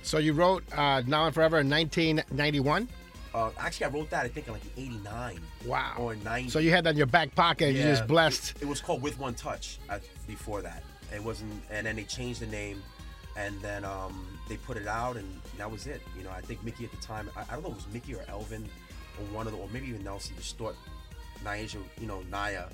So 0.02 0.18
you 0.18 0.32
wrote 0.32 0.64
uh, 0.76 1.02
Now 1.06 1.26
and 1.26 1.34
Forever 1.34 1.60
in 1.60 1.68
1991. 1.70 2.88
Uh, 3.32 3.50
actually, 3.58 3.86
I 3.86 3.88
wrote 3.90 4.10
that 4.10 4.24
I 4.24 4.28
think 4.28 4.48
in 4.48 4.54
like 4.54 4.62
'89. 4.76 5.40
Wow. 5.66 5.94
Or 5.98 6.16
'90. 6.16 6.50
So 6.50 6.58
you 6.58 6.70
had 6.70 6.84
that 6.84 6.90
in 6.90 6.96
your 6.96 7.06
back 7.06 7.34
pocket. 7.34 7.68
and 7.68 7.76
You 7.76 7.82
just 7.84 8.06
blessed. 8.06 8.56
It, 8.56 8.62
it 8.62 8.68
was 8.68 8.80
called 8.80 9.02
With 9.02 9.18
One 9.18 9.34
Touch 9.34 9.78
at, 9.88 10.02
before 10.26 10.62
that. 10.62 10.82
It 11.14 11.22
wasn't, 11.22 11.62
and 11.70 11.86
then 11.86 11.96
they 11.96 12.04
changed 12.04 12.40
the 12.40 12.46
name, 12.46 12.82
and 13.36 13.60
then 13.60 13.84
um, 13.84 14.26
they 14.48 14.56
put 14.56 14.76
it 14.76 14.88
out, 14.88 15.16
and 15.16 15.28
that 15.58 15.70
was 15.70 15.86
it. 15.86 16.00
You 16.16 16.24
know, 16.24 16.30
I 16.30 16.40
think 16.40 16.64
Mickey 16.64 16.84
at 16.84 16.90
the 16.90 16.96
time, 16.98 17.30
I, 17.36 17.42
I 17.42 17.54
don't 17.54 17.62
know 17.62 17.68
if 17.70 17.74
it 17.74 17.86
was 17.86 17.92
Mickey 17.92 18.14
or 18.14 18.24
Elvin, 18.28 18.68
or 19.18 19.24
one 19.34 19.46
of 19.46 19.52
the, 19.52 19.58
or 19.58 19.68
maybe 19.72 19.88
even 19.88 20.02
Nelson, 20.02 20.34
just 20.36 20.58
thought 20.58 20.76
Nyasia, 21.44 21.78
you 22.00 22.06
know, 22.06 22.22
Naya, 22.30 22.64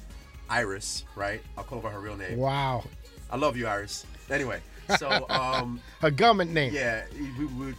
Iris, 0.49 1.05
right? 1.15 1.41
I'll 1.57 1.65
call 1.65 1.81
her 1.81 1.89
by 1.89 1.91
her 1.91 2.01
real 2.01 2.17
name. 2.17 2.39
Wow. 2.39 2.85
I 3.31 3.37
love 3.37 3.57
you, 3.57 3.67
Iris. 3.67 4.07
Anyway, 4.31 4.61
so 4.99 5.27
um, 5.29 5.81
Her 6.01 6.11
government 6.11 6.53
name. 6.53 6.73
yeah, 6.75 7.05
we 7.39 7.47
would. 7.47 7.77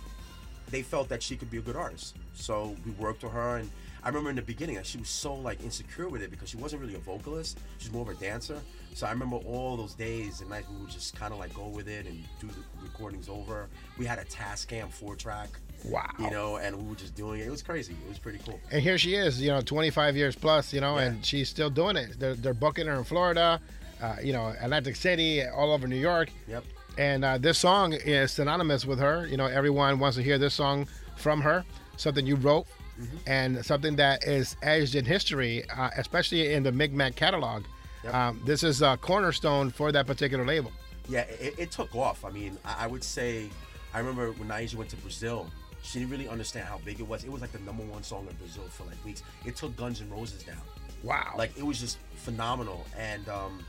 They 0.69 0.81
felt 0.81 1.07
that 1.09 1.23
she 1.23 1.37
could 1.37 1.49
be 1.49 1.57
a 1.59 1.61
good 1.61 1.77
artist, 1.77 2.17
so 2.33 2.75
we 2.85 2.91
worked 2.93 3.23
with 3.23 3.31
her, 3.31 3.57
and 3.57 3.69
I 4.03 4.09
remember 4.09 4.29
in 4.29 4.35
the 4.35 4.41
beginning, 4.41 4.77
she 4.83 4.97
was 4.97 5.07
so 5.09 5.33
like 5.33 5.63
insecure 5.63 6.09
with 6.09 6.21
it 6.21 6.29
because 6.29 6.49
she 6.49 6.57
wasn't 6.57 6.81
really 6.81 6.95
a 6.95 6.99
vocalist. 6.99 7.57
She's 7.77 7.91
more 7.91 8.03
of 8.03 8.09
a 8.09 8.13
dancer. 8.21 8.59
So 8.93 9.05
I 9.05 9.11
remember 9.11 9.35
all 9.37 9.77
those 9.77 9.93
days 9.93 10.41
and 10.41 10.49
nights 10.49 10.67
we 10.71 10.81
would 10.81 10.89
just 10.89 11.15
kind 11.15 11.31
of 11.31 11.39
like 11.39 11.53
go 11.53 11.67
with 11.67 11.87
it 11.87 12.05
and 12.07 12.23
do 12.39 12.47
the 12.47 12.55
recordings 12.81 13.29
over. 13.29 13.67
We 13.97 14.05
had 14.05 14.17
a 14.17 14.23
Tascam 14.25 14.89
four 14.91 15.15
track. 15.15 15.49
Wow. 15.85 16.09
You 16.19 16.31
know, 16.31 16.55
and 16.57 16.75
we 16.75 16.89
were 16.89 16.95
just 16.95 17.13
doing 17.15 17.41
it. 17.41 17.47
It 17.47 17.51
was 17.51 17.61
crazy. 17.61 17.93
It 18.05 18.09
was 18.09 18.17
pretty 18.17 18.39
cool. 18.45 18.59
And 18.71 18.81
here 18.81 18.97
she 18.97 19.13
is, 19.13 19.39
you 19.41 19.49
know, 19.49 19.61
25 19.61 20.15
years 20.17 20.35
plus, 20.35 20.73
you 20.73 20.81
know, 20.81 20.97
Yeah. 20.97 21.03
and 21.05 21.25
she's 21.25 21.47
still 21.49 21.69
doing 21.69 21.95
it. 21.95 22.19
They're, 22.19 22.33
they're 22.33 22.53
booking 22.55 22.87
her 22.87 22.95
in 22.95 23.03
Florida, 23.03 23.61
uh, 24.01 24.15
you 24.23 24.33
know, 24.33 24.53
Atlantic 24.59 24.95
City, 24.95 25.43
all 25.45 25.71
over 25.71 25.87
New 25.87 25.95
York. 25.95 26.29
Yep. 26.47 26.63
And 26.97 27.23
uh, 27.23 27.37
this 27.37 27.57
song 27.57 27.93
is 27.93 28.31
synonymous 28.31 28.85
with 28.85 28.99
her. 28.99 29.27
You 29.27 29.37
know, 29.37 29.45
everyone 29.45 29.99
wants 29.99 30.17
to 30.17 30.23
hear 30.23 30.37
this 30.37 30.53
song 30.53 30.87
from 31.15 31.41
her, 31.41 31.63
something 31.97 32.25
you 32.25 32.35
wrote, 32.35 32.65
Mm-hmm. 32.99 33.17
and 33.27 33.63
something 33.63 33.95
that 33.97 34.23
is 34.23 34.55
edged 34.63 34.95
in 34.95 35.05
history, 35.05 35.63
uh, 35.69 35.91
especially 35.97 36.53
in 36.53 36.63
the 36.63 36.71
Micmac 36.71 37.15
catalog. 37.15 37.63
Yep. 38.03 38.11
Um, 38.11 38.41
this 38.43 38.63
is 38.63 38.81
a 38.81 38.97
cornerstone 38.97 39.69
for 39.69 39.91
that 39.91 40.07
particular 40.07 40.43
label. 40.43 40.71
Yeah, 41.07 41.19
it, 41.39 41.53
it 41.59 41.69
took 41.71 41.93
off. 41.95 42.25
I 42.25 42.31
mean, 42.31 42.57
I, 42.65 42.85
I 42.85 42.87
would 42.87 43.03
say, 43.03 43.51
I 43.93 43.99
remember 43.99 44.31
when 44.31 44.49
Nyasia 44.49 44.73
went 44.77 44.89
to 44.89 44.95
Brazil, 44.95 45.45
she 45.83 45.99
didn't 45.99 46.09
really 46.09 46.27
understand 46.27 46.65
how 46.65 46.79
big 46.83 46.99
it 46.99 47.07
was. 47.07 47.23
It 47.23 47.31
was 47.31 47.39
like 47.39 47.51
the 47.51 47.59
number 47.59 47.83
one 47.83 48.01
song 48.01 48.25
in 48.27 48.35
Brazil 48.37 48.63
for 48.63 48.85
like 48.85 49.05
weeks. 49.05 49.21
It 49.45 49.55
took 49.55 49.75
Guns 49.77 50.01
N' 50.01 50.09
Roses 50.09 50.41
down. 50.41 50.57
Wow. 51.03 51.35
Like 51.37 51.55
it 51.55 51.63
was 51.63 51.79
just 51.79 51.99
phenomenal. 52.15 52.83
And 52.97 53.29
um, 53.29 53.63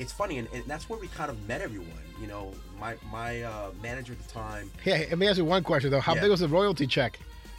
it's 0.00 0.12
funny, 0.12 0.38
and, 0.38 0.48
and 0.52 0.64
that's 0.64 0.88
where 0.88 0.98
we 0.98 1.06
kind 1.08 1.30
of 1.30 1.46
met 1.46 1.60
everyone. 1.60 1.88
You 2.20 2.26
know, 2.26 2.52
my 2.80 2.96
my 3.12 3.42
uh, 3.42 3.70
manager 3.82 4.14
at 4.14 4.18
the 4.26 4.32
time. 4.32 4.70
Yeah, 4.84 5.04
let 5.10 5.18
me 5.18 5.28
ask 5.28 5.38
you 5.38 5.44
one 5.44 5.62
question 5.62 5.90
though. 5.90 6.00
How 6.00 6.14
Yeah. 6.14 6.22
big 6.22 6.30
was 6.30 6.40
the 6.40 6.48
royalty 6.48 6.86
check? 6.86 7.18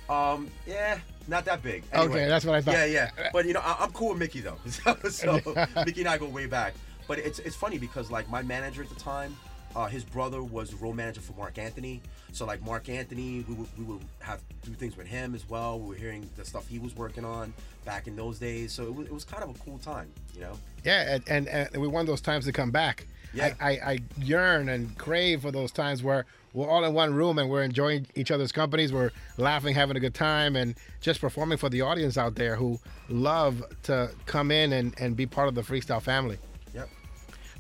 Um, 0.09 0.49
yeah, 0.67 0.99
not 1.27 1.45
that 1.45 1.63
big. 1.63 1.83
Okay, 1.93 2.27
that's 2.27 2.43
what 2.43 2.55
I 2.55 2.61
thought. 2.61 2.73
Yeah, 2.73 2.85
yeah. 2.85 3.29
But 3.31 3.45
you 3.45 3.53
know, 3.53 3.61
I, 3.63 3.77
I'm 3.79 3.91
cool 3.91 4.09
with 4.09 4.17
Mickey 4.17 4.41
though. 4.41 4.57
so, 4.65 4.95
so 5.09 5.39
Mickey 5.85 6.01
and 6.01 6.09
I 6.09 6.17
go 6.17 6.25
way 6.27 6.47
back. 6.47 6.73
But 7.07 7.19
it's 7.19 7.39
it's 7.39 7.55
funny 7.55 7.77
because 7.77 8.11
like 8.11 8.29
my 8.29 8.41
manager 8.41 8.81
at 8.81 8.89
the 8.89 8.95
time, 8.95 9.37
uh, 9.75 9.87
his 9.87 10.03
brother 10.03 10.43
was 10.43 10.69
the 10.69 10.75
role 10.77 10.93
manager 10.93 11.21
for 11.21 11.33
Marc 11.33 11.57
Anthony. 11.57 12.01
So 12.31 12.45
like 12.45 12.63
Marc 12.63 12.89
Anthony, 12.89 13.45
we 13.47 13.55
would 13.55 13.67
we 13.77 13.83
would 13.83 14.01
have 14.19 14.41
do 14.63 14.71
things 14.73 14.95
with 14.97 15.07
him 15.07 15.35
as 15.35 15.49
well. 15.49 15.79
We 15.79 15.89
were 15.89 15.95
hearing 15.95 16.29
the 16.35 16.45
stuff 16.45 16.67
he 16.67 16.79
was 16.79 16.95
working 16.95 17.25
on 17.25 17.53
back 17.85 18.07
in 18.07 18.15
those 18.15 18.39
days. 18.39 18.71
So 18.71 18.83
it 18.83 18.95
was, 18.95 19.07
it 19.07 19.13
was 19.13 19.23
kind 19.23 19.43
of 19.43 19.49
a 19.49 19.59
cool 19.59 19.77
time, 19.79 20.09
you 20.35 20.41
know. 20.41 20.57
Yeah, 20.83 21.15
and, 21.15 21.23
and, 21.27 21.47
and 21.47 21.81
we 21.81 21.87
want 21.87 22.07
those 22.07 22.21
times 22.21 22.45
to 22.45 22.51
come 22.51 22.71
back. 22.71 23.07
Yeah. 23.33 23.53
I, 23.59 23.71
I, 23.71 23.91
I 23.91 23.99
yearn 24.17 24.69
and 24.69 24.97
crave 24.97 25.41
for 25.41 25.51
those 25.51 25.71
times 25.71 26.03
where 26.03 26.25
we're 26.53 26.69
all 26.69 26.83
in 26.83 26.93
one 26.93 27.13
room 27.13 27.39
and 27.39 27.49
we're 27.49 27.63
enjoying 27.63 28.05
each 28.15 28.29
other's 28.29 28.51
companies, 28.51 28.91
we're 28.91 29.11
laughing, 29.37 29.73
having 29.73 29.95
a 29.95 30.01
good 30.01 30.13
time, 30.13 30.57
and 30.57 30.75
just 30.99 31.21
performing 31.21 31.57
for 31.57 31.69
the 31.69 31.81
audience 31.81 32.17
out 32.17 32.35
there 32.35 32.57
who 32.57 32.77
love 33.07 33.63
to 33.83 34.11
come 34.25 34.51
in 34.51 34.73
and, 34.73 34.93
and 34.99 35.15
be 35.15 35.25
part 35.25 35.47
of 35.47 35.55
the 35.55 35.61
freestyle 35.61 36.01
family. 36.01 36.37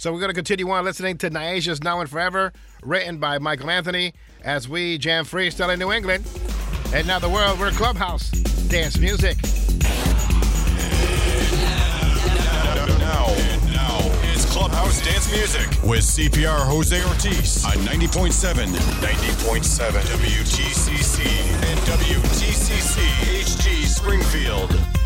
So 0.01 0.11
we're 0.11 0.19
going 0.19 0.31
to 0.31 0.33
continue 0.33 0.67
on 0.71 0.83
listening 0.83 1.19
to 1.19 1.29
Nyasia's 1.29 1.83
Now 1.83 1.99
and 1.99 2.09
Forever, 2.09 2.53
written 2.81 3.19
by 3.19 3.37
Michael 3.37 3.69
Anthony, 3.69 4.15
as 4.43 4.67
we 4.67 4.97
jam 4.97 5.25
freestyle 5.25 5.71
in 5.71 5.77
New 5.77 5.91
England. 5.91 6.25
And 6.91 7.05
now 7.05 7.19
the 7.19 7.29
world, 7.29 7.59
we're 7.59 7.69
Clubhouse 7.69 8.31
Dance 8.67 8.97
Music. 8.97 9.37
Clubhouse 14.49 15.05
Dance 15.05 15.31
Music 15.31 15.69
with 15.83 16.01
CPR 16.01 16.65
Jose 16.65 16.99
Ortiz 17.05 17.63
on 17.63 17.73
90.7, 17.85 18.65
90.7 18.65 20.01
WTCC 20.01 21.25
and 21.69 21.79
WTCC 21.81 23.01
HG 23.39 23.85
Springfield. 23.85 25.00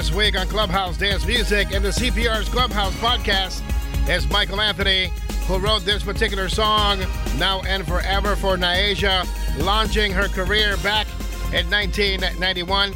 This 0.00 0.14
week 0.14 0.40
on 0.40 0.46
Clubhouse 0.46 0.96
Dance 0.96 1.26
Music 1.26 1.74
and 1.74 1.84
the 1.84 1.90
CPR's 1.90 2.48
Clubhouse 2.48 2.94
podcast 2.94 3.60
is 4.08 4.26
Michael 4.30 4.58
Anthony, 4.58 5.12
who 5.46 5.58
wrote 5.58 5.84
this 5.84 6.02
particular 6.02 6.48
song, 6.48 7.00
Now 7.36 7.60
and 7.66 7.86
Forever 7.86 8.34
for 8.34 8.56
Nyasia, 8.56 9.26
launching 9.62 10.10
her 10.10 10.28
career 10.28 10.78
back 10.78 11.06
in 11.52 11.68
1991. 11.68 12.94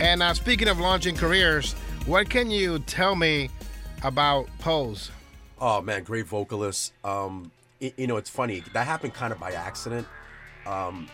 And 0.00 0.24
uh, 0.24 0.34
speaking 0.34 0.66
of 0.66 0.80
launching 0.80 1.14
careers, 1.14 1.74
what 2.04 2.28
can 2.28 2.50
you 2.50 2.80
tell 2.80 3.14
me 3.14 3.48
about 4.02 4.48
Pose? 4.58 5.12
Oh 5.60 5.80
man, 5.80 6.02
great 6.02 6.26
vocalist. 6.26 6.92
Um, 7.04 7.52
you 7.78 8.08
know, 8.08 8.16
it's 8.16 8.28
funny 8.28 8.64
that 8.72 8.88
happened 8.88 9.14
kind 9.14 9.32
of 9.32 9.38
by 9.38 9.52
accident. 9.52 10.04
Um, 10.66 11.08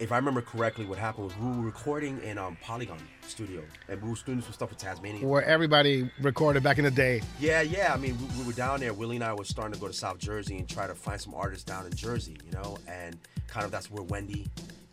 if 0.00 0.10
I 0.10 0.16
remember 0.16 0.42
correctly, 0.42 0.84
what 0.84 0.98
happened 0.98 1.26
was 1.26 1.38
we 1.38 1.46
were 1.46 1.64
recording 1.64 2.20
in 2.24 2.38
um, 2.38 2.58
Polygon 2.60 2.98
Studio, 3.26 3.62
and 3.88 4.02
we 4.02 4.10
were 4.10 4.16
doing 4.26 4.40
some 4.42 4.52
stuff 4.52 4.70
with 4.70 4.78
Tasmania. 4.78 5.26
Where 5.26 5.44
everybody 5.44 6.10
recorded 6.20 6.62
back 6.62 6.78
in 6.78 6.84
the 6.84 6.90
day. 6.90 7.22
Yeah, 7.40 7.62
yeah. 7.62 7.92
I 7.94 7.96
mean, 7.96 8.18
we, 8.18 8.40
we 8.40 8.46
were 8.46 8.52
down 8.52 8.80
there. 8.80 8.92
Willie 8.92 9.16
and 9.16 9.24
I 9.24 9.32
were 9.34 9.44
starting 9.44 9.74
to 9.74 9.80
go 9.80 9.86
to 9.86 9.92
South 9.92 10.18
Jersey 10.18 10.58
and 10.58 10.68
try 10.68 10.86
to 10.86 10.94
find 10.94 11.20
some 11.20 11.34
artists 11.34 11.64
down 11.64 11.86
in 11.86 11.94
Jersey, 11.94 12.36
you 12.44 12.52
know, 12.52 12.76
and 12.86 13.18
kind 13.46 13.64
of 13.64 13.70
that's 13.70 13.90
where 13.90 14.02
Wendy 14.02 14.46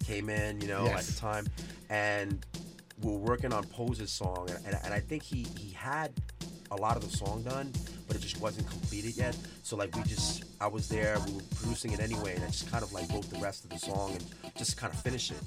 came 0.04 0.30
in, 0.30 0.62
you 0.62 0.68
know, 0.68 0.88
at 0.88 1.04
the 1.04 1.20
time. 1.20 1.48
And 1.90 2.46
we 3.02 3.12
were 3.12 3.18
working 3.18 3.54
on 3.54 3.64
Pose's 3.66 4.12
song, 4.12 4.50
and, 4.50 4.66
and, 4.66 4.78
and 4.84 4.94
I 4.94 5.00
think 5.00 5.24
he 5.24 5.46
he 5.58 5.72
had 5.72 6.12
a 6.72 6.76
lot 6.76 6.96
of 6.96 7.10
the 7.10 7.16
song 7.16 7.44
done, 7.44 7.72
but 8.08 8.16
it 8.16 8.22
just 8.22 8.40
wasn't 8.40 8.68
completed 8.70 9.18
yet. 9.18 9.36
So 9.64 9.76
like 9.76 9.96
we 9.96 10.04
just, 10.04 10.44
I 10.62 10.68
was 10.68 10.88
there, 10.88 11.18
we 11.26 11.34
were 11.34 11.42
producing 11.56 11.92
it 11.92 12.00
anyway, 12.00 12.36
and 12.36 12.44
I 12.44 12.48
just 12.48 12.72
kind 12.72 12.84
of 12.84 12.92
like 12.94 13.12
wrote 13.12 13.30
the 13.30 13.40
rest 13.40 13.64
of 13.64 13.70
the 13.70 13.80
song 13.80 14.14
and 14.14 14.56
just 14.56 14.78
kind 14.78 14.94
of 14.94 15.00
finished 15.00 15.32
it. 15.32 15.42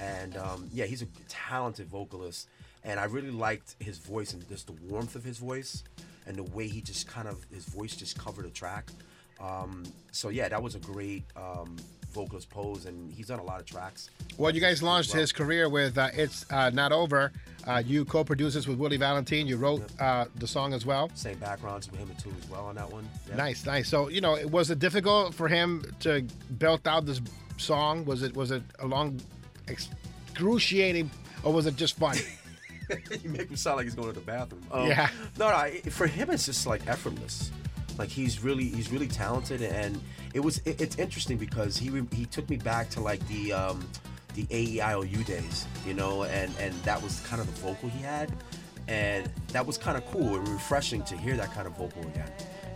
And 0.00 0.36
um, 0.36 0.68
yeah, 0.72 0.86
he's 0.86 1.02
a 1.02 1.06
talented 1.28 1.88
vocalist, 1.88 2.48
and 2.84 2.98
I 2.98 3.04
really 3.04 3.30
liked 3.30 3.76
his 3.78 3.98
voice 3.98 4.32
and 4.32 4.46
just 4.48 4.66
the 4.66 4.76
warmth 4.88 5.14
of 5.16 5.24
his 5.24 5.38
voice 5.38 5.84
and 6.26 6.36
the 6.36 6.42
way 6.42 6.68
he 6.68 6.80
just 6.80 7.06
kind 7.06 7.28
of 7.28 7.44
his 7.52 7.64
voice 7.64 7.94
just 7.94 8.18
covered 8.18 8.46
a 8.46 8.50
track. 8.50 8.90
Um, 9.40 9.84
so 10.12 10.28
yeah, 10.28 10.48
that 10.48 10.62
was 10.62 10.74
a 10.74 10.80
great 10.80 11.24
um, 11.36 11.76
vocalist 12.14 12.48
Pose, 12.48 12.86
and 12.86 13.12
he's 13.12 13.26
done 13.26 13.40
a 13.40 13.44
lot 13.44 13.60
of 13.60 13.66
tracks. 13.66 14.08
Well, 14.38 14.54
you 14.54 14.60
guys 14.60 14.80
Well. 14.80 14.92
launched 14.92 15.12
his 15.12 15.32
career 15.32 15.68
with 15.68 15.98
uh, 15.98 16.08
"It's 16.14 16.46
uh, 16.50 16.70
Not 16.70 16.92
Over." 16.92 17.32
Uh, 17.66 17.82
you 17.84 18.04
co-produced 18.04 18.54
this 18.54 18.66
with 18.68 18.78
Willie 18.78 18.96
Valentin. 18.98 19.46
You 19.46 19.56
wrote 19.56 19.82
uh, 20.00 20.26
the 20.36 20.46
song 20.46 20.72
as 20.74 20.84
well. 20.86 21.10
Same 21.14 21.38
backgrounds 21.38 21.90
with 21.90 21.98
him 21.98 22.08
and 22.10 22.18
two 22.18 22.32
as 22.42 22.48
well 22.50 22.66
on 22.66 22.74
that 22.76 22.90
one. 22.90 23.08
Yeah. 23.28 23.36
Nice, 23.36 23.66
nice. 23.66 23.88
So 23.88 24.08
you 24.08 24.20
know, 24.20 24.38
was 24.48 24.70
it 24.70 24.78
difficult 24.78 25.34
for 25.34 25.48
him 25.48 25.84
to 26.00 26.24
belt 26.50 26.86
out 26.86 27.04
this 27.06 27.20
song? 27.56 28.04
Was 28.04 28.22
it 28.22 28.34
was 28.36 28.50
it 28.50 28.62
a 28.78 28.86
long, 28.86 29.20
excruciating, 29.68 31.10
or 31.42 31.52
was 31.52 31.66
it 31.66 31.76
just 31.76 31.96
fun? 31.96 32.16
you 33.22 33.30
make 33.30 33.48
him 33.48 33.56
sound 33.56 33.78
like 33.78 33.84
he's 33.84 33.94
going 33.94 34.08
to 34.08 34.14
the 34.14 34.20
bathroom. 34.20 34.62
Um, 34.70 34.86
Yeah. 34.88 35.08
No, 35.38 35.48
no. 35.48 35.90
For 35.90 36.06
him, 36.06 36.30
it's 36.30 36.46
just 36.46 36.66
like 36.66 36.86
effortless. 36.86 37.50
Like 37.98 38.08
he's 38.08 38.42
really, 38.42 38.64
he's 38.64 38.90
really 38.90 39.08
talented, 39.08 39.62
and 39.62 40.00
it 40.32 40.40
was. 40.40 40.58
It, 40.64 40.80
it's 40.80 40.98
interesting 40.98 41.38
because 41.38 41.76
he 41.76 41.90
he 42.12 42.26
took 42.26 42.48
me 42.50 42.56
back 42.56 42.90
to 42.90 43.00
like 43.00 43.26
the 43.28 43.52
um, 43.52 43.86
the 44.34 44.44
AEIOU 44.46 45.24
days, 45.24 45.66
you 45.86 45.94
know, 45.94 46.24
and 46.24 46.52
and 46.58 46.74
that 46.82 47.02
was 47.02 47.20
kind 47.20 47.40
of 47.40 47.46
the 47.46 47.60
vocal 47.60 47.88
he 47.88 48.02
had, 48.02 48.32
and 48.88 49.30
that 49.48 49.64
was 49.66 49.78
kind 49.78 49.96
of 49.96 50.04
cool 50.06 50.36
and 50.36 50.46
refreshing 50.48 51.02
to 51.04 51.16
hear 51.16 51.36
that 51.36 51.52
kind 51.52 51.66
of 51.66 51.76
vocal 51.76 52.02
again, 52.02 52.30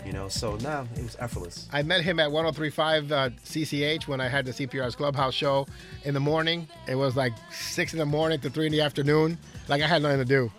you 0.06 0.12
know. 0.12 0.28
So 0.28 0.56
now 0.56 0.86
it 0.96 1.02
was 1.02 1.16
effortless. 1.18 1.68
I 1.72 1.82
met 1.82 2.02
him 2.02 2.20
at 2.20 2.30
103.5 2.30 3.10
uh, 3.10 3.30
CCH 3.44 4.06
when 4.06 4.20
I 4.20 4.28
had 4.28 4.46
the 4.46 4.52
CPR's 4.52 4.94
Clubhouse 4.94 5.34
show 5.34 5.66
in 6.04 6.14
the 6.14 6.20
morning. 6.20 6.68
It 6.86 6.94
was 6.94 7.16
like 7.16 7.32
six 7.50 7.92
in 7.92 7.98
the 7.98 8.06
morning 8.06 8.40
to 8.40 8.50
three 8.50 8.66
in 8.66 8.72
the 8.72 8.80
afternoon. 8.80 9.36
Like 9.68 9.82
I 9.82 9.86
had 9.86 10.02
nothing 10.02 10.18
to 10.18 10.24
do, 10.24 10.50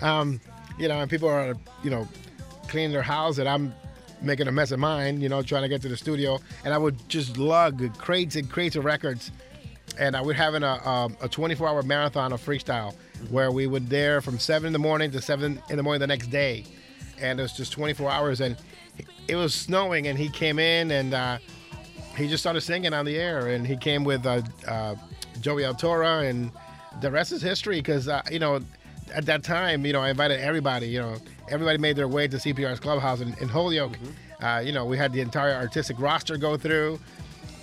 um, 0.00 0.40
you 0.78 0.88
know. 0.88 1.00
And 1.00 1.10
people 1.10 1.28
are, 1.28 1.54
you 1.84 1.90
know, 1.90 2.08
cleaning 2.68 2.92
their 2.92 3.02
house, 3.02 3.38
and 3.38 3.48
I'm 3.48 3.74
making 4.26 4.48
a 4.48 4.52
mess 4.52 4.70
of 4.70 4.78
mine, 4.78 5.20
you 5.20 5.28
know, 5.28 5.42
trying 5.42 5.62
to 5.62 5.68
get 5.68 5.82
to 5.82 5.88
the 5.88 5.96
studio. 5.96 6.38
And 6.64 6.74
I 6.74 6.78
would 6.78 7.08
just 7.08 7.38
lug 7.38 7.96
crates 7.98 8.36
and 8.36 8.50
crates 8.50 8.76
of 8.76 8.84
records, 8.84 9.30
and 9.98 10.16
I 10.16 10.20
would 10.20 10.36
having 10.36 10.62
a 10.62 10.86
um, 10.86 11.16
a 11.20 11.28
24-hour 11.28 11.82
marathon 11.82 12.32
of 12.32 12.44
freestyle 12.44 12.94
where 13.30 13.50
we 13.50 13.66
would 13.66 13.88
there 13.88 14.20
from 14.20 14.38
seven 14.38 14.66
in 14.68 14.72
the 14.72 14.78
morning 14.78 15.10
to 15.12 15.22
seven 15.22 15.62
in 15.70 15.76
the 15.76 15.82
morning 15.82 16.00
the 16.00 16.06
next 16.06 16.26
day, 16.28 16.64
and 17.20 17.38
it 17.38 17.42
was 17.42 17.52
just 17.52 17.72
24 17.72 18.10
hours. 18.10 18.40
And 18.40 18.56
it 19.28 19.36
was 19.36 19.54
snowing 19.54 20.06
and 20.06 20.18
he 20.18 20.28
came 20.28 20.58
in 20.58 20.90
and 20.90 21.14
uh, 21.14 21.38
he 22.16 22.28
just 22.28 22.42
started 22.42 22.60
singing 22.60 22.92
on 22.92 23.04
the 23.04 23.16
air. 23.16 23.48
And 23.48 23.66
he 23.66 23.76
came 23.76 24.04
with 24.04 24.24
uh, 24.26 24.42
uh, 24.66 24.94
Joey 25.40 25.62
Altora 25.62 26.28
and 26.28 26.50
the 27.00 27.10
rest 27.10 27.32
is 27.32 27.42
history 27.42 27.76
because 27.76 28.08
uh, 28.08 28.22
you 28.30 28.38
know 28.38 28.60
at 29.14 29.26
that 29.26 29.42
time 29.42 29.84
you 29.86 29.92
know 29.92 30.00
I 30.00 30.10
invited 30.10 30.40
everybody 30.40 30.88
you 30.88 31.00
know 31.00 31.16
everybody 31.48 31.78
made 31.78 31.96
their 31.96 32.08
way 32.08 32.28
to 32.28 32.36
CPR's 32.36 32.80
clubhouse 32.80 33.20
in, 33.20 33.34
in 33.40 33.48
Holyoke. 33.48 33.96
Uh, 34.40 34.62
you 34.64 34.72
know 34.72 34.84
we 34.84 34.96
had 34.96 35.12
the 35.12 35.20
entire 35.20 35.66
Artistik 35.66 36.00
roster 36.00 36.36
go 36.36 36.56
through 36.56 36.98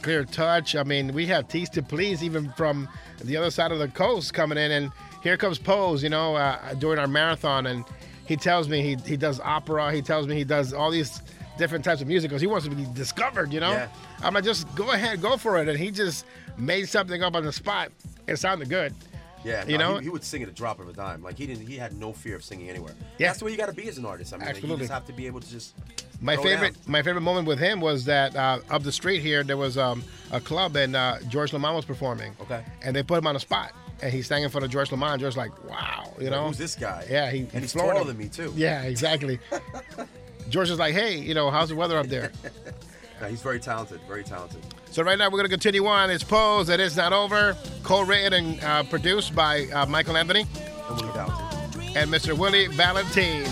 clear 0.02 0.24
touch. 0.26 0.76
I 0.76 0.84
mean 0.84 1.14
we 1.14 1.26
have 1.28 1.48
tease 1.48 1.70
to 1.70 1.82
please 1.82 2.24
even 2.24 2.52
from 2.54 2.88
the 3.24 3.38
other 3.38 3.52
side 3.52 3.72
of 3.72 3.80
the 3.80 3.88
coast 3.88 4.34
coming 4.34 4.58
in. 4.58 4.72
And 4.72 4.92
here 5.22 5.38
comes 5.38 5.58
Pose 5.58 6.04
you 6.04 6.10
know 6.10 6.36
uh, 6.36 6.74
during 6.76 7.00
our 7.00 7.08
marathon. 7.08 7.68
And 7.68 7.86
he 8.26 8.36
tells 8.36 8.70
me 8.70 8.82
he, 8.82 8.96
he 9.06 9.18
does 9.18 9.40
opera. 9.40 9.92
He 9.92 10.02
tells 10.02 10.28
me 10.28 10.36
he 10.36 10.44
does 10.44 10.74
all 10.74 10.92
these 10.92 11.22
different 11.58 11.86
types 11.86 12.02
of 12.02 12.08
music 12.08 12.30
because 12.30 12.42
he 12.42 12.48
wants 12.48 12.68
to 12.68 12.74
be 12.74 12.84
discovered 12.96 13.54
you 13.54 13.60
know? 13.60 13.70
Yeah. 13.74 13.88
i'm 14.24 14.34
like 14.34 14.44
just 14.44 14.74
go 14.76 14.92
ahead 14.92 15.22
go 15.22 15.38
for 15.38 15.62
it. 15.62 15.68
And 15.70 15.78
he 15.78 15.92
just 15.92 16.26
made 16.58 16.90
something 16.90 17.22
up 17.22 17.36
on 17.36 17.44
the 17.44 17.54
spot. 17.54 17.92
It 18.28 18.38
sounded 18.38 18.70
good 18.70 18.94
Yeah, 19.44 19.66
You 19.66 19.78
no, 19.78 19.94
know? 19.94 19.98
he, 20.00 20.04
he 20.06 20.10
would 20.10 20.24
sing 20.24 20.42
at 20.44 20.50
a 20.50 20.52
drop 20.52 20.80
of 20.80 20.88
a 20.88 20.94
dime. 20.94 21.22
Like 21.24 21.38
he 21.38 21.46
didn't, 21.46 21.68
he 21.68 21.76
had 21.78 21.94
no 22.00 22.14
fear 22.14 22.36
of 22.36 22.44
singing 22.44 22.70
anywhere. 22.70 22.94
Yeah. 23.18 23.28
That's 23.28 23.40
the 23.40 23.46
way 23.46 23.52
you 23.52 23.58
got 23.58 23.68
to 23.68 23.74
be 23.74 23.88
as 23.90 23.98
an 23.98 24.06
artist. 24.06 24.34
I 24.34 24.38
mean, 24.38 24.48
Absolutely. 24.48 24.72
you 24.72 24.78
just 24.80 24.92
have 24.92 25.06
to 25.08 25.14
be 25.14 25.28
able 25.28 25.40
to 25.42 25.50
just. 25.50 25.74
my 26.22 26.36
favorite 26.38 26.74
down. 26.76 26.84
my 26.92 27.02
favorite 27.04 27.22
moment 27.22 27.48
with 27.48 27.60
him 27.60 27.82
was 27.82 28.06
that 28.06 28.36
uh, 28.36 28.60
up 28.70 28.84
the 28.84 28.92
street 28.92 29.22
here 29.22 29.44
there 29.44 29.58
was 29.58 29.78
um, 29.78 30.04
a 30.32 30.40
club 30.40 30.76
and 30.78 30.96
uh, 30.96 31.18
George 31.30 31.52
Lamond 31.54 31.76
was 31.76 31.86
performing 31.86 32.34
Okay. 32.42 32.64
and 32.82 32.96
they 32.96 33.04
put 33.04 33.18
him 33.18 33.28
on 33.28 33.34
the 33.34 33.40
spot 33.42 33.74
and 34.02 34.12
he's 34.14 34.28
sang 34.28 34.44
in 34.44 34.50
front 34.50 34.64
of 34.66 34.72
George 34.72 34.92
Lamond 34.92 35.20
george's 35.20 35.36
like 35.38 35.52
wow 35.70 36.14
you 36.20 36.30
know 36.30 36.48
Who's 36.48 36.58
this 36.58 36.76
guy? 36.76 37.06
yeah 37.10 37.30
he 37.30 37.40
and 37.54 37.62
he's 37.62 37.74
taller 37.74 38.04
than 38.06 38.18
me 38.18 38.30
too. 38.30 38.54
yeah 38.56 38.84
exactly 38.84 39.40
george 40.50 40.70
is 40.70 40.80
like 40.80 40.94
hey 40.94 41.18
you 41.20 41.34
know 41.34 41.52
how's 41.52 41.70
the 41.70 41.76
weather 41.76 41.98
up 41.98 42.08
there 42.08 42.32
No, 43.24 43.30
he's 43.30 43.42
very 43.42 43.60
talented. 43.62 44.02
Very 44.06 44.22
talented. 44.26 44.60
So 44.92 45.02
right 45.02 45.18
now 45.18 45.28
we're 45.28 45.38
going 45.38 45.46
to 45.46 45.50
continue 45.50 45.86
on. 45.88 46.10
It's 46.12 46.26
Pose. 46.26 46.68
It 46.68 46.82
is 46.82 46.98
not 46.98 47.14
over. 47.14 47.56
Co-written 47.84 48.34
and 48.34 48.62
uh, 48.62 48.84
produced 48.84 49.34
by 49.34 49.68
uh, 49.68 49.86
Michael 49.86 50.18
Anthony 50.18 50.42
And 50.90 50.98
Willie 50.98 51.14
Valentin. 51.14 51.98
and 51.98 52.12
Mr. 52.12 52.38
Willie 52.38 52.68
Valentin. 52.68 53.44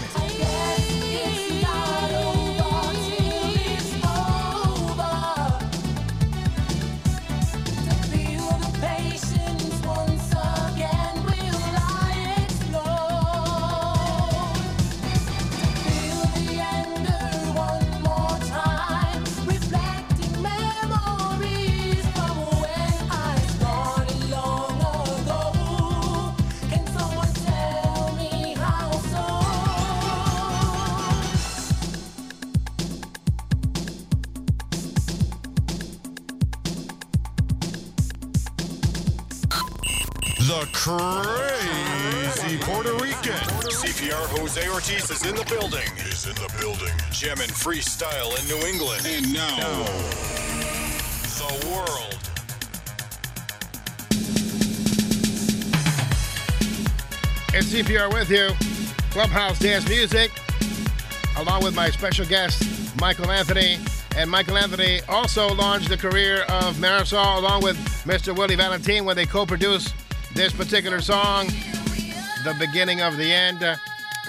The 40.62 40.68
crazy 40.74 42.58
Puerto 42.60 42.94
Rican. 42.94 43.34
CPR 43.66 44.28
Jose 44.38 44.70
Ortiz 44.70 45.10
is 45.10 45.26
in 45.26 45.34
the 45.34 45.44
building. 45.46 45.88
Is 45.98 46.28
in 46.28 46.36
the 46.36 46.54
building. 46.60 46.94
Gem 47.10 47.40
and 47.40 47.52
freestyle 47.52 48.30
in 48.40 48.46
New 48.48 48.64
England. 48.68 49.04
And 49.08 49.34
now, 49.34 49.56
the 51.40 51.68
world. 51.68 52.16
And 57.56 57.66
CPR 57.66 58.14
with 58.14 58.30
you. 58.30 58.52
Clubhouse 59.10 59.58
Dance 59.58 59.90
Music, 59.90 60.32
along 61.38 61.64
with 61.64 61.76
my 61.76 61.90
special 61.90 62.28
guest, 62.28 62.64
Michael 63.02 63.32
Anthony. 63.32 63.80
And 64.16 64.30
Michael 64.30 64.60
Anthony 64.60 65.02
also 65.10 65.56
launched 65.56 65.90
the 65.90 65.98
career 65.98 66.44
of 66.44 66.76
Marisol 66.76 67.40
along 67.40 67.64
with 67.64 67.78
Mr. 68.06 68.38
Willie 68.38 68.54
Valentin 68.56 69.06
when 69.06 69.16
they 69.16 69.26
co-produced 69.26 69.96
this 70.34 70.54
particular 70.54 71.02
song, 71.02 71.48
The 72.44 72.56
Beginning 72.60 73.02
of 73.02 73.18
the 73.18 73.32
End. 73.32 73.64
Uh, 73.64 73.76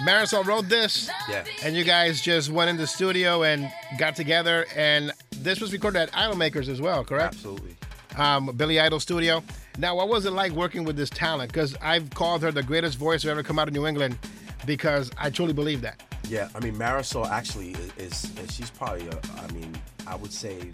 Marisol 0.03 0.45
wrote 0.45 0.69
this, 0.69 1.11
Yeah. 1.29 1.45
and 1.62 1.77
you 1.77 1.85
guys 1.85 2.20
just 2.20 2.51
went 2.51 2.70
in 2.70 2.77
the 2.77 2.87
studio 2.87 3.43
and 3.45 3.70
got 3.99 4.16
together, 4.16 4.66
and 4.74 5.12
this 5.31 5.61
was 5.61 5.73
recorded 5.73 6.01
at 6.03 6.16
Idol 6.16 6.37
Makers 6.37 6.69
as 6.69 6.81
well, 6.81 7.05
correct? 7.05 7.35
Absolutely. 7.35 7.77
um, 8.16 8.47
Billy 8.57 8.81
Idol 8.81 9.01
studio. 9.01 9.43
Now, 9.79 9.95
what 9.97 10.09
was 10.09 10.27
it 10.27 10.33
like 10.33 10.53
working 10.53 10.85
with 10.85 10.97
this 10.97 11.09
talent? 11.11 11.51
Because 11.53 11.74
I've 11.81 12.11
called 12.11 12.43
her 12.43 12.53
the 12.53 12.62
greatest 12.62 12.99
voice 12.99 13.23
to 13.23 13.31
ever 13.31 13.43
come 13.43 13.59
out 13.59 13.69
of 13.69 13.74
New 13.74 13.87
England 13.87 14.19
because 14.66 15.11
I 15.19 15.31
truly 15.31 15.53
believe 15.55 15.81
that. 15.83 16.03
Yeah, 16.29 16.49
I 16.55 16.61
mean 16.61 16.74
Marisol 16.77 17.29
actually 17.29 17.73
is, 17.99 18.31
is, 18.39 18.55
she's 18.55 18.70
probably 18.70 19.07
a, 19.09 19.19
I 19.43 19.51
mean 19.53 19.74
I 20.07 20.15
would 20.15 20.33
say, 20.33 20.70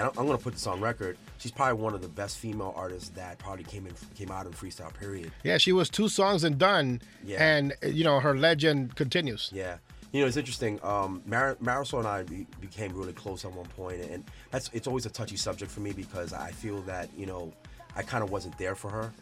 and 0.00 0.08
I'm, 0.08 0.18
I'm 0.18 0.26
gonna 0.26 0.38
put 0.38 0.54
this 0.54 0.66
on 0.66 0.80
record. 0.80 1.16
She's 1.38 1.50
probably 1.52 1.80
one 1.82 1.94
of 1.94 2.02
the 2.02 2.08
best 2.08 2.38
female 2.38 2.72
artists 2.76 3.10
that 3.10 3.38
probably 3.38 3.64
came 3.64 3.86
in 3.86 3.92
came 4.14 4.30
out 4.30 4.46
in 4.46 4.52
freestyle. 4.52 4.92
Period. 4.94 5.30
Yeah, 5.44 5.58
she 5.58 5.72
was 5.72 5.88
two 5.90 6.08
songs 6.08 6.44
and 6.44 6.58
done, 6.58 7.00
Yeah. 7.24 7.42
and 7.42 7.74
you 7.86 8.04
know 8.04 8.20
her 8.20 8.36
legend 8.36 8.96
continues. 8.96 9.50
Yeah. 9.52 9.76
You 10.12 10.22
know, 10.22 10.26
it's 10.26 10.36
interesting. 10.36 10.80
Um, 10.82 11.22
Mar- 11.24 11.56
Marisol 11.62 12.00
and 12.00 12.08
I 12.08 12.24
be- 12.24 12.46
became 12.60 12.92
really 12.96 13.12
close 13.12 13.44
at 13.44 13.52
one 13.52 13.66
point, 13.66 14.00
and 14.00 14.24
that's 14.50 14.68
it's 14.72 14.88
always 14.88 15.06
a 15.06 15.10
touchy 15.10 15.36
subject 15.36 15.70
for 15.70 15.80
me 15.80 15.92
because 15.92 16.32
I 16.32 16.50
feel 16.50 16.80
that 16.82 17.08
you 17.16 17.26
know 17.26 17.52
I 17.94 18.02
kind 18.02 18.24
of 18.24 18.30
wasn't 18.30 18.58
there 18.58 18.74
for 18.74 18.90
her 18.90 19.12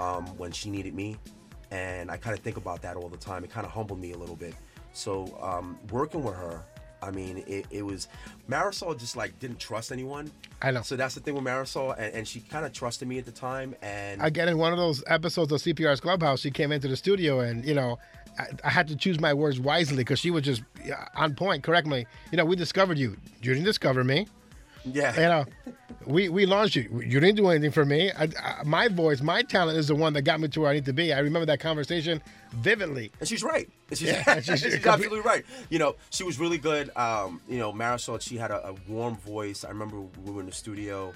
um, 0.00 0.26
when 0.36 0.50
she 0.50 0.70
needed 0.70 0.92
me, 0.94 1.16
and 1.70 2.10
I 2.10 2.16
kind 2.16 2.36
of 2.36 2.42
think 2.42 2.56
about 2.56 2.82
that 2.82 2.96
all 2.96 3.08
the 3.08 3.16
time. 3.16 3.44
It 3.44 3.50
kind 3.50 3.64
of 3.64 3.72
humbled 3.72 4.00
me 4.00 4.12
a 4.12 4.18
little 4.18 4.36
bit. 4.36 4.54
So 4.92 5.36
um, 5.40 5.78
working 5.90 6.22
with 6.24 6.34
her, 6.34 6.64
I 7.04 7.10
mean, 7.10 7.44
it, 7.46 7.66
it 7.70 7.82
was 7.82 8.08
Marisol 8.48 8.98
just 8.98 9.16
like 9.16 9.38
didn't 9.38 9.58
trust 9.58 9.92
anyone. 9.92 10.30
I 10.62 10.70
know. 10.70 10.82
So 10.82 10.96
that's 10.96 11.14
the 11.14 11.20
thing 11.20 11.34
with 11.34 11.44
Marisol, 11.44 11.94
and, 11.98 12.14
and 12.14 12.28
she 12.28 12.40
kind 12.40 12.64
of 12.64 12.72
trusted 12.72 13.06
me 13.06 13.18
at 13.18 13.26
the 13.26 13.32
time, 13.32 13.74
and 13.82 14.22
Again, 14.22 14.48
in 14.48 14.58
one 14.58 14.72
of 14.72 14.78
those 14.78 15.04
episodes 15.06 15.52
of 15.52 15.60
CPR's 15.60 16.00
Clubhouse, 16.00 16.40
she 16.40 16.50
came 16.50 16.72
into 16.72 16.88
the 16.88 16.96
studio, 16.96 17.40
and 17.40 17.64
you 17.64 17.74
know, 17.74 17.98
I, 18.38 18.46
I 18.64 18.70
had 18.70 18.88
to 18.88 18.96
choose 18.96 19.20
my 19.20 19.34
words 19.34 19.60
wisely 19.60 19.98
because 19.98 20.18
she 20.18 20.30
was 20.30 20.42
just 20.42 20.62
on 21.16 21.34
point. 21.34 21.62
Correct 21.62 21.86
me. 21.86 22.06
You 22.30 22.38
know, 22.38 22.44
we 22.44 22.56
discovered 22.56 22.98
you. 22.98 23.16
You 23.42 23.52
didn't 23.52 23.64
discover 23.64 24.04
me. 24.04 24.26
Yeah, 24.84 25.14
You 25.14 25.28
know, 25.28 25.44
we 26.06 26.28
we 26.28 26.46
launched 26.46 26.76
you. 26.76 26.88
You 27.04 27.20
didn't 27.20 27.36
do 27.36 27.48
anything 27.48 27.70
for 27.70 27.84
me. 27.84 28.10
I, 28.12 28.24
I, 28.42 28.62
my 28.64 28.88
voice, 28.88 29.20
my 29.22 29.42
talent 29.42 29.78
is 29.78 29.88
the 29.88 29.94
one 29.94 30.12
that 30.14 30.22
got 30.22 30.40
me 30.40 30.48
to 30.48 30.60
where 30.60 30.70
I 30.70 30.74
need 30.74 30.84
to 30.86 30.92
be. 30.92 31.12
I 31.12 31.20
remember 31.20 31.46
that 31.46 31.60
conversation 31.60 32.22
vividly. 32.52 33.10
And 33.20 33.28
she's 33.28 33.42
right. 33.42 33.68
She's, 33.90 34.02
Yeah, 34.02 34.40
she's, 34.40 34.60
she's- 34.60 34.86
absolutely 34.86 35.20
right. 35.20 35.44
You 35.70 35.78
know, 35.78 35.96
she 36.10 36.24
was 36.24 36.38
really 36.38 36.58
good. 36.58 36.90
Um, 36.96 37.40
you 37.48 37.58
know, 37.58 37.72
Marisol, 37.72 38.20
she 38.20 38.36
had 38.36 38.50
a, 38.50 38.68
a 38.68 38.74
warm 38.88 39.16
voice. 39.16 39.64
I 39.64 39.68
remember 39.70 40.00
we 40.24 40.32
were 40.32 40.40
in 40.40 40.46
the 40.46 40.52
studio 40.52 41.14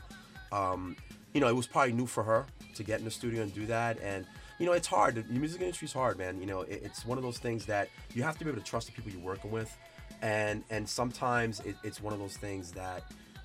um, 0.53 0.97
you 1.35 1.40
know, 1.40 1.49
it 1.49 1.55
was 1.55 1.66
probably 1.66 1.93
new 1.93 2.07
for 2.07 2.23
her 2.23 2.47
to 2.74 2.82
get 2.82 2.99
in 2.99 3.05
the 3.05 3.11
studio 3.11 3.43
and 3.43 3.55
do 3.55 3.66
that. 3.66 3.99
And 4.03 4.24
you 4.59 4.66
know, 4.66 4.73
it's 4.73 4.86
hard. 4.89 5.15
The 5.15 5.23
music 5.32 5.61
industry's 5.61 5.93
hard, 5.93 6.19
man. 6.19 6.40
You 6.40 6.47
know, 6.47 6.62
it, 6.62 6.81
it's 6.85 7.05
one 7.07 7.16
of 7.19 7.23
those 7.23 7.39
things 7.39 7.66
that 7.66 7.89
you 8.15 8.23
have 8.23 8.39
to 8.39 8.45
be 8.45 8.51
able 8.51 8.61
to 8.61 8.66
trust 8.66 8.86
the 8.86 8.93
people 8.93 9.12
you're 9.12 9.20
working 9.20 9.51
with, 9.51 9.77
and 10.23 10.65
and 10.70 10.89
sometimes 10.89 11.61
it, 11.61 11.77
it's 11.85 12.03
one 12.03 12.12
of 12.12 12.19
those 12.19 12.36
things 12.36 12.73
that 12.73 13.05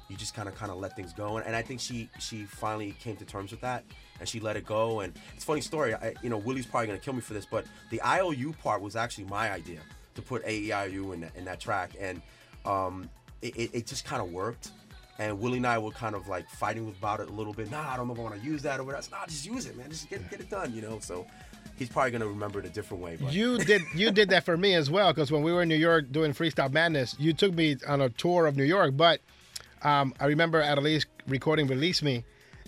you 0.09 0.17
just 0.17 0.33
kind 0.33 0.47
of 0.47 0.55
kind 0.55 0.71
of 0.71 0.77
let 0.77 0.95
things 0.95 1.13
go. 1.13 1.37
And, 1.37 1.45
and 1.45 1.55
I 1.55 1.61
think 1.61 1.79
she 1.79 2.09
she 2.19 2.43
finally 2.43 2.95
came 2.99 3.15
to 3.17 3.25
terms 3.25 3.51
with 3.51 3.61
that, 3.61 3.83
and 4.19 4.27
she 4.27 4.39
let 4.39 4.55
it 4.55 4.65
go. 4.65 5.01
And 5.01 5.13
it's 5.33 5.43
a 5.43 5.47
funny 5.47 5.61
story. 5.61 5.93
I, 5.93 6.13
you 6.21 6.29
know, 6.29 6.37
Willie's 6.37 6.65
probably 6.65 6.87
gonna 6.87 6.99
kill 6.99 7.13
me 7.13 7.21
for 7.21 7.33
this, 7.33 7.45
but 7.45 7.65
the 7.89 8.01
IOU 8.01 8.53
part 8.53 8.81
was 8.81 8.95
actually 8.95 9.25
my 9.25 9.51
idea 9.51 9.79
to 10.15 10.21
put 10.21 10.45
AEIU 10.45 11.13
in 11.13 11.21
that, 11.21 11.35
in 11.35 11.45
that 11.45 11.59
track, 11.59 11.91
and 11.99 12.21
um, 12.65 13.09
it, 13.41 13.55
it, 13.55 13.69
it 13.73 13.87
just 13.87 14.05
kind 14.05 14.21
of 14.21 14.31
worked. 14.31 14.71
And 15.19 15.39
Willie 15.39 15.57
and 15.57 15.67
I 15.67 15.77
were 15.77 15.91
kind 15.91 16.15
of 16.15 16.27
like 16.27 16.49
fighting 16.49 16.87
about 16.87 17.19
it 17.19 17.29
a 17.29 17.31
little 17.31 17.53
bit. 17.53 17.69
Nah, 17.69 17.87
I 17.93 17.97
don't 17.97 18.07
know 18.07 18.13
if 18.13 18.19
I 18.19 18.23
want 18.23 18.41
to 18.41 18.41
use 18.41 18.63
that 18.63 18.79
or 18.79 18.83
whatever. 18.83 19.05
Nah, 19.11 19.25
just 19.27 19.45
use 19.45 19.67
it, 19.67 19.77
man. 19.77 19.89
Just 19.89 20.09
get, 20.09 20.27
get 20.29 20.39
it 20.39 20.49
done, 20.49 20.73
you 20.73 20.81
know? 20.81 20.97
So 20.99 21.27
he's 21.75 21.87
probably 21.87 22.17
to 22.17 22.27
remember 22.27 22.59
it 22.59 22.65
a 22.65 22.69
different 22.69 23.03
way. 23.03 23.17
But 23.21 23.31
You 23.31 23.59
did 23.59 23.83
you 23.93 24.09
did 24.09 24.29
that 24.29 24.43
for 24.43 24.57
me 24.57 24.73
as 24.73 24.89
well 24.89 25.11
because 25.13 25.31
when 25.31 25.43
we 25.43 25.53
were 25.53 25.61
in 25.61 25.69
New 25.69 25.75
York 25.75 26.11
doing 26.11 26.33
Freestyle 26.33 26.71
Madness, 26.71 27.15
you 27.19 27.33
took 27.33 27.53
me 27.53 27.77
on 27.87 28.01
a 28.01 28.09
tour 28.09 28.47
of 28.47 28.57
New 28.57 28.63
York. 28.63 28.97
But 28.97 29.21
um, 29.83 30.13
I 30.19 30.25
remember 30.25 30.61
at 30.61 30.81
least 30.81 31.07
recording 31.27 31.67
"Release 31.67 32.01
Me," 32.01 32.23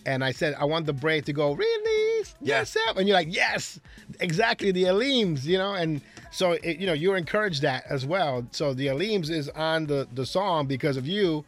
and 0.05 0.23
I 0.23 0.31
said 0.31 0.55
I 0.59 0.65
want 0.65 0.85
the 0.85 0.93
break 0.93 1.25
to 1.25 1.33
go 1.33 1.53
release 1.53 2.35
yes 2.41 2.77
up, 2.87 2.97
and 2.97 3.07
you're 3.07 3.17
like 3.17 3.33
yes, 3.33 3.79
exactly 4.19 4.71
the 4.71 4.83
Aleems, 4.83 5.45
you 5.45 5.57
know, 5.57 5.73
and 5.73 6.01
so 6.31 6.53
it, 6.53 6.77
you 6.77 6.85
know 6.87 6.93
you 6.93 7.13
encouraged 7.15 7.61
that 7.61 7.83
as 7.89 8.05
well. 8.05 8.45
So 8.51 8.73
the 8.73 8.87
Aleems 8.87 9.29
is 9.29 9.49
on 9.49 9.85
the 9.87 10.07
the 10.13 10.25
song 10.25 10.67
because 10.67 10.97
of 10.97 11.07
you 11.07 11.45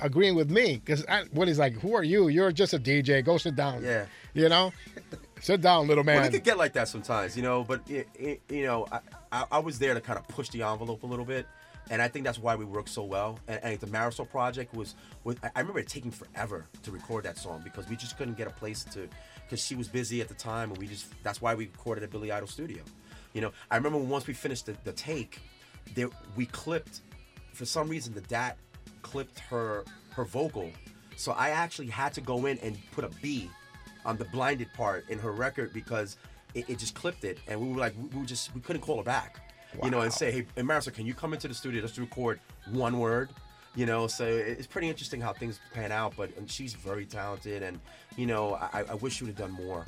agreeing 0.00 0.34
with 0.34 0.50
me 0.50 0.80
because 0.84 1.04
Willie's 1.32 1.58
like, 1.58 1.74
who 1.74 1.94
are 1.94 2.02
you? 2.04 2.28
You're 2.28 2.52
just 2.52 2.74
a 2.74 2.78
DJ. 2.78 3.24
Go 3.24 3.38
sit 3.38 3.54
down. 3.56 3.82
Yeah. 3.82 4.06
you 4.34 4.48
know, 4.48 4.72
sit 5.40 5.60
down, 5.60 5.86
little 5.86 6.04
man. 6.04 6.16
Well, 6.16 6.26
it 6.26 6.32
could 6.32 6.44
get 6.44 6.58
like 6.58 6.72
that 6.74 6.88
sometimes, 6.88 7.36
you 7.36 7.42
know. 7.42 7.64
But 7.64 7.88
it, 7.88 8.08
it, 8.14 8.40
you 8.48 8.64
know, 8.64 8.86
I, 8.90 9.00
I, 9.32 9.44
I 9.52 9.58
was 9.58 9.78
there 9.78 9.94
to 9.94 10.00
kind 10.00 10.18
of 10.18 10.26
push 10.28 10.48
the 10.50 10.62
envelope 10.62 11.02
a 11.02 11.06
little 11.06 11.24
bit, 11.24 11.46
and 11.90 12.00
I 12.00 12.08
think 12.08 12.24
that's 12.24 12.38
why 12.38 12.54
we 12.54 12.64
worked 12.64 12.88
so 12.88 13.02
well. 13.04 13.38
And, 13.48 13.60
and 13.62 13.80
the 13.80 13.86
Marisol 13.86 14.28
project 14.28 14.74
was, 14.74 14.94
was 15.24 15.36
I 15.42 15.60
remember 15.60 15.80
it 15.80 15.88
taking 15.88 16.10
forever 16.10 16.66
to 16.82 16.90
record 16.90 17.24
that 17.24 17.38
song 17.38 17.60
because 17.62 17.88
we 17.88 17.96
just 17.96 18.16
couldn't 18.16 18.36
get 18.36 18.46
a 18.46 18.50
place 18.50 18.84
to, 18.84 19.08
because 19.44 19.64
she 19.64 19.74
was 19.74 19.88
busy 19.88 20.20
at 20.20 20.28
the 20.28 20.34
time, 20.34 20.70
and 20.70 20.78
we 20.78 20.86
just 20.86 21.06
that's 21.22 21.40
why 21.42 21.54
we 21.54 21.66
recorded 21.66 22.04
at 22.04 22.10
Billy 22.10 22.32
Idol 22.32 22.48
Studio. 22.48 22.82
You 23.32 23.40
know, 23.40 23.52
I 23.70 23.76
remember 23.76 23.98
once 23.98 24.26
we 24.26 24.34
finished 24.34 24.66
the, 24.66 24.76
the 24.84 24.92
take, 24.92 25.40
there 25.94 26.08
we 26.36 26.46
clipped, 26.46 27.00
for 27.52 27.64
some 27.64 27.88
reason 27.88 28.14
the 28.14 28.22
DAT 28.22 28.56
clipped 29.02 29.38
her 29.40 29.84
her 30.10 30.24
vocal, 30.24 30.70
so 31.16 31.32
I 31.32 31.50
actually 31.50 31.88
had 31.88 32.14
to 32.14 32.20
go 32.20 32.46
in 32.46 32.58
and 32.58 32.78
put 32.92 33.04
a 33.04 33.10
B 33.20 33.50
on 34.06 34.16
the 34.16 34.24
blinded 34.26 34.72
part 34.74 35.08
in 35.08 35.18
her 35.18 35.32
record 35.32 35.72
because 35.72 36.16
it, 36.54 36.68
it 36.70 36.78
just 36.78 36.94
clipped 36.94 37.24
it, 37.24 37.38
and 37.48 37.60
we 37.60 37.68
were 37.68 37.80
like, 37.80 37.94
we 38.12 38.18
were 38.18 38.26
just 38.26 38.54
we 38.54 38.60
couldn't 38.60 38.82
call 38.82 38.96
her 38.98 39.02
back, 39.02 39.40
you 39.82 39.90
know, 39.90 40.00
and 40.00 40.12
say, 40.12 40.30
hey, 40.30 40.46
hey 40.54 40.62
Marisol, 40.62 40.92
can 40.92 41.06
you 41.06 41.14
come 41.14 41.32
into 41.32 41.48
the 41.48 41.54
studio 41.54 41.80
just 41.82 41.96
to 41.96 42.00
record 42.00 42.40
one 42.70 42.98
word, 42.98 43.30
you 43.74 43.86
know? 43.86 44.06
So 44.06 44.24
it's 44.24 44.66
pretty 44.66 44.88
interesting 44.88 45.20
how 45.20 45.32
things 45.32 45.60
pan 45.72 45.92
out, 45.92 46.14
but 46.16 46.36
and 46.36 46.50
she's 46.50 46.74
very 46.74 47.06
talented, 47.06 47.62
and 47.62 47.80
you 48.16 48.26
know, 48.26 48.54
I, 48.54 48.84
I 48.90 48.94
wish 48.94 49.14
she 49.16 49.24
would 49.24 49.38
have 49.38 49.50
done 49.50 49.64
more, 49.64 49.84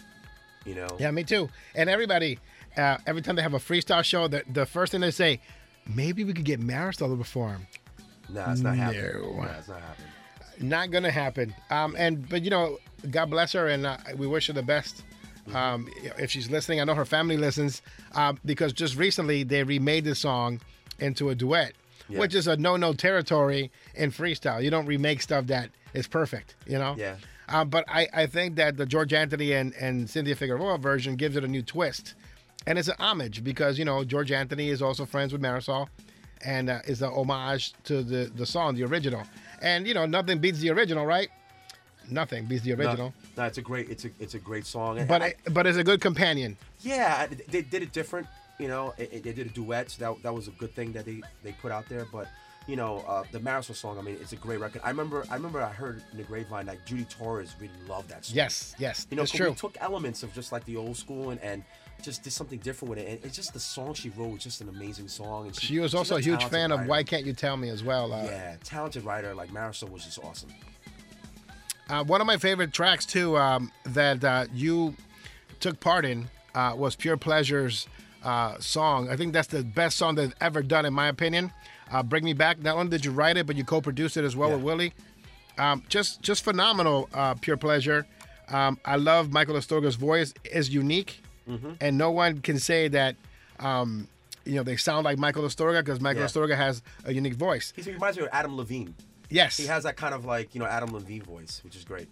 you 0.65 0.75
know. 0.75 0.89
Yeah, 0.99 1.11
me 1.11 1.25
too. 1.25 1.49
And 1.75 1.89
everybody, 1.89 2.39
uh, 2.77 2.99
every 3.07 3.23
time 3.23 3.37
they 3.37 3.43
have 3.43 3.55
a 3.55 3.59
freestyle 3.59 4.05
show, 4.05 4.29
the, 4.29 4.43
the 4.53 4.67
first 4.67 4.93
thing 4.93 5.01
they 5.01 5.11
say, 5.11 5.41
maybe 5.87 6.25
we 6.25 6.33
could 6.33 6.45
get 6.45 6.61
Marisol 6.61 7.11
to 7.11 7.17
perform. 7.17 7.67
Nah, 8.29 8.51
it's 8.53 8.61
not 8.61 8.77
happening. 8.77 9.13
No. 9.13 9.43
Nah, 9.43 9.59
it's 9.59 9.69
not 9.69 9.81
happening. 9.81 10.11
Not 10.59 10.91
gonna 10.91 11.11
happen. 11.11 11.55
Um, 11.71 11.95
and 11.99 12.29
but 12.29 12.43
you 12.43 12.51
know, 12.51 12.79
God 13.11 13.27
bless 13.27 13.53
her, 13.53 13.69
and 13.69 13.87
uh, 13.87 13.99
we 14.17 14.27
wish 14.27 14.47
her 14.47 14.53
the 14.53 14.63
best. 14.63 15.05
Um, 15.55 15.89
if 16.19 16.31
she's 16.31 16.51
listening, 16.51 16.81
I 16.81 16.85
know 16.85 16.95
her 16.95 17.05
family 17.05 17.37
listens 17.37 17.83
um, 18.15 18.39
because 18.45 18.73
just 18.73 18.97
recently 18.97 19.43
they 19.45 19.63
remade 19.63 20.05
the 20.05 20.15
song 20.15 20.61
into 20.99 21.29
a 21.31 21.35
duet, 21.35 21.73
Yeah. 22.09 22.19
which 22.19 22.35
is 22.35 22.47
a 22.47 22.57
no-no 22.57 22.93
territory 22.93 23.71
in 23.95 24.11
freestyle. 24.11 24.63
You 24.63 24.71
don't 24.71 24.87
remake 24.87 25.23
stuff 25.23 25.47
that 25.47 25.71
is 25.95 26.07
perfect, 26.09 26.55
you 26.67 26.79
know. 26.79 26.95
Yeah. 26.99 27.17
Um, 27.49 27.69
but 27.69 27.85
I, 27.89 28.09
I 28.13 28.27
think 28.27 28.57
that 28.57 28.77
the 28.77 28.87
George 28.87 29.13
Anthony 29.13 29.53
and, 29.53 29.73
and 29.75 30.11
Cynthia 30.11 30.35
Figueroa 30.35 30.79
version 30.79 31.15
gives 31.17 31.37
it 31.37 31.45
a 31.45 31.49
new 31.49 31.63
twist. 31.63 32.15
And 32.67 32.77
it's 32.79 32.89
an 32.89 32.97
homage 32.99 33.45
because, 33.45 33.79
you 33.79 33.85
know, 33.85 34.03
George 34.03 34.33
Anthony 34.33 34.71
is 34.71 34.83
also 34.83 35.07
friends 35.07 35.33
with 35.33 35.41
Marisol 35.41 35.87
and 36.45 36.69
uh, 36.69 36.81
is 36.87 37.01
an 37.03 37.11
homage 37.13 37.73
to 37.85 38.03
the, 38.03 38.31
the 38.35 38.45
song, 38.45 38.75
the 38.75 38.83
original. 38.83 39.23
And, 39.63 39.87
you 39.87 39.95
know, 39.95 40.07
nothing 40.07 40.39
beats 40.41 40.59
the 40.59 40.71
original, 40.71 41.07
right? 41.07 41.29
Nothing 42.11 42.47
beats 42.47 42.63
the 42.63 42.73
original. 42.73 43.13
No, 43.37 43.43
no, 43.43 43.45
it's 43.45 43.59
a 43.59 43.63
great, 43.63 43.89
it's 43.91 44.05
a, 44.05 44.11
it's 44.21 44.35
a 44.35 44.39
great 44.39 44.67
song. 44.67 45.05
But 45.07 45.23
I- 45.23 45.27
it, 45.29 45.39
but 45.53 45.67
it's 45.67 45.79
a 45.79 45.85
good 45.85 46.01
companion. 46.01 46.57
Yeah, 46.81 47.27
they 47.49 47.63
did 47.63 47.83
it 47.83 47.93
different. 47.93 48.27
You 48.59 48.69
know, 48.69 48.95
it, 48.99 49.11
it- 49.13 49.23
they 49.25 49.33
did 49.33 49.47
a 49.47 49.51
duet. 49.51 49.91
So 49.91 50.05
that, 50.15 50.23
that 50.23 50.35
was 50.35 50.49
a 50.49 50.53
good 50.53 50.75
thing 50.75 50.93
that 50.93 51.05
they, 51.05 51.23
they 51.43 51.53
put 51.53 51.73
out 51.73 51.89
there. 51.89 52.07
But 52.13 52.29
you 52.67 52.75
know, 52.75 53.05
uh, 53.07 53.23
the 53.31 53.39
Marisol 53.39 53.77
song. 53.77 53.97
I 53.97 54.03
mean, 54.03 54.17
it's 54.21 54.33
a 54.33 54.37
great 54.37 54.59
record. 54.59 54.81
I 54.85 54.89
remember 54.91 55.25
I 55.31 55.35
remember 55.35 55.63
I 55.63 55.71
heard 55.71 56.03
in 56.11 56.19
the 56.19 56.25
grapevine 56.25 56.67
like 56.67 56.85
Judy 56.85 57.05
Torres 57.05 57.55
really 57.61 57.73
loved 57.89 58.09
that 58.11 58.25
song. 58.25 58.37
Yes, 58.37 58.75
yes, 58.79 59.07
You 59.11 59.17
know, 59.17 59.23
it's 59.23 59.31
true. 59.31 59.51
we 59.51 59.55
took 59.55 59.77
elements 59.81 60.23
of 60.25 60.33
just 60.35 60.51
like 60.51 60.65
the 60.65 60.77
old 60.77 60.97
school 60.97 61.31
and, 61.31 61.41
and 61.43 61.63
just 62.03 62.25
did 62.25 62.33
something 62.33 62.59
different 62.59 62.91
with 62.91 62.99
it. 62.99 63.09
And 63.09 63.25
it's 63.25 63.37
just 63.37 63.53
the 63.53 63.61
song 63.61 63.95
she 63.95 64.09
wrote 64.11 64.33
was 64.33 64.43
just 64.43 64.61
an 64.63 64.69
amazing 64.69 65.07
song. 65.07 65.47
And 65.47 65.55
She 65.55 65.79
was 65.79 65.95
also 65.95 66.17
a 66.17 66.21
huge 66.21 66.43
fan 66.45 66.73
of. 66.73 66.87
Why 66.89 67.05
Can't 67.05 67.25
You 67.25 67.33
Tell 67.35 67.57
Me 67.57 67.69
as 67.69 67.85
well. 67.85 68.13
Uh, 68.13 68.25
Yeah, 68.25 68.57
talented 68.65 69.05
writer 69.05 69.33
like 69.33 69.51
Marisol 69.51 69.89
was 69.91 70.05
just 70.05 70.19
awesome. 70.25 70.51
Uh, 71.89 72.03
one 72.05 72.21
of 72.21 72.27
my 72.27 72.37
favorite 72.37 72.73
tracks 72.73 73.07
too 73.07 73.37
um, 73.37 73.71
that 73.85 74.23
uh, 74.25 74.47
you 74.53 74.95
took 75.61 75.79
part 75.81 76.05
in 76.05 76.29
uh, 76.55 76.75
was 76.77 76.97
Pure 76.97 77.19
Pleasure's 77.19 77.87
uh, 78.25 78.59
song. 78.59 79.09
I 79.09 79.17
think 79.17 79.33
that's 79.33 79.49
the 79.49 79.63
best 79.63 79.97
song 79.97 80.17
they've 80.17 80.35
ever 80.41 80.63
done, 80.63 80.85
in 80.85 80.93
my 80.93 81.09
opinion. 81.09 81.53
Uh, 81.93 82.03
Bring 82.03 82.25
Me 82.25 82.33
Back. 82.33 82.61
Not 82.61 82.77
only 82.77 82.91
did 82.91 83.05
you 83.05 83.13
write 83.13 83.37
it, 83.37 83.47
but 83.47 83.55
you 83.55 83.63
co-produced 83.65 84.17
it 84.17 84.25
as 84.25 84.35
well 84.35 84.49
Yeah. 84.49 84.57
with 84.57 84.65
Willie. 84.65 84.93
Um, 85.59 85.85
just, 85.89 86.23
just 86.23 86.43
phenomenal. 86.43 87.09
Uh, 87.15 87.35
Pure 87.35 87.59
Pleasure. 87.59 88.05
Um, 88.49 88.79
I 88.85 88.97
love 88.97 89.33
Michael 89.33 89.55
Astorga's 89.55 89.97
voice 89.97 90.35
is 90.45 90.71
unique, 90.73 91.23
Mm-hmm. 91.49 91.75
and 91.81 91.97
no 91.97 92.11
one 92.11 92.41
can 92.41 92.59
say 92.59 92.89
that. 92.89 93.15
Um, 93.61 94.09
you 94.45 94.55
know 94.55 94.63
they 94.63 94.77
sound 94.77 95.05
like 95.05 95.19
Michael 95.19 95.43
Astorga 95.43 95.81
because 95.81 96.01
Michael 96.01 96.23
Yeah. 96.23 96.29
Astorga 96.29 96.57
has 96.57 96.81
a 97.05 97.13
unique 97.13 97.35
voice. 97.35 97.73
He 97.75 97.83
reminds 97.91 98.17
me 98.17 98.23
of 98.25 98.29
Adam 98.33 98.57
Levine. 98.57 98.95
Yes, 99.29 99.57
He 99.57 99.67
has 99.67 99.83
that 99.85 99.97
kind 99.97 100.15
of 100.15 100.25
like 100.25 100.55
you 100.55 100.61
know 100.61 100.67
Adam 100.67 100.93
Levine 100.93 101.23
voice, 101.23 101.61
which 101.65 101.77
is 101.77 101.85
great. 101.85 102.09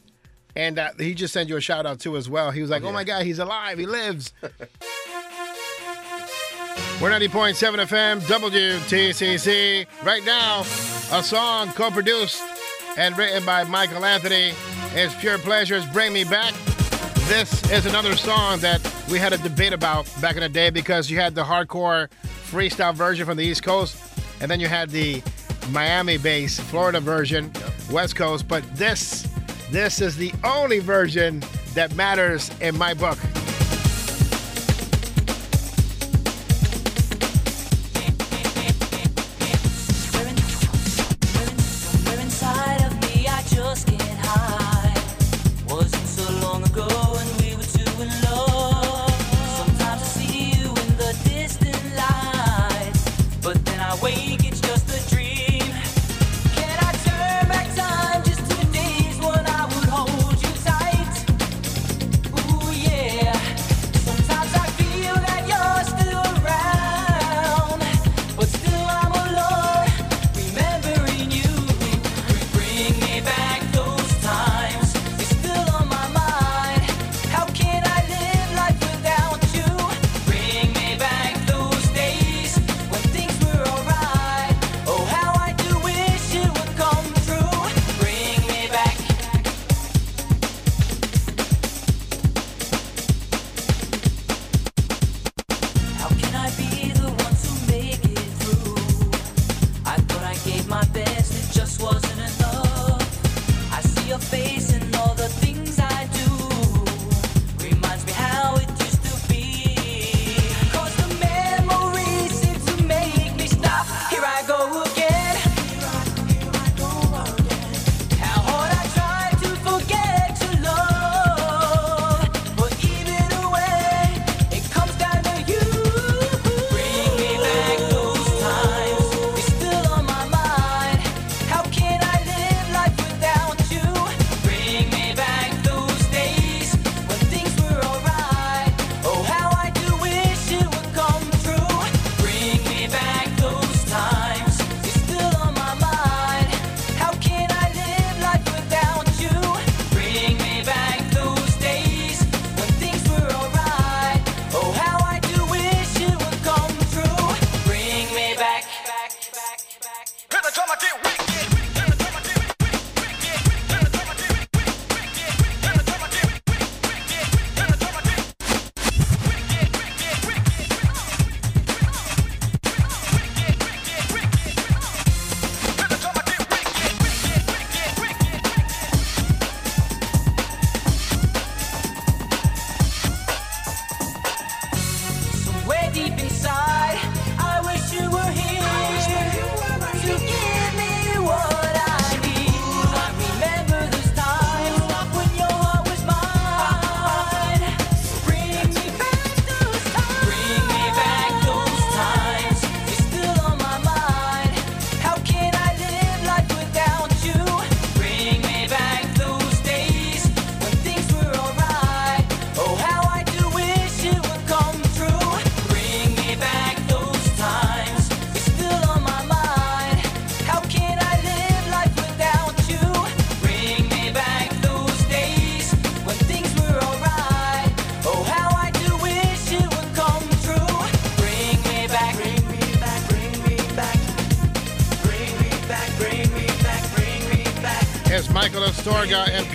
And 0.57 0.79
uh, 0.79 0.91
he 0.99 1.15
just 1.15 1.33
sent 1.33 1.49
you 1.49 1.57
a 1.57 1.61
shout 1.61 1.85
out 1.87 1.99
too 2.01 2.17
as 2.17 2.29
well. 2.29 2.51
He 2.51 2.61
was 2.61 2.71
like, 2.71 2.83
"Oh, 2.83 2.87
yeah. 2.87 2.93
my 2.93 3.05
God, 3.05 3.23
he's 3.25 3.39
alive! 3.39 3.79
He 3.79 3.87
lives." 3.87 4.33
We're 7.01 7.11
90.7 7.11 7.55
FM, 7.87 8.21
WTCC. 8.21 9.87
Right 10.05 10.25
now, 10.25 10.61
a 11.13 11.23
song 11.23 11.69
co-produced 11.73 12.43
and 12.97 13.19
written 13.19 13.45
by 13.45 13.65
Michael 13.65 14.05
Anthony. 14.05 14.53
It's 14.95 15.15
Pure 15.17 15.39
Pleasures, 15.39 15.85
Bring 15.87 16.13
Me 16.13 16.23
Back. 16.25 16.55
This 17.27 17.69
is 17.71 17.87
another 17.87 18.15
song 18.17 18.61
that 18.61 18.81
we 19.11 19.19
had 19.19 19.33
a 19.33 19.39
debate 19.39 19.73
about 19.73 20.09
back 20.21 20.37
in 20.37 20.43
the 20.43 20.49
day 20.49 20.71
because 20.71 21.11
you 21.11 21.19
had 21.19 21.35
the 21.35 21.43
hardcore 21.43 22.09
freestyle 22.51 22.95
version 22.95 23.27
from 23.27 23.37
the 23.37 23.45
East 23.45 23.65
Coast, 23.65 23.97
and 24.41 24.49
then 24.51 24.61
you 24.61 24.69
had 24.69 24.91
the 24.91 25.21
Miami-based 25.71 26.61
Florida 26.63 27.01
version, 27.01 27.51
West 27.91 28.17
Coast. 28.17 28.49
But 28.49 28.65
this, 28.77 29.29
this 29.71 30.01
is 30.01 30.17
the 30.17 30.33
only 30.45 30.79
version 30.79 31.43
that 31.75 31.95
matters 31.95 32.51
in 32.61 32.77
my 32.79 32.95
book. 32.95 33.19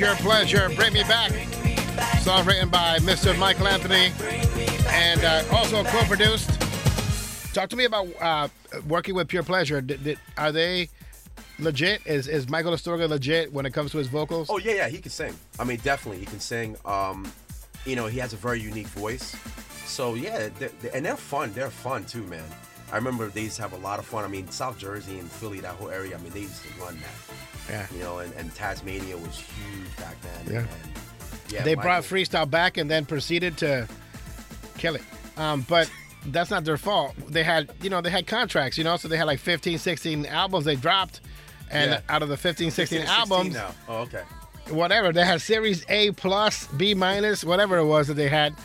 Pure 0.10 0.18
Pleasure. 0.27 0.69
Bring 0.76 0.94
Me 0.94 1.03
Back. 1.03 1.31
Song 2.22 2.44
written 2.44 2.68
by 2.68 2.98
Mr. 2.99 3.38
Michael 3.38 3.68
Anthony 3.68 4.11
and 4.88 5.23
uh, 5.23 5.44
also 5.52 5.84
co-produced. 5.84 6.49
Talk 7.53 7.69
to 7.69 7.76
me 7.76 7.86
about 7.86 8.07
uh, 8.19 8.48
working 8.88 9.14
with 9.14 9.27
Pure 9.27 9.44
Pleasure. 9.44 9.81
Did, 9.81 10.03
did, 10.03 10.18
are 10.36 10.52
they 10.52 10.90
legit? 11.60 12.02
Is 12.07 12.27
is 12.27 12.49
Michael 12.49 12.72
Astorga 12.73 13.07
legit 13.07 13.53
when 13.53 13.68
it 13.68 13.72
comes 13.72 13.91
to 13.91 13.99
his 13.99 14.07
vocals? 14.07 14.48
Oh 14.49 14.57
yeah, 14.57 14.72
yeah, 14.73 14.90
he 14.90 14.98
can 14.98 15.11
sing. 15.11 15.36
I 15.60 15.64
mean, 15.64 15.77
definitely 15.84 16.22
he 16.22 16.26
can 16.26 16.40
sing. 16.40 16.76
Um, 16.86 17.31
you 17.86 17.95
know, 17.95 18.07
he 18.07 18.18
has 18.18 18.34
a 18.34 18.38
very 18.38 18.60
unique 18.60 18.88
voice. 18.88 19.36
So 19.86 20.15
yeah, 20.15 20.49
they're, 20.57 20.69
they're- 20.81 20.91
and 20.95 21.06
they're 21.06 21.18
fun. 21.18 21.53
They're 21.53 21.69
fun 21.69 22.06
too, 22.06 22.23
man. 22.23 22.44
I 22.91 22.95
remember 22.95 23.27
they 23.27 23.41
used 23.44 23.57
to 23.57 23.61
have 23.61 23.73
a 23.73 23.77
lot 23.77 23.99
of 23.99 24.06
fun. 24.06 24.23
I 24.23 24.27
mean, 24.27 24.49
South 24.49 24.80
Jersey 24.80 25.19
and 25.19 25.31
Philly, 25.31 25.60
that 25.60 25.76
whole 25.76 25.90
area. 25.91 26.18
I 26.18 26.22
mean, 26.22 26.34
they 26.34 26.41
used 26.41 26.64
to 26.64 26.81
run 26.81 26.98
that. 26.99 27.36
Yeah. 27.70 27.88
You 27.94 28.00
know, 28.00 28.20
and, 28.20 28.34
and 28.34 28.54
Tasmania 28.56 29.18
was 29.18 29.40
huge 29.40 29.96
back 29.98 30.16
then. 30.22 30.54
Yeah. 30.54 30.60
And, 30.60 30.68
yeah. 31.52 31.64
they 31.64 31.76
brought 31.76 32.04
freestyle 32.04 32.50
back 32.50 32.78
and 32.78 32.90
then 32.90 33.06
proceeded 33.06 33.58
to 33.58 33.88
kill 34.78 34.96
it. 34.96 35.04
Um, 35.38 35.66
but 35.68 35.90
that's 36.28 36.50
not 36.52 36.66
their 36.66 36.78
fault. 36.78 37.16
They 37.28 37.44
had, 37.44 37.72
you 37.82 37.90
know, 37.90 38.02
they 38.02 38.10
had 38.10 38.28
contracts, 38.28 38.78
you 38.78 38.84
know, 38.84 38.98
so 38.98 39.08
they 39.08 39.18
had 39.18 39.28
like 39.28 39.40
15, 39.40 39.78
16 39.78 40.26
albums 40.26 40.66
they 40.66 40.76
dropped. 40.76 41.22
And 41.72 41.91
Yeah. 41.91 42.02
out 42.10 42.24
of 42.24 42.30
the 42.30 42.38
15, 42.38 42.72
16 42.72 43.00
16 43.02 43.16
albums, 43.20 43.54
now. 43.54 43.76
Oh, 43.88 43.98
okay. 44.00 44.24
whatever, 44.70 45.12
they 45.14 45.24
had 45.24 45.40
series 45.40 45.86
A 45.88 46.12
plus, 46.12 46.66
B 46.68 46.96
minus, 46.96 47.44
whatever 47.44 47.78
it 47.78 47.86
was 47.86 48.08
that 48.08 48.16
they 48.16 48.28
had. 48.28 48.56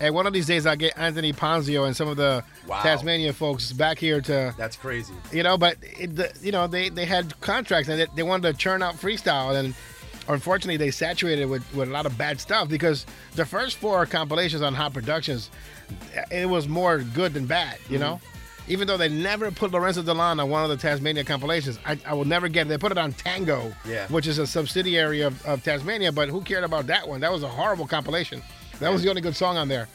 And 0.00 0.14
one 0.14 0.26
of 0.26 0.32
these 0.32 0.46
days 0.46 0.64
I'll 0.66 0.76
get 0.76 0.96
Anthony 0.96 1.32
Ponzio 1.32 1.86
and 1.86 1.96
some 1.96 2.08
of 2.08 2.16
the 2.16 2.44
Wow. 2.66 2.82
Tasmania 2.82 3.32
folks 3.32 3.72
back 3.72 3.98
here 3.98 4.20
to, 4.20 4.54
That's 4.56 4.76
crazy. 4.76 5.14
you 5.32 5.42
know, 5.42 5.58
but, 5.58 5.76
it, 5.82 6.14
the, 6.14 6.32
you 6.40 6.52
know, 6.52 6.66
they, 6.66 6.88
they 6.88 7.04
had 7.04 7.38
contracts 7.40 7.88
and 7.88 7.98
they, 8.00 8.06
they 8.14 8.22
wanted 8.22 8.52
to 8.52 8.56
churn 8.56 8.82
out 8.82 8.94
freestyle. 8.94 9.58
And 9.58 9.74
unfortunately, 10.28 10.76
they 10.76 10.90
saturated 10.90 11.46
with, 11.46 11.64
with 11.74 11.88
a 11.88 11.92
lot 11.92 12.06
of 12.06 12.16
bad 12.16 12.40
stuff 12.40 12.68
because 12.68 13.06
the 13.34 13.44
first 13.44 13.78
four 13.78 14.04
compilations 14.06 14.62
on 14.62 14.74
Hot 14.74 14.92
Productions, 14.92 15.50
it 16.30 16.48
was 16.48 16.68
more 16.68 16.98
good 16.98 17.34
than 17.34 17.46
bad, 17.46 17.78
you 17.88 17.98
mm-hmm. 17.98 18.00
know? 18.00 18.20
Even 18.68 18.86
though 18.86 18.98
they 18.98 19.08
never 19.08 19.50
put 19.50 19.72
Lorenzo 19.72 20.02
Delon 20.02 20.38
on 20.42 20.50
one 20.50 20.62
of 20.62 20.68
the 20.68 20.76
Tasmania 20.76 21.24
compilations, 21.24 21.78
I, 21.86 21.98
I 22.06 22.12
will 22.12 22.26
never 22.26 22.48
get 22.48 22.66
it. 22.66 22.68
They 22.68 22.76
put 22.76 22.92
it 22.92 22.98
on 22.98 23.14
Tango, 23.14 23.72
Yeah. 23.88 24.06
which 24.08 24.26
is 24.26 24.36
a 24.38 24.46
subsidiary 24.46 25.22
of, 25.22 25.44
of 25.46 25.64
Tasmania, 25.64 26.12
but 26.12 26.28
who 26.28 26.42
cared 26.42 26.64
about 26.64 26.86
that 26.88 27.08
one? 27.08 27.20
That 27.20 27.32
was 27.32 27.42
a 27.42 27.48
horrible 27.48 27.86
compilation. 27.86 28.42
That 28.80 28.92
was 28.92 29.02
the 29.02 29.08
only 29.08 29.20
good 29.20 29.36
song 29.36 29.56
on 29.56 29.68
there. 29.68 29.88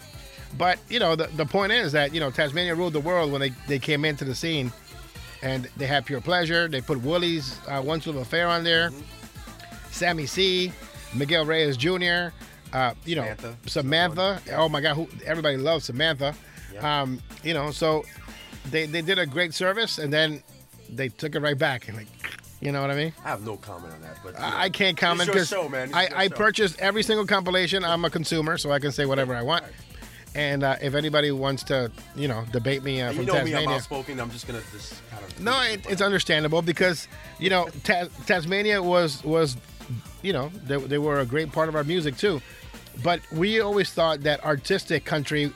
But, 0.57 0.79
you 0.89 0.99
know, 0.99 1.15
the, 1.15 1.27
the 1.35 1.45
point 1.45 1.71
is 1.71 1.91
that, 1.93 2.13
you 2.13 2.19
know, 2.19 2.29
Tasmania 2.29 2.75
ruled 2.75 2.93
the 2.93 2.99
world 2.99 3.31
when 3.31 3.41
they, 3.41 3.51
they 3.67 3.79
came 3.79 4.05
into 4.05 4.23
the 4.23 4.35
scene 4.35 4.71
and 5.41 5.67
they 5.77 5.87
had 5.87 6.05
Pure 6.05 6.21
Pleasure. 6.21 6.67
They 6.67 6.81
put 6.81 7.01
Willie's 7.01 7.59
uh, 7.67 7.81
One 7.81 7.99
Little 7.99 8.21
Affair 8.21 8.47
on 8.47 8.63
there, 8.63 8.91
Sammy 9.91 10.25
C, 10.25 10.71
Miguel 11.15 11.45
Reyes 11.45 11.77
Jr., 11.77 12.33
uh, 12.73 12.93
you 13.05 13.15
know, 13.15 13.23
Samantha. 13.23 13.55
Samantha. 13.67 14.41
Oh 14.55 14.67
my 14.67 14.81
God, 14.81 14.95
who, 14.95 15.07
everybody 15.25 15.57
loves 15.57 15.85
Samantha. 15.85 16.33
Yeah. 16.73 17.01
Um, 17.01 17.21
you 17.43 17.53
know, 17.53 17.69
so 17.71 18.03
they, 18.71 18.87
they 18.87 19.01
did 19.01 19.19
a 19.19 19.25
great 19.25 19.53
service 19.53 19.99
and 19.99 20.11
then 20.11 20.41
they 20.89 21.09
took 21.09 21.35
it 21.35 21.39
right 21.39 21.57
back. 21.57 21.87
And 21.87 21.97
like, 21.97 22.07
you 22.63 22.71
know 22.71 22.81
what 22.81 22.91
I 22.91 22.95
mean? 22.95 23.13
I 23.25 23.29
have 23.29 23.45
no 23.45 23.57
comment 23.57 23.93
on 23.93 24.01
that, 24.01 24.17
but 24.23 24.35
you 24.35 24.39
know, 24.39 24.49
I 24.53 24.69
can't 24.69 24.97
comment 24.97 25.29
because 25.29 25.51
your 25.51 25.63
show, 25.63 25.69
man. 25.69 25.89
It's 25.89 25.95
I, 25.97 26.09
I 26.15 26.27
show. 26.27 26.35
purchased 26.35 26.79
every 26.79 27.03
single 27.03 27.25
compilation. 27.25 27.83
I'm 27.83 28.05
a 28.05 28.09
consumer, 28.09 28.57
so 28.57 28.71
I 28.71 28.79
can 28.79 28.91
say 28.91 29.05
whatever 29.05 29.35
I 29.35 29.41
want. 29.41 29.65
And 30.35 30.63
uh, 30.63 30.77
if 30.81 30.95
anybody 30.95 31.31
wants 31.31 31.63
to, 31.65 31.91
you 32.15 32.27
know, 32.27 32.45
debate 32.51 32.83
me 32.83 33.01
uh, 33.01 33.11
from 33.11 33.21
you 33.21 33.25
know 33.27 33.43
me, 33.43 33.53
I'm 33.53 33.67
outspoken. 33.67 34.19
I'm 34.19 34.31
just 34.31 34.47
gonna 34.47 34.61
just 34.71 35.01
kind 35.11 35.23
of. 35.23 35.41
no, 35.41 35.61
it, 35.61 35.85
it's 35.89 36.01
understandable 36.01 36.61
because 36.61 37.07
you 37.39 37.49
know 37.49 37.67
Ta- 37.83 38.07
Tasmania 38.25 38.81
was 38.81 39.23
was, 39.23 39.57
you 40.21 40.31
know, 40.33 40.49
they, 40.65 40.77
they 40.77 40.97
were 40.97 41.19
a 41.19 41.25
great 41.25 41.51
part 41.51 41.69
of 41.69 41.75
our 41.75 41.83
music 41.83 42.17
too, 42.17 42.41
but 43.03 43.19
we 43.31 43.59
always 43.59 43.91
thought 43.91 44.21
that 44.21 44.41
Artistik 44.41 45.03
country 45.03 45.51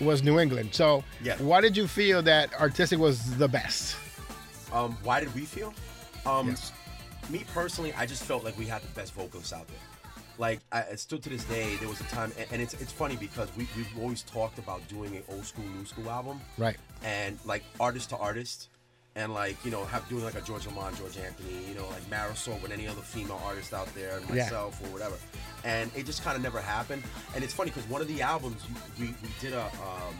was 0.00 0.22
New 0.22 0.38
England. 0.38 0.74
So 0.74 1.02
Yeah. 1.22 1.36
why 1.38 1.62
did 1.62 1.76
you 1.76 1.88
feel 1.88 2.20
that 2.22 2.52
Artistik 2.52 2.98
was 2.98 3.38
the 3.38 3.48
best? 3.48 3.96
Um, 4.72 4.96
why 5.02 5.20
did 5.20 5.34
we 5.34 5.46
feel? 5.46 5.72
Um, 6.26 6.48
Yes. 6.48 6.72
Me 7.30 7.44
personally, 7.52 7.92
I 7.94 8.06
just 8.06 8.22
felt 8.22 8.44
like 8.44 8.56
we 8.56 8.66
had 8.66 8.82
the 8.82 8.88
best 8.88 9.12
vocalists 9.14 9.52
out 9.52 9.66
there. 9.66 9.76
Like, 10.38 10.60
I, 10.70 10.94
still 10.94 11.18
to 11.18 11.28
this 11.28 11.42
day, 11.44 11.74
there 11.76 11.88
was 11.88 12.00
a 12.00 12.04
time, 12.04 12.30
and, 12.38 12.46
and 12.52 12.62
it's 12.62 12.74
it's 12.74 12.92
funny 12.92 13.16
because 13.16 13.48
we 13.56 13.66
we've 13.76 13.88
always 14.00 14.22
talked 14.22 14.58
about 14.58 14.86
doing 14.86 15.16
an 15.16 15.22
old 15.28 15.44
school, 15.44 15.64
new 15.76 15.84
school 15.86 16.08
album, 16.10 16.40
Right. 16.58 16.76
and 17.02 17.38
like 17.44 17.64
artist 17.80 18.10
to 18.10 18.16
artist, 18.18 18.68
and 19.16 19.32
like 19.34 19.56
you 19.64 19.70
know 19.72 19.84
have 19.86 20.06
doing 20.08 20.22
like 20.24 20.34
a 20.36 20.40
George 20.42 20.66
Lamond, 20.66 20.96
George 20.98 21.16
Anthony, 21.16 21.66
you 21.68 21.74
know 21.74 21.88
like 21.88 22.02
Marisol 22.10 22.60
with 22.62 22.70
any 22.70 22.86
other 22.86 23.00
female 23.00 23.40
artist 23.44 23.72
out 23.72 23.92
there, 23.94 24.18
and 24.18 24.28
Yeah. 24.28 24.44
myself 24.44 24.80
or 24.84 24.88
whatever, 24.92 25.16
and 25.64 25.90
it 25.96 26.04
just 26.06 26.22
kind 26.22 26.36
of 26.36 26.42
never 26.42 26.60
happened. 26.60 27.02
And 27.34 27.42
it's 27.42 27.54
funny 27.54 27.70
because 27.70 27.88
one 27.88 28.02
of 28.02 28.06
the 28.08 28.20
albums 28.22 28.62
we 29.00 29.06
we 29.06 29.28
did 29.40 29.52
a. 29.54 29.62
Um, 29.64 30.14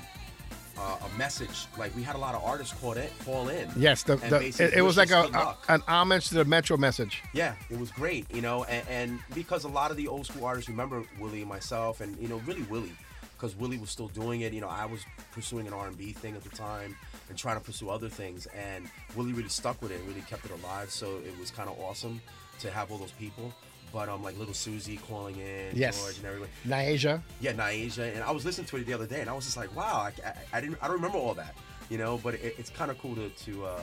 uh, 0.79 0.97
a 1.05 1.19
message 1.19 1.67
like 1.79 1.95
we 1.97 2.03
had 2.03 2.17
a 2.17 2.19
lot 2.19 2.35
of 2.35 2.45
artists 2.45 2.75
call 2.81 2.93
in, 2.93 3.09
call 3.25 3.49
in. 3.49 3.69
Yes, 3.77 4.03
the, 4.03 4.17
the, 4.17 4.55
it, 4.59 4.75
it 4.75 4.83
was 4.83 4.97
like 4.97 5.11
a, 5.11 5.23
a 5.23 5.57
an 5.69 5.83
homage 5.89 6.29
to 6.29 6.35
the 6.35 6.45
Metro 6.45 6.77
message. 6.77 7.23
Yeah, 7.33 7.55
it 7.71 7.79
was 7.79 7.91
great, 7.91 8.27
you 8.33 8.43
know, 8.43 8.65
and, 8.65 8.87
and 8.89 9.21
because 9.35 9.65
a 9.65 9.69
lot 9.69 9.91
of 9.91 9.97
the 9.97 10.09
old 10.09 10.27
school 10.27 10.45
artists 10.45 10.69
remember 10.69 11.03
Willie 11.19 11.41
and 11.41 11.49
myself, 11.49 12.01
and 12.01 12.17
you 12.19 12.29
know, 12.29 12.37
really 12.47 12.63
Willie, 12.65 12.93
because 13.37 13.57
Willie 13.57 13.79
was 13.79 13.91
still 13.91 14.09
doing 14.09 14.43
it. 14.43 14.53
You 14.53 14.61
know, 14.61 14.69
I 14.69 14.87
was 14.87 15.01
pursuing 15.33 15.67
an 15.67 15.73
R&B 15.73 16.13
thing 16.13 16.35
at 16.37 16.43
the 16.43 16.51
time 16.51 16.97
and 17.29 17.37
trying 17.39 17.59
to 17.59 17.65
pursue 17.65 17.89
other 17.91 18.09
things, 18.09 18.47
and 18.47 18.89
Willie 19.15 19.33
really 19.33 19.49
stuck 19.49 19.81
with 19.83 19.93
it, 19.93 20.01
and 20.01 20.09
really 20.09 20.23
kept 20.23 20.45
it 20.45 20.51
alive. 20.51 20.91
So 20.91 21.19
it 21.25 21.39
was 21.39 21.51
kind 21.51 21.69
of 21.69 21.79
awesome 21.81 22.21
to 22.61 22.71
have 22.71 22.91
all 22.91 22.99
those 22.99 23.13
people. 23.13 23.53
But 23.97 24.11
um, 24.11 24.23
like 24.23 24.39
little 24.39 24.53
Suzy 24.53 24.99
calling 25.09 25.37
in, 25.39 25.71
Yes. 25.75 25.99
George 26.03 26.19
and 26.19 26.27
everybody. 26.27 26.51
Nyasia. 26.69 27.23
Yeah, 27.41 27.55
Nyasia, 27.55 28.13
and 28.15 28.23
I 28.23 28.31
was 28.31 28.45
listening 28.45 28.67
to 28.67 28.77
it 28.77 28.85
the 28.85 28.93
other 28.93 29.07
day, 29.07 29.23
and 29.23 29.31
I 29.31 29.33
was 29.33 29.47
just 29.47 29.57
like, 29.57 29.75
wow, 29.75 30.01
I, 30.07 30.13
I, 30.29 30.35
I 30.59 30.61
didn't, 30.61 30.77
I 30.83 30.87
don't 30.87 30.97
remember 30.97 31.17
all 31.17 31.33
that, 31.33 31.55
you 31.89 31.97
know. 31.97 32.21
But 32.23 32.35
it, 32.35 32.57
it's 32.59 32.69
kind 32.69 32.91
of 32.91 32.99
cool 32.99 33.15
to 33.15 33.31
to 33.31 33.65
uh, 33.65 33.81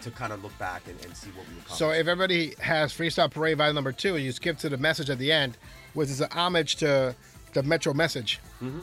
to 0.00 0.10
kind 0.10 0.32
of 0.32 0.42
look 0.42 0.58
back 0.58 0.82
and, 0.88 1.00
and 1.04 1.16
see 1.16 1.28
what 1.28 1.46
we 1.46 1.52
accomplished. 1.52 1.78
So 1.78 1.90
if 1.90 2.08
everybody 2.08 2.54
has 2.58 2.92
Freestyle 2.92 3.30
Parade 3.30 3.56
Volume 3.58 3.76
Number 3.76 3.92
Two, 3.92 4.16
and 4.16 4.24
you 4.24 4.32
skip 4.32 4.58
to 4.58 4.68
the 4.68 4.78
message 4.78 5.10
at 5.10 5.18
the 5.20 5.30
end, 5.30 5.56
which 5.94 6.08
is 6.10 6.20
an 6.20 6.28
homage 6.32 6.74
to 6.76 7.14
the 7.52 7.62
Metro 7.62 7.94
message, 7.94 8.40
Mm-hmm. 8.60 8.80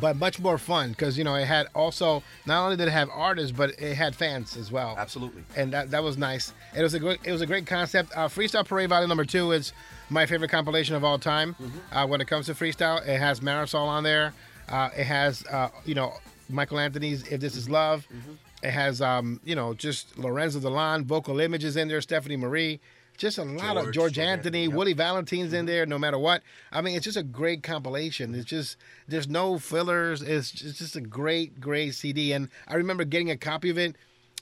but 0.00 0.16
much 0.16 0.38
more 0.38 0.58
fun 0.58 0.90
because 0.90 1.16
you 1.16 1.24
know 1.24 1.34
it 1.36 1.46
had 1.46 1.68
also 1.74 2.22
not 2.44 2.62
only 2.64 2.76
did 2.76 2.88
it 2.88 2.90
have 2.90 3.08
artists, 3.10 3.52
but 3.56 3.70
it 3.80 3.94
had 3.94 4.14
fans 4.14 4.54
as 4.58 4.70
well. 4.70 4.96
Absolutely. 4.98 5.44
and 5.56 5.72
that, 5.72 5.90
that 5.92 6.02
was 6.02 6.18
nice. 6.18 6.52
It 6.76 6.82
was 6.82 6.92
a 6.92 6.98
good 7.00 7.18
it 7.24 7.32
was 7.32 7.40
a 7.40 7.46
great 7.46 7.64
concept. 7.66 8.12
Uh, 8.14 8.28
freestyle 8.28 8.66
Parade 8.66 8.90
Volume 8.90 9.08
Number 9.08 9.24
Two 9.24 9.52
is 9.52 9.72
my 10.10 10.26
favorite 10.26 10.50
compilation 10.50 10.94
of 10.94 11.04
all 11.04 11.18
time. 11.18 11.54
Mm-hmm. 11.54 11.96
Uh, 11.96 12.06
when 12.06 12.20
it 12.20 12.26
comes 12.26 12.46
to 12.46 12.54
freestyle, 12.54 13.06
it 13.06 13.18
has 13.18 13.40
Marisol 13.40 13.86
on 13.86 14.04
there. 14.04 14.32
Uh, 14.68 14.90
it 14.96 15.04
has 15.04 15.44
uh, 15.46 15.68
you 15.84 15.94
know 15.94 16.14
Michael 16.48 16.78
Anthony's 16.78 17.26
If 17.28 17.40
This 17.40 17.56
Is 17.56 17.68
Love. 17.68 18.06
Mm-hmm. 18.12 18.32
It 18.62 18.70
has 18.70 19.00
um, 19.00 19.40
you 19.44 19.54
know 19.54 19.74
just 19.74 20.18
Lorenzo 20.18 20.60
Delon, 20.60 21.04
vocal 21.04 21.40
images 21.40 21.76
in 21.76 21.88
there, 21.88 22.00
Stephanie 22.00 22.36
Marie. 22.36 22.80
Just 23.16 23.38
a 23.38 23.44
lot 23.44 23.76
of 23.76 23.84
George, 23.84 23.94
George 23.94 23.94
George 24.14 24.18
Anthony, 24.18 24.64
yep. 24.64 24.72
Willie 24.72 24.94
Valentin's 24.94 25.52
in 25.52 25.66
there, 25.66 25.86
no 25.86 26.00
matter 26.00 26.18
what. 26.18 26.42
I 26.72 26.80
mean, 26.80 26.96
it's 26.96 27.04
just 27.04 27.16
a 27.16 27.22
great 27.22 27.62
compilation. 27.62 28.34
It's 28.34 28.44
just 28.44 28.76
there's 29.06 29.28
no 29.28 29.56
fillers. 29.56 30.20
It's 30.20 30.50
just, 30.50 30.64
it's 30.64 30.78
just 30.80 30.96
a 30.96 31.00
great, 31.00 31.60
great 31.60 31.94
CD. 31.94 32.32
And 32.32 32.48
I 32.66 32.74
remember 32.74 33.04
getting 33.04 33.30
a 33.30 33.36
copy 33.36 33.70
of 33.70 33.78
it 33.78 33.94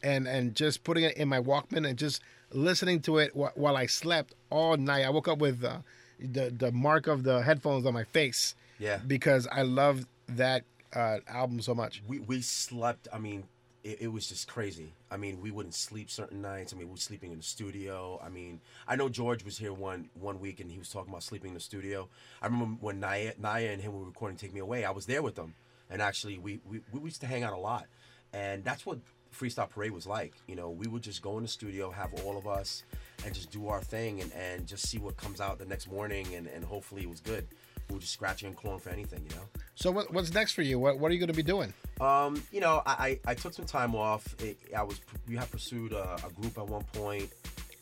and 0.03 0.27
and 0.27 0.55
just 0.55 0.85
putting 0.85 1.05
it 1.05 1.17
in 1.17 1.29
my 1.29 1.41
Walkman 1.41 1.87
and 1.87 1.99
just 1.99 2.23
listening 2.53 3.01
to 3.03 3.19
it 3.19 3.33
wh- 3.33 3.57
while 3.57 3.77
I 3.77 3.87
slept 3.87 4.35
all 4.51 4.77
night. 4.77 5.05
I 5.05 5.11
woke 5.11 5.29
up 5.29 5.39
with 5.39 5.63
uh, 5.65 5.79
the 6.19 6.51
the 6.51 6.73
mark 6.73 7.07
of 7.07 7.25
the 7.25 7.43
headphones 7.43 7.87
on 7.87 7.95
my 7.95 8.05
face. 8.05 8.55
Yeah. 8.79 8.99
because 9.07 9.47
I 9.47 9.63
love 9.63 10.07
that 10.29 10.65
uh, 10.93 11.19
album 11.29 11.61
so 11.63 11.75
much. 11.75 12.03
we 12.09 12.19
we 12.19 12.41
slept. 12.41 13.07
I 13.13 13.19
mean, 13.19 13.45
it, 13.85 14.03
it 14.03 14.09
was 14.09 14.27
just 14.29 14.49
crazy. 14.49 14.93
I 15.09 15.17
mean, 15.17 15.41
we 15.41 15.53
wouldn't 15.53 15.75
sleep 15.75 16.11
certain 16.11 16.43
nights. 16.43 16.73
I 16.73 16.77
mean, 16.77 16.89
we 16.89 16.93
were 16.93 16.97
sleeping 16.99 17.31
in 17.31 17.39
the 17.39 17.45
studio. 17.45 18.21
I 18.25 18.29
mean, 18.29 18.61
I 18.89 18.97
know 18.97 19.09
George 19.09 19.45
was 19.45 19.59
here 19.59 19.73
one 19.73 20.09
one 20.19 20.41
week 20.41 20.59
and 20.59 20.69
he 20.71 20.79
was 20.79 20.89
talking 20.89 21.11
about 21.13 21.23
sleeping 21.23 21.51
in 21.51 21.55
the 21.55 21.61
studio. 21.61 22.09
I 22.41 22.47
remember 22.47 22.77
when 22.81 22.99
Naya, 22.99 23.35
Naya 23.39 23.69
and 23.71 23.81
him 23.81 23.93
were 23.93 24.05
recording 24.05 24.37
"Take 24.37 24.53
Me 24.53 24.59
Away." 24.61 24.85
I 24.85 24.91
was 24.91 25.07
there 25.07 25.23
with 25.23 25.37
them, 25.37 25.55
and 25.89 26.03
actually, 26.03 26.39
we 26.39 26.59
we, 26.69 26.81
we 26.91 27.01
used 27.03 27.21
to 27.21 27.29
hang 27.29 27.45
out 27.45 27.53
a 27.53 27.59
lot, 27.59 27.87
and 28.33 28.65
that's 28.65 28.85
what 28.85 28.99
Freestyle 29.33 29.69
Parade 29.69 29.93
was 29.93 30.07
like. 30.07 30.35
You 30.47 30.57
know, 30.57 30.71
we 30.71 30.87
would 30.87 31.03
just 31.03 31.23
go 31.23 31.37
in 31.39 31.43
the 31.43 31.49
studio, 31.49 31.91
have 31.91 32.13
all 32.25 32.37
of 32.37 32.47
us, 32.47 32.85
and 33.25 33.35
just 33.35 33.51
do 33.51 33.69
our 33.69 33.81
thing, 33.83 34.21
and, 34.21 34.33
and 34.33 34.67
just 34.67 34.89
see 34.89 34.99
what 34.99 35.17
comes 35.17 35.41
out 35.41 35.59
the 35.59 35.65
next 35.67 35.91
morning, 35.91 36.35
and, 36.35 36.47
and 36.47 36.65
hopefully 36.65 37.03
it 37.03 37.09
was 37.11 37.21
good. 37.21 37.47
We 37.89 37.95
were 37.97 38.01
just 38.01 38.13
scratching 38.13 38.49
and 38.49 38.57
clawing 38.57 38.79
for 38.81 38.91
anything, 38.91 39.25
you 39.29 39.35
know. 39.37 39.43
So 39.75 39.91
what, 39.91 40.13
what's 40.13 40.33
next 40.33 40.53
for 40.53 40.63
you? 40.63 40.79
What 40.79 40.99
what 40.99 41.11
are 41.11 41.15
you 41.15 41.21
going 41.21 41.29
to 41.31 41.35
be 41.37 41.43
doing? 41.43 41.75
Um, 42.01 42.43
you 42.53 42.61
know, 42.61 42.83
I, 42.87 43.19
I 43.27 43.33
I 43.33 43.35
took 43.35 43.53
some 43.55 43.67
time 43.67 43.95
off. 43.95 44.35
It, 44.41 44.57
I 44.77 44.83
was 44.83 45.01
we 45.29 45.37
had 45.37 45.51
pursued 45.51 45.93
a, 45.93 46.17
a 46.27 46.31
group 46.41 46.57
at 46.59 46.67
one 46.67 46.85
point. 46.93 47.31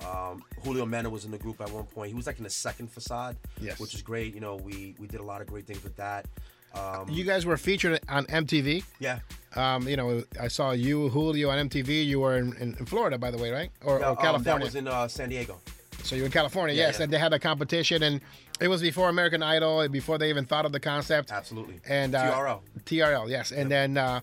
Um, 0.08 0.42
Julio 0.64 0.86
Mena 0.86 1.10
was 1.10 1.26
in 1.26 1.30
the 1.30 1.38
group 1.38 1.60
at 1.60 1.70
one 1.70 1.84
point. 1.84 2.08
He 2.08 2.14
was 2.14 2.26
like 2.26 2.38
in 2.38 2.44
the 2.44 2.50
second 2.50 2.90
facade, 2.90 3.36
Yes. 3.60 3.78
which 3.78 3.94
is 3.94 4.00
great. 4.02 4.34
You 4.34 4.40
know, 4.40 4.56
we 4.56 4.94
we 4.98 5.06
did 5.06 5.20
a 5.20 5.24
lot 5.24 5.42
of 5.42 5.46
great 5.46 5.66
things 5.66 5.84
with 5.84 5.96
that. 5.96 6.26
Um, 6.74 7.08
You 7.10 7.24
guys 7.24 7.44
were 7.46 7.56
featured 7.56 8.00
on 8.08 8.26
MTV. 8.26 8.84
yeah, 9.00 9.18
Um, 9.56 9.88
you 9.88 9.96
know, 9.96 10.22
I 10.40 10.48
saw 10.48 10.70
you, 10.72 11.08
Julio, 11.08 11.50
on 11.50 11.68
MTV. 11.68 12.04
You 12.06 12.20
were 12.20 12.36
in, 12.38 12.54
in, 12.56 12.74
in 12.78 12.86
Florida, 12.86 13.18
by 13.18 13.30
the 13.30 13.38
way, 13.38 13.50
right? 13.50 13.70
Or, 13.84 13.98
or 13.98 14.04
um, 14.04 14.16
California? 14.16 14.44
that 14.44 14.60
was 14.60 14.74
in 14.76 14.86
uh, 14.88 15.08
San 15.08 15.28
Diego. 15.30 15.58
So 16.02 16.16
you're 16.16 16.26
in 16.26 16.32
California, 16.32 16.74
Yeah, 16.74 16.86
yes, 16.86 16.98
yeah. 16.98 17.04
and 17.04 17.12
they 17.12 17.18
had 17.18 17.32
a 17.32 17.38
competition, 17.38 18.02
and 18.04 18.20
it 18.60 18.68
was 18.68 18.80
before 18.80 19.08
American 19.08 19.42
Idol, 19.42 19.86
before 19.88 20.16
they 20.16 20.30
even 20.30 20.44
thought 20.46 20.64
of 20.64 20.72
the 20.72 20.80
concept. 20.80 21.30
Absolutely. 21.32 21.80
And 21.88 22.14
uh, 22.14 22.32
TRL. 22.32 22.60
TRL, 22.86 23.28
yes, 23.28 23.52
and 23.52 23.70
then 23.70 23.96
uh, 23.98 24.20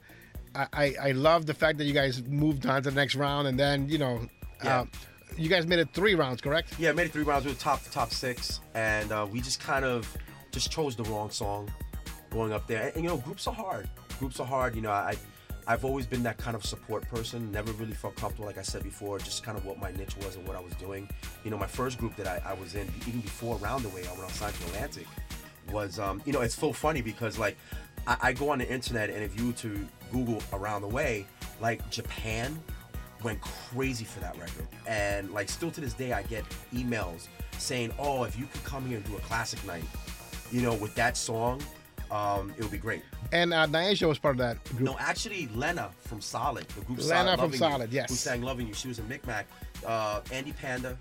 I 0.55 0.67
I 0.73 0.95
I 1.01 1.11
love 1.11 1.45
the 1.45 1.53
fact 1.53 1.77
that 1.77 1.83
you 1.85 1.93
guys 1.93 2.23
moved 2.23 2.65
on 2.65 2.81
to 2.81 2.89
the 2.89 2.95
next 2.95 3.15
round, 3.15 3.47
and 3.47 3.59
then 3.59 3.87
you 3.89 3.99
know, 3.99 4.27
Yeah. 4.63 4.79
uh, 4.81 4.85
you 5.37 5.49
guys 5.49 5.67
made 5.67 5.77
it 5.77 5.89
three 5.93 6.15
rounds, 6.15 6.41
correct? 6.41 6.73
Yeah, 6.79 6.93
made 6.93 7.05
it 7.07 7.11
three 7.11 7.23
rounds. 7.23 7.45
We 7.45 7.51
were 7.51 7.57
top 7.59 7.81
top 7.91 8.11
six, 8.11 8.59
and 8.73 9.11
uh, 9.11 9.27
we 9.29 9.39
just 9.39 9.59
kind 9.59 9.85
of 9.85 10.07
just 10.51 10.71
chose 10.71 10.95
the 10.95 11.03
wrong 11.03 11.29
song 11.29 11.69
going 12.29 12.53
up 12.53 12.67
there. 12.67 12.83
And, 12.83 12.95
and, 12.95 13.03
you 13.03 13.09
know, 13.09 13.17
groups 13.17 13.47
are 13.47 13.53
hard. 13.53 13.89
Groups 14.19 14.39
are 14.39 14.47
hard. 14.47 14.75
You 14.75 14.81
know, 14.81 14.91
I 14.91 15.15
I've 15.69 15.83
always 15.83 16.05
been 16.05 16.23
that 16.23 16.37
kind 16.37 16.55
of 16.55 16.65
support 16.65 17.07
person. 17.09 17.51
Never 17.51 17.73
really 17.73 17.93
felt 17.93 18.15
comfortable, 18.15 18.45
like 18.45 18.57
I 18.57 18.61
said 18.61 18.83
before, 18.83 19.19
just 19.19 19.43
kind 19.43 19.57
of 19.57 19.65
what 19.65 19.77
my 19.79 19.91
niche 19.91 20.15
was 20.17 20.37
and 20.37 20.47
what 20.47 20.55
I 20.55 20.61
was 20.61 20.73
doing. 20.75 21.09
You 21.43 21.51
know, 21.51 21.57
my 21.57 21.67
first 21.67 21.97
group 21.97 22.15
that 22.15 22.25
I, 22.25 22.41
I 22.51 22.53
was 22.53 22.75
in, 22.75 22.89
even 23.05 23.19
before 23.19 23.57
Roundaway, 23.57 24.09
when 24.11 24.21
I 24.21 24.25
was 24.25 24.33
signed 24.33 24.55
to 24.55 24.63
Atlantic, 24.67 25.07
was 25.71 25.99
um, 25.99 26.21
you 26.25 26.31
know, 26.31 26.39
it's 26.39 26.55
so 26.55 26.71
funny 26.71 27.01
because 27.01 27.37
like 27.37 27.57
I, 28.07 28.17
I 28.21 28.33
go 28.33 28.49
on 28.49 28.59
the 28.59 28.71
internet 28.71 29.09
and 29.09 29.21
if 29.21 29.37
you 29.37 29.47
were 29.47 29.53
to 29.53 29.87
Google 30.11 30.41
Around 30.53 30.83
the 30.83 30.87
Way, 30.87 31.27
like 31.59 31.87
Japan 31.89 32.57
went 33.21 33.41
crazy 33.41 34.05
for 34.05 34.21
that 34.21 34.37
record. 34.37 34.67
And 34.87 35.31
like 35.31 35.49
still 35.49 35.71
to 35.71 35.81
this 35.81 35.93
day 35.93 36.13
I 36.13 36.23
get 36.23 36.45
emails 36.73 37.27
saying, 37.57 37.91
Oh, 37.99 38.23
if 38.23 38.39
you 38.39 38.45
could 38.45 38.63
come 38.63 38.85
here 38.85 38.97
and 38.97 39.05
do 39.05 39.17
a 39.17 39.21
classic 39.21 39.63
night, 39.65 39.83
you 40.49 40.61
know, 40.61 40.75
with 40.75 40.95
that 40.95 41.17
song, 41.17 41.61
um, 42.11 42.53
it 42.57 42.61
would 42.61 42.71
be 42.71 42.77
great. 42.77 43.01
And 43.31 43.53
uh, 43.53 43.67
was 43.71 44.19
part 44.19 44.35
of 44.35 44.38
that 44.39 44.63
group. 44.65 44.81
No, 44.81 44.95
actually 44.99 45.47
Lena 45.53 45.89
from 45.99 46.21
Solid, 46.21 46.67
the 46.69 46.81
group 46.81 46.99
Lena 46.99 47.09
Solid, 47.09 47.39
from 47.39 47.59
Loving 47.59 47.81
You, 47.81 47.88
yes. 47.91 48.09
Who 48.09 48.15
sang 48.15 48.41
Loving 48.41 48.67
You. 48.67 48.73
She 48.73 48.88
was 48.88 48.99
in 48.99 49.07
Micmac. 49.07 49.45
Uh, 49.85 50.21
Andy 50.31 50.53
Panda, 50.53 50.97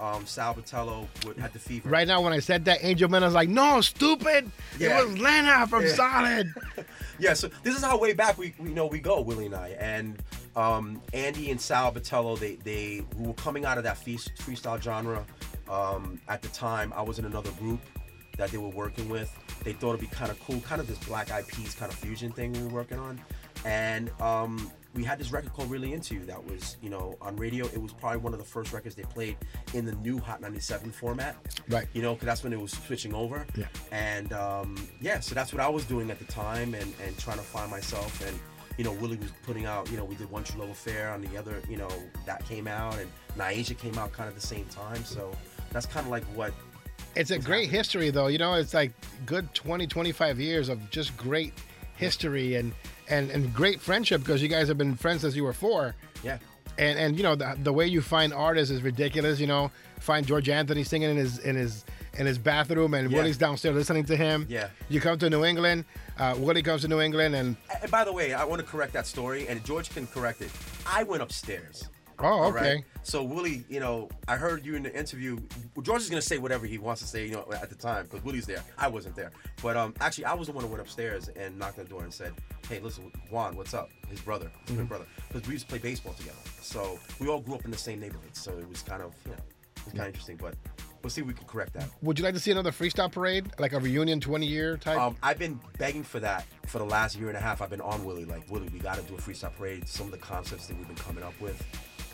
um, 0.00 0.26
Sal 0.26 0.54
Abbatiello 0.54 1.06
had 1.38 1.52
the 1.52 1.58
fever. 1.58 1.88
Right 1.88 2.08
now, 2.08 2.20
when 2.20 2.32
I 2.32 2.40
said 2.40 2.64
that, 2.64 2.80
Angel 2.82 3.08
Mena's 3.08 3.34
like, 3.34 3.48
"No, 3.48 3.80
stupid! 3.80 4.50
Yeah. 4.78 4.98
It 5.00 5.06
was 5.06 5.18
Lena 5.18 5.66
from 5.68 5.82
Yeah. 5.82 5.94
Solid." 5.94 6.46
Yeah, 7.18 7.34
so 7.34 7.48
this 7.62 7.76
is 7.76 7.84
how 7.84 7.96
way 7.98 8.14
back 8.14 8.36
we, 8.36 8.52
we 8.58 8.70
know 8.70 8.86
we 8.86 8.98
go, 8.98 9.20
Willie 9.20 9.46
and 9.46 9.54
I. 9.54 9.76
And 9.78 10.20
um, 10.56 11.00
Andy 11.12 11.52
and 11.52 11.60
Sal 11.60 11.92
Abbatiello, 11.92 12.36
they 12.36 12.56
they 12.56 13.04
were 13.16 13.34
coming 13.34 13.64
out 13.64 13.78
of 13.78 13.84
that 13.84 13.96
feast, 13.96 14.32
freestyle 14.38 14.80
genre. 14.82 15.24
Um, 15.70 16.20
at 16.28 16.42
the 16.42 16.48
time, 16.48 16.92
I 16.96 17.02
was 17.02 17.20
in 17.20 17.24
another 17.24 17.52
group 17.52 17.80
that 18.36 18.50
they 18.50 18.58
were 18.58 18.68
working 18.68 19.08
with. 19.08 19.36
They 19.64 19.72
thought 19.72 19.90
it'd 19.90 20.00
be 20.00 20.06
kind 20.06 20.30
of 20.30 20.40
cool, 20.40 20.60
kind 20.60 20.80
of 20.80 20.86
this 20.86 20.98
Black 20.98 21.30
Eyed 21.30 21.46
Peas 21.46 21.74
kind 21.74 21.92
of 21.92 21.98
fusion 21.98 22.32
thing 22.32 22.52
we 22.52 22.62
were 22.62 22.70
working 22.70 22.98
on. 22.98 23.20
And 23.64 24.10
um, 24.20 24.70
we 24.94 25.04
had 25.04 25.18
this 25.18 25.32
record 25.32 25.52
called 25.52 25.70
Really 25.70 25.92
Into 25.92 26.14
You 26.14 26.24
that 26.26 26.44
was, 26.44 26.76
you 26.82 26.90
know, 26.90 27.16
on 27.20 27.36
radio. 27.36 27.66
It 27.66 27.80
was 27.80 27.92
probably 27.92 28.18
one 28.18 28.32
of 28.32 28.38
the 28.38 28.44
first 28.44 28.72
records 28.72 28.94
they 28.94 29.04
played 29.04 29.36
in 29.74 29.84
the 29.84 29.92
new 29.96 30.18
Hot 30.18 30.40
97 30.40 30.90
format. 30.90 31.36
Right. 31.68 31.86
You 31.92 32.02
know, 32.02 32.14
because 32.14 32.26
that's 32.26 32.42
when 32.42 32.52
it 32.52 32.60
was 32.60 32.72
switching 32.72 33.14
over. 33.14 33.46
Yeah. 33.56 33.66
And 33.90 34.32
um, 34.32 34.88
yeah, 35.00 35.20
so 35.20 35.34
that's 35.34 35.52
what 35.52 35.60
I 35.60 35.68
was 35.68 35.84
doing 35.84 36.10
at 36.10 36.18
the 36.18 36.24
time 36.26 36.74
and, 36.74 36.92
and 37.04 37.16
trying 37.18 37.38
to 37.38 37.44
find 37.44 37.70
myself. 37.70 38.26
And, 38.26 38.38
you 38.76 38.84
know, 38.84 38.92
Willie 38.92 39.16
was 39.16 39.32
putting 39.44 39.66
out, 39.66 39.90
you 39.90 39.96
know, 39.96 40.04
we 40.04 40.14
did 40.14 40.30
One 40.30 40.44
True 40.44 40.60
Love 40.60 40.70
Affair 40.70 41.10
on 41.10 41.22
the 41.22 41.36
other, 41.38 41.62
you 41.68 41.76
know, 41.76 41.90
that 42.26 42.44
came 42.44 42.66
out. 42.66 42.98
And 42.98 43.10
Nyasia 43.38 43.78
came 43.78 43.96
out 43.98 44.12
kind 44.12 44.28
of 44.28 44.34
the 44.34 44.46
same 44.46 44.66
time. 44.66 45.04
So 45.04 45.32
that's 45.70 45.86
kind 45.86 46.04
of 46.04 46.10
like 46.10 46.24
what 46.34 46.52
It's 47.14 47.30
a 47.30 47.38
great 47.38 47.68
history, 47.68 48.10
though. 48.10 48.28
You 48.28 48.38
know, 48.38 48.54
it's 48.54 48.74
like 48.74 48.92
good 49.26 49.52
20, 49.54 49.86
25 49.86 50.40
years 50.40 50.68
of 50.68 50.90
just 50.90 51.16
great 51.16 51.52
history 51.96 52.56
and 52.56 52.72
and 53.08 53.30
and 53.30 53.52
great 53.54 53.80
friendship 53.80 54.20
because 54.22 54.42
you 54.42 54.48
guys 54.48 54.68
have 54.68 54.78
been 54.78 54.94
friends 54.96 55.20
since 55.20 55.36
you 55.36 55.44
were 55.44 55.52
four. 55.52 55.94
Yeah. 56.22 56.38
And 56.78 56.98
and 56.98 57.16
you 57.16 57.22
know 57.22 57.34
the, 57.34 57.56
the 57.62 57.72
way 57.72 57.86
you 57.86 58.00
find 58.00 58.32
artists 58.32 58.70
is 58.70 58.82
ridiculous. 58.82 59.38
You 59.40 59.46
know, 59.46 59.70
find 60.00 60.26
George 60.26 60.48
Anthony 60.48 60.84
singing 60.84 61.10
in 61.10 61.16
his 61.16 61.38
in 61.40 61.54
his 61.56 61.84
in 62.14 62.26
his 62.26 62.38
bathroom 62.38 62.94
and 62.94 63.10
Yeah. 63.10 63.18
Willie's 63.18 63.36
downstairs 63.38 63.74
listening 63.74 64.04
to 64.06 64.16
him. 64.16 64.46
Yeah. 64.48 64.68
You 64.88 65.00
come 65.00 65.18
to 65.18 65.28
New 65.28 65.44
England. 65.44 65.84
Uh, 66.18 66.34
Willie 66.38 66.62
comes 66.62 66.82
to 66.82 66.88
New 66.88 67.00
England 67.00 67.34
and 67.34 67.56
And 67.82 67.90
by 67.90 68.04
the 68.04 68.12
way, 68.12 68.32
I 68.32 68.44
want 68.44 68.60
to 68.60 68.66
correct 68.66 68.92
that 68.94 69.06
story, 69.06 69.48
and 69.48 69.62
George 69.64 69.90
can 69.90 70.06
correct 70.06 70.40
it. 70.40 70.50
I 70.86 71.02
went 71.02 71.22
upstairs. 71.22 71.88
Oh 72.22 72.44
okay. 72.48 72.74
right? 72.76 72.84
So 73.02 73.22
Willie, 73.22 73.64
you 73.68 73.80
know, 73.80 74.08
I 74.28 74.36
heard 74.36 74.64
you 74.64 74.74
in 74.76 74.82
the 74.82 74.96
interview. 74.96 75.38
George 75.82 76.02
is 76.02 76.08
gonna 76.10 76.22
say 76.22 76.38
whatever 76.38 76.66
he 76.66 76.78
wants 76.78 77.00
to 77.02 77.06
say, 77.08 77.26
you 77.26 77.32
know, 77.32 77.46
at 77.52 77.68
the 77.68 77.74
time 77.74 78.04
because 78.04 78.24
Willie's 78.24 78.46
there. 78.46 78.62
I 78.78 78.88
wasn't 78.88 79.16
there, 79.16 79.30
but 79.62 79.76
um, 79.76 79.94
actually, 80.00 80.26
I 80.26 80.34
was 80.34 80.46
the 80.46 80.52
one 80.52 80.64
who 80.64 80.70
went 80.70 80.80
upstairs 80.82 81.28
and 81.36 81.58
knocked 81.58 81.78
on 81.78 81.84
the 81.84 81.90
door 81.90 82.02
and 82.04 82.12
said, 82.14 82.32
"Hey, 82.68 82.78
listen, 82.80 83.10
Juan, 83.30 83.56
what's 83.56 83.74
up?" 83.74 83.90
His 84.08 84.20
brother, 84.20 84.50
his 84.66 84.76
Mm-hmm. 84.76 84.84
brother, 84.86 85.06
because 85.32 85.46
we 85.48 85.54
used 85.54 85.66
to 85.66 85.70
play 85.70 85.78
baseball 85.78 86.12
together. 86.14 86.36
So 86.60 86.98
we 87.18 87.28
all 87.28 87.40
grew 87.40 87.54
up 87.54 87.64
in 87.64 87.70
the 87.70 87.78
same 87.78 87.98
neighborhood. 88.00 88.34
So 88.36 88.52
it 88.58 88.68
was 88.68 88.82
kind 88.82 89.02
of, 89.02 89.14
you 89.24 89.32
know, 89.32 89.36
it 89.76 89.84
was 89.84 89.92
kind 89.94 90.00
of 90.02 90.06
interesting. 90.08 90.36
But 90.36 90.54
we'll 91.02 91.10
see 91.10 91.22
if 91.22 91.26
we 91.26 91.32
can 91.34 91.46
correct 91.46 91.72
that. 91.74 91.88
Would 92.02 92.18
you 92.20 92.24
like 92.24 92.34
to 92.34 92.40
see 92.40 92.50
another 92.52 92.70
freestyle 92.70 93.10
parade, 93.10 93.46
like 93.58 93.72
a 93.72 93.80
reunion 93.80 94.20
20 94.20 94.46
year 94.46 94.76
type? 94.76 94.98
Um, 94.98 95.16
I've 95.22 95.38
been 95.38 95.58
begging 95.78 96.04
for 96.04 96.20
that 96.20 96.44
for 96.66 96.78
the 96.78 96.84
last 96.84 97.16
year 97.16 97.28
and 97.28 97.36
a 97.36 97.40
half. 97.40 97.60
I've 97.62 97.70
been 97.70 97.80
on 97.80 98.04
Willie, 98.04 98.26
like 98.26 98.48
Willie, 98.50 98.68
we 98.68 98.78
got 98.78 98.96
to 98.96 99.02
do 99.02 99.14
a 99.14 99.18
freestyle 99.18 99.52
parade. 99.56 99.88
Some 99.88 100.06
of 100.06 100.12
the 100.12 100.18
concepts 100.18 100.66
that 100.68 100.76
we've 100.76 100.86
been 100.86 100.96
coming 100.96 101.24
up 101.24 101.34
with. 101.40 101.60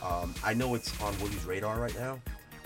Um, 0.02 0.34
I 0.44 0.54
know 0.54 0.74
it's 0.74 1.00
on 1.00 1.18
Willie's 1.20 1.44
radar 1.44 1.80
right 1.80 1.96
now. 1.98 2.20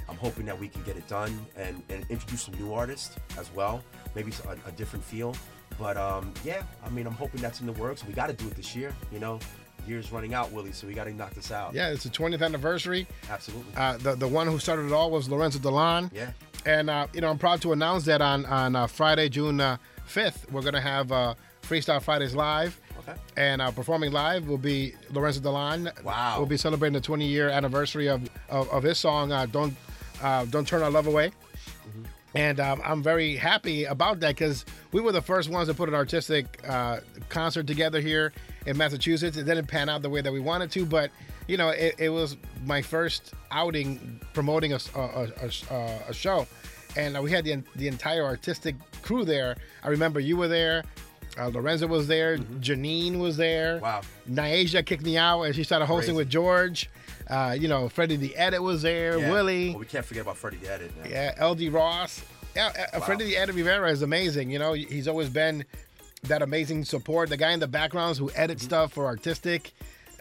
I'm 0.08 0.16
hoping 0.16 0.44
that 0.46 0.58
we 0.58 0.68
can 0.68 0.82
get 0.82 0.96
it 0.96 1.06
done 1.08 1.46
and, 1.56 1.82
and 1.88 2.04
introduce 2.10 2.42
some 2.42 2.54
new 2.54 2.72
artists 2.74 3.16
as 3.38 3.52
well, 3.54 3.82
maybe 4.14 4.32
a, 4.46 4.68
a 4.68 4.72
different 4.72 5.04
feel. 5.04 5.34
But 5.78 5.96
um, 5.96 6.34
yeah, 6.44 6.62
I 6.84 6.90
mean, 6.90 7.06
I'm 7.06 7.14
hoping 7.14 7.40
that's 7.40 7.60
in 7.60 7.66
the 7.66 7.72
works. 7.72 8.04
We 8.06 8.12
got 8.12 8.26
to 8.26 8.34
do 8.34 8.46
it 8.46 8.54
this 8.56 8.76
year. 8.76 8.94
You 9.10 9.20
know, 9.20 9.40
year's 9.86 10.12
running 10.12 10.34
out, 10.34 10.52
Willie, 10.52 10.72
so 10.72 10.86
we 10.86 10.94
got 10.94 11.04
to 11.04 11.12
knock 11.14 11.34
this 11.34 11.50
out. 11.50 11.74
yeah, 11.74 11.88
it's 11.88 12.04
the 12.04 12.10
20th 12.10 12.42
anniversary. 12.42 13.06
absolutely. 13.30 13.72
Uh, 13.76 13.96
the 13.98 14.14
the 14.14 14.28
one 14.28 14.46
who 14.46 14.58
started 14.58 14.86
it 14.86 14.92
all 14.92 15.10
was 15.10 15.28
Lorenzo 15.28 15.58
Delon. 15.58 16.10
Yeah. 16.12 16.30
And 16.66 16.90
uh, 16.90 17.06
you 17.12 17.20
know, 17.20 17.30
I'm 17.30 17.38
proud 17.38 17.62
to 17.62 17.72
announce 17.72 18.04
that 18.04 18.20
on 18.20 18.44
on 18.46 18.76
uh, 18.76 18.86
Friday, 18.86 19.28
June 19.28 19.60
uh, 19.60 19.78
5th, 20.08 20.50
we're 20.50 20.62
gonna 20.62 20.80
have 20.80 21.10
uh, 21.10 21.34
Freestyle 21.62 22.02
Fridays 22.02 22.34
live. 22.34 22.78
Okay. 23.08 23.18
And 23.36 23.60
uh, 23.60 23.70
performing 23.70 24.12
live 24.12 24.46
will 24.46 24.58
be 24.58 24.94
Lorenzo 25.10 25.40
Delon. 25.40 26.02
Wow. 26.04 26.36
We'll 26.38 26.46
be 26.46 26.56
celebrating 26.56 26.94
the 26.94 27.00
20 27.00 27.26
year 27.26 27.48
anniversary 27.48 28.08
of, 28.08 28.28
of, 28.48 28.68
of 28.70 28.82
his 28.82 28.98
song 28.98 29.32
uh, 29.32 29.46
"Don't 29.46 29.74
uh, 30.22 30.44
Don't 30.46 30.66
Turn 30.66 30.82
Our 30.82 30.90
Love 30.90 31.06
Away." 31.06 31.32
And 32.34 32.60
um, 32.60 32.80
I'm 32.84 33.02
very 33.02 33.36
happy 33.36 33.84
about 33.84 34.20
that 34.20 34.28
because 34.28 34.64
we 34.92 35.00
were 35.00 35.12
the 35.12 35.20
first 35.20 35.50
ones 35.50 35.68
to 35.68 35.74
put 35.74 35.88
an 35.88 35.94
Artistik 35.94 36.46
uh, 36.66 37.00
concert 37.28 37.66
together 37.66 38.00
here 38.00 38.32
in 38.66 38.76
Massachusetts. 38.76 39.36
It 39.36 39.44
didn't 39.44 39.66
pan 39.66 39.88
out 39.88 40.00
the 40.02 40.08
way 40.08 40.22
that 40.22 40.32
we 40.32 40.40
wanted 40.40 40.70
to, 40.72 40.86
but 40.86 41.10
you 41.46 41.56
know, 41.56 41.68
it, 41.70 41.96
it 41.98 42.08
was 42.08 42.36
my 42.64 42.80
first 42.80 43.34
outing 43.50 44.20
promoting 44.32 44.72
a 44.72 44.78
show, 46.12 46.46
and 46.96 47.16
uh, 47.16 47.22
we 47.22 47.30
had 47.30 47.44
the 47.44 47.62
the 47.76 47.88
entire 47.88 48.22
Artistik 48.22 48.76
crew 49.02 49.24
there. 49.24 49.56
I 49.82 49.88
remember 49.88 50.20
you 50.20 50.36
were 50.36 50.48
there. 50.48 50.84
Uh, 51.38 51.48
Lorenzo 51.48 51.86
was 51.86 52.06
there. 52.08 52.36
Janine 52.36 53.18
was 53.18 53.36
there. 53.36 53.76
Mm-hmm. 53.76 53.84
Wow. 53.84 54.00
Nyasia 54.30 54.84
kicked 54.84 55.02
me 55.04 55.16
out 55.16 55.42
and 55.42 55.54
she 55.54 55.64
started 55.64 55.86
hosting 55.86 56.14
Crazy. 56.14 56.16
with 56.18 56.28
George. 56.28 56.90
Uh, 57.28 57.56
you 57.58 57.68
know, 57.68 57.88
Freddie 57.88 58.16
the 58.16 58.36
Edit 58.36 58.62
was 58.62 58.82
there. 58.82 59.18
Yeah. 59.18 59.30
Willie. 59.30 59.70
Well, 59.70 59.78
we 59.78 59.86
can't 59.86 60.04
forget 60.04 60.22
about 60.22 60.36
Freddie 60.36 60.58
the 60.58 60.70
Edit. 60.72 60.96
Man. 60.98 61.10
Yeah, 61.10 61.44
LD 61.46 61.72
Ross. 61.72 62.22
Yeah, 62.54 62.66
uh, 62.66 62.98
Wow. 62.98 63.06
Freddie 63.06 63.24
the 63.24 63.36
Edit 63.38 63.54
Rivera 63.54 63.90
is 63.90 64.02
amazing. 64.02 64.50
You 64.50 64.58
know, 64.58 64.74
he's 64.74 65.08
always 65.08 65.30
been 65.30 65.64
that 66.24 66.42
amazing 66.42 66.84
support. 66.84 67.30
The 67.30 67.36
guy 67.38 67.52
in 67.52 67.60
the 67.60 67.66
backgrounds 67.68 68.18
who 68.18 68.30
edits 68.34 68.62
Mm-hmm. 68.62 68.68
stuff 68.68 68.92
for 68.92 69.04
Artistik, 69.16 69.70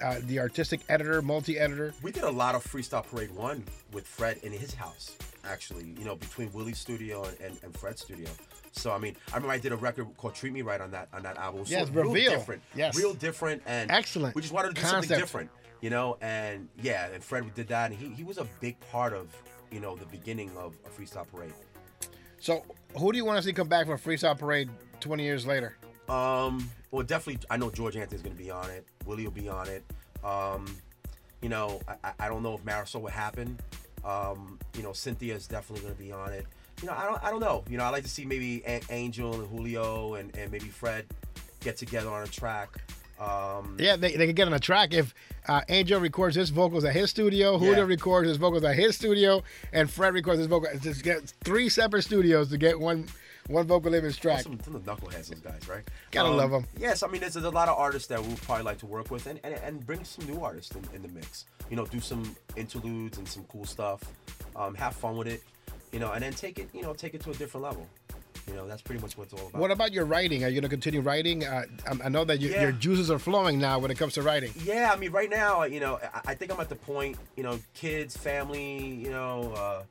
uh, 0.01 0.19
the 0.27 0.37
Artistik 0.37 0.79
editor, 0.87 1.21
multi-editor. 1.21 1.93
We 2.01 2.11
did 2.13 2.23
a 2.23 2.29
lot 2.31 2.55
of 2.55 2.63
Freestyle 2.63 3.05
Parade 3.05 3.35
1 3.35 3.63
with 3.91 4.07
Fred 4.07 4.37
in 4.43 4.51
his 4.53 4.73
house, 4.73 5.15
actually, 5.43 5.93
you 5.99 6.05
know, 6.05 6.15
between 6.15 6.51
Willie's 6.53 6.79
studio 6.79 7.23
and, 7.25 7.37
and, 7.41 7.57
and 7.63 7.77
Fred's 7.77 8.01
studio. 8.01 8.29
So 8.71 8.91
I 8.91 8.97
mean, 8.97 9.15
I 9.31 9.35
remember 9.35 9.53
I 9.53 9.57
did 9.59 9.71
a 9.71 9.75
record 9.77 10.07
called 10.17 10.33
"Treat 10.35 10.53
Me 10.53 10.61
Right" 10.61 10.79
on 10.81 10.91
that 10.91 11.09
on 11.13 11.23
that 11.23 11.37
album. 11.37 11.63
Yes, 11.67 11.87
so 11.87 11.93
real 11.93 12.05
Reveal. 12.13 12.31
different, 12.31 12.61
Yes. 12.75 12.97
real 12.97 13.13
different, 13.13 13.61
and 13.65 13.91
Excellent 13.91 14.35
We 14.35 14.41
just 14.41 14.53
wanted 14.53 14.69
to 14.69 14.73
do 14.75 14.81
concept. 14.81 15.03
something 15.03 15.19
different, 15.19 15.49
you 15.81 15.89
know. 15.89 16.17
And 16.21 16.69
yeah, 16.81 17.07
and 17.13 17.23
Fred 17.23 17.53
did 17.53 17.67
that, 17.67 17.91
and 17.91 17.99
he, 17.99 18.09
he 18.09 18.23
was 18.23 18.37
a 18.37 18.45
big 18.61 18.79
part 18.91 19.13
of 19.13 19.27
you 19.71 19.79
know 19.81 19.95
the 19.95 20.05
beginning 20.05 20.51
of 20.57 20.75
a 20.85 20.89
Freestyle 20.89 21.27
Parade. 21.27 21.53
So, 22.39 22.63
who 22.97 23.11
do 23.11 23.17
you 23.17 23.25
want 23.25 23.37
to 23.37 23.43
see 23.43 23.53
come 23.53 23.67
back 23.67 23.85
for 23.85 23.93
a 23.95 23.99
Freestyle 23.99 24.37
Parade 24.37 24.69
20 24.99 25.21
years 25.23 25.45
later? 25.45 25.75
Um, 26.09 26.69
well, 26.89 27.03
definitely, 27.03 27.45
I 27.51 27.57
know 27.57 27.69
George 27.69 27.95
Anthony's 27.95 28.23
going 28.23 28.35
to 28.35 28.41
be 28.41 28.49
on 28.49 28.69
it. 28.71 28.85
Willie 29.05 29.23
will 29.25 29.31
be 29.31 29.47
on 29.47 29.67
it. 29.67 29.83
Um, 30.23 30.65
you 31.41 31.49
know, 31.49 31.79
I, 31.87 31.95
I- 32.03 32.13
I 32.21 32.27
don't 32.29 32.41
know 32.41 32.55
if 32.55 32.63
Marisol 32.63 33.01
would 33.01 33.11
happen. 33.13 33.59
Um, 34.03 34.57
you 34.75 34.81
know, 34.81 34.91
Cynthia 34.93 35.35
is 35.35 35.45
definitely 35.47 35.83
going 35.83 35.95
to 35.95 36.01
be 36.01 36.11
on 36.11 36.33
it. 36.33 36.47
You 36.81 36.87
know, 36.87 36.93
I 36.93 37.05
don't, 37.05 37.23
I 37.23 37.29
don't 37.29 37.39
know. 37.39 37.63
You 37.69 37.77
know, 37.77 37.83
I 37.83 37.89
like 37.89 38.03
to 38.03 38.09
see 38.09 38.25
maybe 38.25 38.63
Angel 38.89 39.33
and 39.33 39.47
Julio 39.49 40.15
and, 40.15 40.35
and 40.35 40.51
maybe 40.51 40.65
Fred 40.67 41.05
get 41.59 41.77
together 41.77 42.09
on 42.09 42.23
a 42.23 42.27
track. 42.27 42.69
Um, 43.19 43.75
Yeah, 43.79 43.95
they, 43.97 44.15
they 44.15 44.25
could 44.25 44.35
get 44.35 44.47
on 44.47 44.53
a 44.53 44.59
track 44.59 44.93
if 44.95 45.13
uh, 45.47 45.61
Angel 45.69 45.99
records 45.99 46.35
his 46.35 46.49
vocals 46.49 46.83
at 46.85 46.93
his 46.93 47.11
studio, 47.11 47.57
Julio 47.59 47.77
Yeah. 47.79 47.81
records 47.83 48.27
his 48.27 48.37
vocals 48.37 48.63
at 48.63 48.75
his 48.75 48.95
studio, 48.95 49.43
and 49.73 49.91
Fred 49.91 50.13
records 50.15 50.39
his 50.39 50.47
vocals. 50.47 50.79
Just 50.81 51.03
get 51.03 51.31
three 51.43 51.69
separate 51.69 52.01
studios 52.01 52.49
to 52.49 52.57
get 52.57 52.79
one 52.79 53.07
one 53.47 53.65
vocal 53.67 53.93
image 53.93 54.19
track. 54.19 54.41
Some, 54.43 54.59
some 54.63 54.75
of 54.75 54.85
the 54.85 54.91
knuckleheads, 54.91 55.27
those 55.29 55.39
guys, 55.39 55.67
right? 55.67 55.81
Gotta 56.11 56.29
love 56.29 56.51
them. 56.51 56.65
Yes, 56.79 57.03
I 57.03 57.07
mean, 57.07 57.21
there's, 57.21 57.33
there's 57.33 57.45
a 57.45 57.49
lot 57.49 57.67
of 57.69 57.77
artists 57.77 58.07
that 58.07 58.21
we 58.21 58.29
would 58.29 58.41
probably 58.43 58.63
like 58.63 58.77
to 58.79 58.85
work 58.85 59.09
with 59.11 59.25
and, 59.27 59.39
and, 59.43 59.55
and 59.55 59.85
bring 59.85 60.03
some 60.03 60.25
new 60.27 60.41
artists 60.41 60.73
in, 60.75 60.83
in 60.95 61.01
the 61.01 61.07
mix. 61.09 61.45
You 61.69 61.75
know, 61.75 61.85
do 61.85 61.99
some 61.99 62.35
interludes 62.55 63.17
and 63.17 63.27
some 63.27 63.43
cool 63.45 63.65
stuff. 63.65 64.03
um, 64.55 64.75
have 64.75 64.95
fun 64.95 65.17
with 65.17 65.27
it, 65.27 65.41
you 65.91 65.99
know, 65.99 66.11
and 66.11 66.23
then 66.23 66.33
take 66.33 66.59
it, 66.59 66.69
you 66.73 66.81
know, 66.81 66.93
take 66.93 67.13
it 67.13 67.21
to 67.21 67.31
a 67.31 67.33
different 67.33 67.63
level. 67.65 67.87
You 68.47 68.53
know, 68.55 68.67
that's 68.67 68.81
pretty 68.81 69.01
much 69.01 69.17
what 69.17 69.25
it's 69.25 69.33
all 69.33 69.47
about. 69.49 69.61
What 69.61 69.71
about 69.71 69.93
your 69.93 70.05
writing? 70.05 70.43
Are 70.43 70.47
you 70.47 70.55
going 70.55 70.63
to 70.63 70.69
continue 70.69 71.01
writing? 71.01 71.45
Uh, 71.45 71.63
I, 71.87 72.05
I 72.05 72.09
know 72.09 72.25
that 72.25 72.41
you, 72.41 72.49
Yeah. 72.49 72.63
your 72.63 72.71
juices 72.71 73.11
are 73.11 73.19
flowing 73.19 73.59
now 73.59 73.77
when 73.79 73.91
it 73.91 73.97
comes 73.97 74.13
to 74.15 74.23
writing. 74.23 74.51
Yeah, 74.63 74.91
I 74.91 74.97
mean, 74.97 75.11
right 75.11 75.29
now, 75.29 75.63
you 75.63 75.79
know, 75.79 75.99
I, 76.13 76.21
I 76.31 76.35
think 76.35 76.51
I'm 76.51 76.59
at 76.59 76.67
the 76.69 76.75
point, 76.75 77.17
you 77.37 77.43
know, 77.43 77.59
kids, 77.75 78.17
family, 78.17 78.79
you 78.85 79.09
know, 79.11 79.53
uh, 79.55 79.83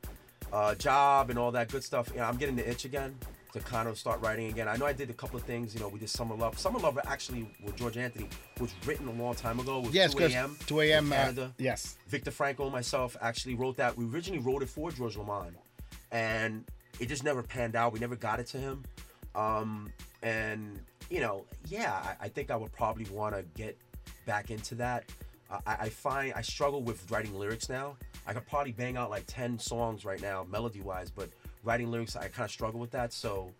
uh, 0.55 0.75
job, 0.75 1.29
and 1.29 1.39
all 1.39 1.51
that 1.53 1.69
good 1.69 1.83
stuff. 1.83 2.09
You 2.13 2.17
know, 2.19 2.25
I'm 2.25 2.37
getting 2.37 2.55
the 2.57 2.69
itch 2.69 2.83
again 2.83 3.15
to 3.53 3.59
kind 3.61 3.87
of 3.87 3.97
start 3.97 4.21
writing 4.21 4.47
again. 4.47 4.67
I 4.67 4.75
know 4.75 4.85
I 4.85 4.93
did 4.93 5.09
a 5.09 5.13
couple 5.13 5.37
of 5.37 5.43
things. 5.43 5.73
You 5.73 5.79
know, 5.79 5.87
we 5.87 5.99
did 5.99 6.09
Summer 6.09 6.35
Love. 6.35 6.59
Summer 6.59 6.79
Love 6.79 6.99
actually 7.05 7.47
with 7.63 7.77
George 7.77 7.95
Anthony 7.97 8.27
was 8.59 8.73
written 8.85 9.07
a 9.07 9.11
long 9.13 9.33
time 9.35 9.59
ago. 9.59 9.85
Yes, 9.91 10.11
2 10.11 10.17
because 10.17 10.33
a.m. 10.33 10.57
2 10.67 10.81
a.m. 10.81 11.05
in 11.07 11.13
Uh, 11.13 11.15
Canada. 11.15 11.53
yes. 11.57 11.95
Victor 12.09 12.31
Franco 12.31 12.63
and 12.63 12.71
myself 12.73 13.15
actually 13.21 13.55
wrote 13.55 13.77
that. 13.77 13.97
We 13.97 14.05
originally 14.05 14.41
wrote 14.43 14.61
it 14.61 14.69
for 14.69 14.91
George 14.91 15.15
Lamond, 15.17 15.55
and 16.11 16.65
it 16.99 17.07
just 17.07 17.23
never 17.23 17.41
panned 17.41 17.75
out. 17.75 17.93
We 17.93 17.99
never 17.99 18.15
got 18.15 18.39
it 18.39 18.47
to 18.47 18.57
him. 18.57 18.83
Um, 19.35 19.91
and 20.21 20.79
you 21.09 21.19
know, 21.19 21.45
yeah, 21.67 21.93
I, 21.93 22.25
I 22.25 22.29
think 22.29 22.51
I 22.51 22.55
would 22.55 22.71
probably 22.71 23.05
want 23.05 23.35
to 23.35 23.43
get 23.55 23.77
back 24.25 24.51
into 24.51 24.75
that. 24.75 25.05
Uh, 25.49 25.59
I, 25.65 25.73
I 25.73 25.89
find 25.89 26.33
I 26.33 26.41
struggle 26.41 26.81
with 26.81 27.09
writing 27.11 27.37
lyrics 27.37 27.69
now. 27.69 27.97
I 28.25 28.33
could 28.33 28.47
probably 28.47 28.71
bang 28.71 28.97
out 28.97 29.09
like 29.09 29.23
ten 29.27 29.57
songs 29.57 30.05
right 30.05 30.21
now, 30.21 30.45
melody 30.49 30.81
wise, 30.81 31.09
but 31.09 31.29
writing 31.63 31.91
lyrics, 31.91 32.15
I 32.15 32.27
kind 32.27 32.45
of 32.45 32.51
struggle 32.51 32.79
with 32.79 32.91
that. 32.91 33.13
So, 33.13 33.51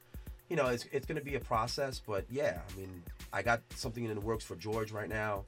you 0.50 0.56
know, 0.56 0.68
it's 0.68 0.86
it's 0.92 1.06
gonna 1.06 1.22
be 1.22 1.36
a 1.36 1.40
process. 1.40 2.02
But 2.06 2.26
yeah, 2.30 2.60
I 2.70 2.80
mean, 2.80 3.04
I 3.34 3.42
got 3.42 3.62
something 3.76 4.04
in 4.04 4.14
the 4.14 4.22
works 4.22 4.44
for 4.44 4.56
George 4.56 4.92
right 4.92 5.10
now. 5.10 5.46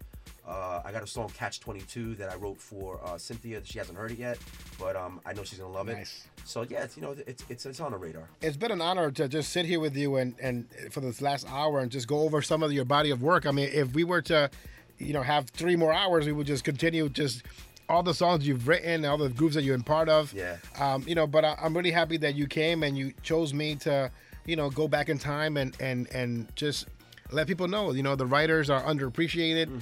Uh, 0.48 0.82
I 0.84 0.92
got 0.92 1.04
a 1.04 1.08
song 1.08 1.30
Catch 1.38 1.62
22 1.62 2.16
that 2.16 2.30
I 2.30 2.36
wrote 2.36 2.60
for 2.60 3.00
uh, 3.06 3.18
Cynthia. 3.18 3.62
She 3.64 3.78
hasn't 3.78 3.98
heard 3.98 4.12
it 4.12 4.18
yet, 4.20 4.38
but 4.78 4.96
um, 4.98 5.22
I 5.26 5.32
know 5.32 5.44
she's 5.44 5.60
gonna 5.60 5.72
love 5.72 5.88
Nice. 5.88 6.26
it. 6.38 6.48
So 6.48 6.66
yeah, 6.70 6.84
it's 6.84 6.98
you 6.98 7.02
know 7.02 7.16
it's 7.26 7.46
it's 7.50 7.66
it's 7.66 7.80
on 7.80 7.94
the 7.94 7.98
radar. 7.98 8.28
It's 8.42 8.58
been 8.58 8.72
an 8.72 8.82
honor 8.82 9.10
to 9.12 9.30
just 9.30 9.54
sit 9.54 9.66
here 9.66 9.80
with 9.80 9.96
you 9.96 10.18
and, 10.18 10.36
and 10.42 10.68
for 10.92 11.00
this 11.00 11.22
last 11.22 11.48
hour 11.50 11.80
and 11.80 11.90
just 11.90 12.08
go 12.10 12.20
over 12.22 12.42
some 12.42 12.62
of 12.62 12.74
your 12.74 12.84
body 12.84 13.10
of 13.10 13.22
work. 13.22 13.46
I 13.46 13.52
mean, 13.52 13.70
if 13.72 13.94
we 13.94 14.04
were 14.04 14.22
to, 14.24 14.50
you 14.98 15.14
know, 15.14 15.22
have 15.22 15.50
three 15.52 15.78
more 15.78 15.94
hours, 15.94 16.26
we 16.26 16.34
would 16.34 16.48
just 16.48 16.66
continue 16.66 17.08
just 17.08 17.44
all 17.88 18.04
the 18.04 18.14
songs 18.14 18.46
you've 18.46 18.68
written, 18.68 19.06
all 19.06 19.18
the 19.18 19.30
groups 19.30 19.56
that 19.56 19.64
you've 19.64 19.76
been 19.78 19.84
part 19.84 20.10
of. 20.10 20.34
Yeah. 20.34 20.58
Um, 20.78 21.06
you 21.08 21.16
know, 21.16 21.26
but 21.26 21.46
I, 21.46 21.56
I'm 21.62 21.76
really 21.76 21.92
happy 21.92 22.18
that 22.18 22.36
you 22.36 22.48
came 22.48 22.84
and 22.84 22.98
you 22.98 23.14
chose 23.24 23.54
me 23.54 23.76
to, 23.76 24.12
you 24.46 24.58
know, 24.58 24.70
go 24.70 24.90
back 24.90 25.08
in 25.08 25.18
time 25.18 25.56
and 25.56 25.74
and 25.80 26.14
and 26.14 26.54
just 26.58 26.88
let 27.32 27.48
people 27.48 27.70
know, 27.70 27.94
you 27.94 28.04
know, 28.04 28.18
the 28.18 28.26
writers 28.26 28.70
are 28.70 28.84
underappreciated. 28.84 29.82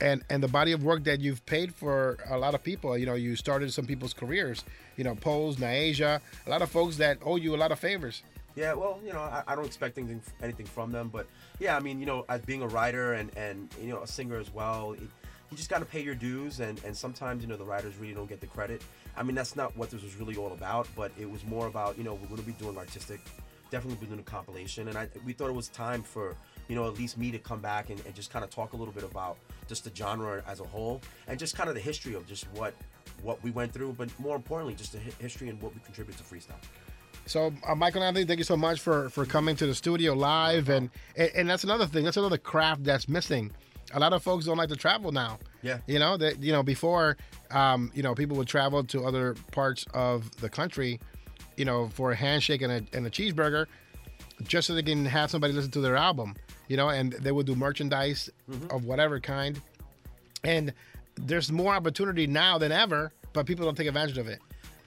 And, 0.00 0.22
and 0.30 0.42
the 0.42 0.48
body 0.48 0.72
of 0.72 0.84
work 0.84 1.04
that 1.04 1.20
you've 1.20 1.44
paid 1.46 1.74
for 1.74 2.18
a 2.30 2.38
lot 2.38 2.54
of 2.54 2.62
people, 2.62 2.96
you 2.96 3.06
know, 3.06 3.14
you 3.14 3.34
started 3.34 3.72
some 3.72 3.84
people's 3.84 4.12
careers, 4.12 4.64
you 4.96 5.04
know, 5.04 5.16
Pose, 5.16 5.56
Nyasia, 5.56 6.20
a 6.46 6.50
lot 6.50 6.62
of 6.62 6.70
folks 6.70 6.96
that 6.98 7.18
owe 7.24 7.36
you 7.36 7.54
a 7.54 7.58
lot 7.58 7.72
of 7.72 7.78
favors. 7.80 8.22
Yeah, 8.54 8.72
well, 8.72 8.98
you 9.04 9.12
know, 9.12 9.20
I, 9.20 9.42
I 9.46 9.54
don't 9.54 9.66
expect 9.66 9.98
anything 9.98 10.20
anything 10.42 10.66
from 10.66 10.90
them, 10.90 11.10
but 11.12 11.28
yeah, 11.60 11.76
I 11.76 11.80
mean, 11.80 12.00
you 12.00 12.06
know, 12.06 12.24
as 12.28 12.40
being 12.40 12.62
a 12.62 12.66
writer 12.66 13.12
and 13.12 13.30
and 13.36 13.72
you 13.80 13.88
know 13.88 14.02
a 14.02 14.06
singer 14.06 14.36
as 14.36 14.52
well, 14.52 14.94
it, 14.94 15.00
you 15.50 15.56
just 15.56 15.70
got 15.70 15.78
to 15.78 15.84
pay 15.84 16.02
your 16.02 16.16
dues, 16.16 16.58
and 16.58 16.80
and 16.84 16.96
sometimes 16.96 17.42
you 17.42 17.48
know 17.48 17.56
the 17.56 17.64
writers 17.64 17.96
really 17.98 18.14
don't 18.14 18.28
get 18.28 18.40
the 18.40 18.48
credit. 18.48 18.82
I 19.16 19.22
mean, 19.22 19.36
that's 19.36 19.54
not 19.54 19.76
what 19.76 19.90
this 19.90 20.02
was 20.02 20.16
really 20.16 20.34
all 20.34 20.52
about, 20.52 20.88
but 20.96 21.12
it 21.16 21.30
was 21.30 21.44
more 21.44 21.68
about 21.68 21.96
you 21.98 22.02
know 22.02 22.14
we're 22.14 22.26
going 22.26 22.40
to 22.40 22.46
be 22.46 22.52
doing 22.52 22.74
Artistik, 22.74 23.20
definitely 23.70 24.00
be 24.00 24.06
doing 24.06 24.18
a 24.18 24.24
compilation, 24.24 24.88
and 24.88 24.98
I 24.98 25.08
we 25.24 25.34
thought 25.34 25.50
it 25.50 25.54
was 25.54 25.68
time 25.68 26.02
for 26.02 26.34
you 26.68 26.76
know 26.76 26.86
at 26.86 26.96
least 26.96 27.18
me 27.18 27.30
to 27.30 27.38
come 27.38 27.60
back 27.60 27.90
and, 27.90 28.00
and 28.06 28.14
just 28.14 28.30
kind 28.30 28.44
of 28.44 28.50
talk 28.50 28.72
a 28.72 28.76
little 28.76 28.94
bit 28.94 29.04
about 29.04 29.36
just 29.68 29.84
the 29.84 29.94
genre 29.94 30.42
as 30.46 30.60
a 30.60 30.64
whole, 30.64 31.00
and 31.26 31.38
just 31.38 31.56
kind 31.56 31.68
of 31.68 31.74
the 31.74 31.80
history 31.80 32.14
of 32.14 32.26
just 32.26 32.44
what 32.52 32.74
what 33.22 33.42
we 33.42 33.50
went 33.50 33.72
through, 33.72 33.94
but 33.98 34.08
more 34.18 34.36
importantly, 34.36 34.74
just 34.74 34.92
the 34.92 34.98
history 35.20 35.48
and 35.48 35.60
what 35.60 35.74
we 35.74 35.80
contribute 35.80 36.16
to 36.16 36.22
freestyle. 36.22 36.54
So, 37.26 37.52
uh, 37.66 37.74
Michael 37.74 38.02
Anthony, 38.02 38.24
thank 38.24 38.38
you 38.38 38.44
so 38.44 38.56
much 38.56 38.80
for 38.80 39.10
for 39.10 39.26
coming 39.26 39.56
to 39.56 39.66
the 39.66 39.74
studio 39.74 40.14
live, 40.14 40.68
and, 40.68 40.90
and 41.16 41.30
and 41.34 41.50
that's 41.50 41.64
another 41.64 41.86
thing. 41.86 42.04
That's 42.04 42.16
another 42.16 42.38
craft 42.38 42.84
that's 42.84 43.08
missing. 43.08 43.52
A 43.94 44.00
lot 44.00 44.12
of 44.12 44.22
folks 44.22 44.44
don't 44.44 44.58
like 44.58 44.68
to 44.68 44.76
travel 44.76 45.12
now. 45.12 45.38
Yeah. 45.62 45.78
You 45.86 45.98
know 45.98 46.16
that 46.16 46.42
you 46.42 46.52
know 46.52 46.62
before, 46.62 47.16
um, 47.50 47.90
you 47.94 48.02
know 48.02 48.14
people 48.14 48.36
would 48.38 48.48
travel 48.48 48.84
to 48.84 49.04
other 49.04 49.34
parts 49.52 49.86
of 49.92 50.30
the 50.40 50.48
country, 50.48 51.00
you 51.56 51.64
know, 51.64 51.88
for 51.88 52.12
a 52.12 52.16
handshake 52.16 52.62
and 52.62 52.72
a 52.72 52.96
and 52.96 53.06
a 53.06 53.10
cheeseburger, 53.10 53.66
just 54.44 54.66
so 54.66 54.74
they 54.74 54.82
can 54.82 55.04
have 55.04 55.30
somebody 55.30 55.52
listen 55.52 55.70
to 55.72 55.80
their 55.80 55.96
album. 55.96 56.34
You 56.68 56.76
know, 56.76 56.90
and 56.90 57.12
they 57.12 57.32
would 57.32 57.46
do 57.46 57.54
merchandise 57.54 58.30
mm-hmm. 58.50 58.70
of 58.70 58.84
whatever 58.84 59.20
kind, 59.20 59.60
and 60.44 60.72
there's 61.16 61.50
more 61.50 61.74
opportunity 61.74 62.26
now 62.26 62.58
than 62.58 62.72
ever, 62.72 63.12
but 63.32 63.46
people 63.46 63.64
don't 63.64 63.76
take 63.76 63.88
advantage 63.88 64.18
of 64.18 64.28
it. 64.28 64.40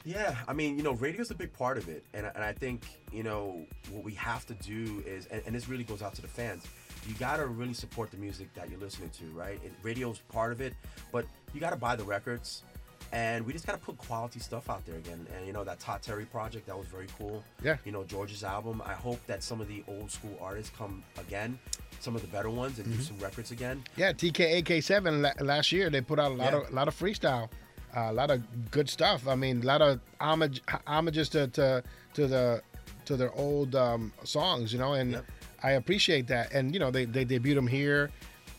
Yeah, 0.04 0.36
I 0.48 0.54
mean, 0.54 0.78
you 0.78 0.84
know, 0.84 0.94
radio's 0.94 1.30
a 1.30 1.36
big 1.36 1.54
part 1.54 1.78
of 1.78 1.88
it, 1.88 2.04
and 2.14 2.26
and 2.26 2.44
I 2.44 2.54
think 2.54 2.86
you 3.12 3.24
know 3.24 3.66
what 3.92 4.04
we 4.04 4.14
have 4.14 4.46
to 4.48 4.54
do 4.56 5.04
is, 5.06 5.28
and, 5.28 5.42
and 5.46 5.56
this 5.56 5.68
really 5.70 5.84
goes 5.84 6.02
out 6.02 6.16
to 6.16 6.22
the 6.22 6.28
fans. 6.28 6.66
You 7.08 7.16
gotta 7.16 7.46
really 7.46 7.74
support 7.74 8.12
the 8.12 8.18
music 8.18 8.54
that 8.54 8.70
you're 8.70 8.80
listening 8.80 9.10
to, 9.10 9.26
right? 9.34 9.60
And 9.64 9.74
radio's 9.84 10.20
part 10.32 10.52
of 10.52 10.62
it, 10.62 10.74
but 11.12 11.26
you 11.54 11.60
gotta 11.60 11.76
buy 11.76 11.96
the 11.96 12.04
records, 12.04 12.64
and 13.12 13.46
we 13.46 13.54
just 13.54 13.66
gotta 13.66 13.78
put 13.80 13.98
quality 13.98 14.40
stuff 14.40 14.70
out 14.70 14.86
there 14.86 14.96
again. 14.98 15.26
And 15.36 15.46
you 15.46 15.54
know 15.54 15.64
that 15.64 15.80
Todd 15.80 16.02
Terry 16.02 16.26
project 16.26 16.68
that 16.68 16.78
was 16.78 16.88
very 16.88 17.08
cool. 17.18 17.44
Yeah. 17.64 17.78
You 17.86 17.92
know 17.92 18.04
George's 18.04 18.44
album. 18.44 18.82
I 18.86 18.94
hope 18.94 19.20
that 19.28 19.44
some 19.44 19.62
of 19.62 19.68
the 19.68 19.84
old 19.88 20.12
school 20.12 20.38
artists 20.42 20.72
come 20.78 21.04
again, 21.20 21.60
some 22.00 22.16
of 22.16 22.22
the 22.22 22.28
better 22.28 22.50
ones, 22.50 22.78
and 22.80 22.88
Mm-hmm. 22.88 22.98
do 22.98 23.04
some 23.04 23.20
records 23.20 23.52
again. 23.52 23.84
Yeah, 23.98 24.14
TKA 24.14 24.64
K7 24.64 25.42
last 25.42 25.72
year 25.72 25.90
they 25.90 26.02
put 26.02 26.20
out 26.20 26.32
a 26.32 26.36
lot 26.36 26.54
Yeah. 26.54 26.60
of 26.62 26.70
a 26.72 26.76
lot 26.76 26.88
of 26.88 26.98
freestyle, 26.98 27.50
uh, 27.96 28.08
a 28.10 28.14
lot 28.14 28.32
of 28.32 28.42
good 28.72 28.90
stuff. 28.90 29.28
I 29.28 29.36
mean, 29.36 29.62
a 29.62 29.66
lot 29.66 29.82
of 29.82 30.00
homage 30.20 30.62
homages 30.88 31.30
to 31.30 31.48
to, 31.48 31.84
to 32.14 32.28
the 32.28 32.62
to 33.06 33.18
their 33.18 33.34
old 33.34 33.76
um, 33.76 34.14
songs, 34.24 34.72
you 34.72 34.80
know, 34.80 34.94
and 34.94 35.12
Yep. 35.14 35.26
I 35.64 35.72
appreciate 35.72 36.28
that. 36.28 36.54
And 36.54 36.74
you 36.74 36.80
know, 36.80 36.90
they 36.92 37.06
they 37.06 37.26
debuted 37.26 37.56
them 37.56 37.68
here. 37.68 38.10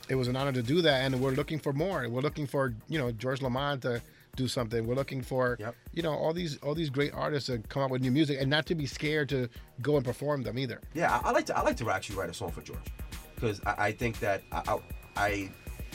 It 0.08 0.14
was 0.16 0.28
an 0.28 0.36
honor 0.36 0.52
to 0.52 0.62
do 0.62 0.82
that, 0.82 1.02
and 1.04 1.20
we're 1.20 1.30
looking 1.30 1.58
for 1.58 1.72
more. 1.72 2.06
We're 2.08 2.20
looking 2.20 2.46
for 2.46 2.74
you 2.88 2.98
know 2.98 3.10
George 3.12 3.40
Lamond 3.40 3.82
to 3.82 4.02
do 4.36 4.48
something. 4.48 4.86
We're 4.86 4.94
looking 4.94 5.22
for 5.22 5.56
Yep. 5.60 5.74
you 5.92 6.02
know 6.02 6.12
all 6.12 6.32
these 6.32 6.56
all 6.58 6.74
these 6.74 6.88
great 6.90 7.12
artists 7.12 7.48
to 7.48 7.58
come 7.68 7.82
out 7.82 7.90
with 7.90 8.00
new 8.02 8.10
music, 8.10 8.38
and 8.40 8.48
not 8.48 8.64
to 8.66 8.74
be 8.74 8.86
scared 8.86 9.28
to 9.30 9.48
go 9.82 9.96
and 9.96 10.04
perform 10.04 10.42
them 10.42 10.58
either. 10.58 10.80
Yeah, 10.94 11.20
I, 11.22 11.28
I 11.28 11.32
like 11.32 11.46
to 11.46 11.56
I 11.58 11.62
like 11.62 11.76
to 11.78 11.90
actually 11.90 12.16
write 12.16 12.30
a 12.30 12.34
song 12.34 12.50
for 12.50 12.62
George 12.62 12.78
because 13.34 13.60
I, 13.66 13.74
I 13.88 13.92
think 13.92 14.18
that 14.20 14.42
I, 14.50 14.78
I 15.16 15.50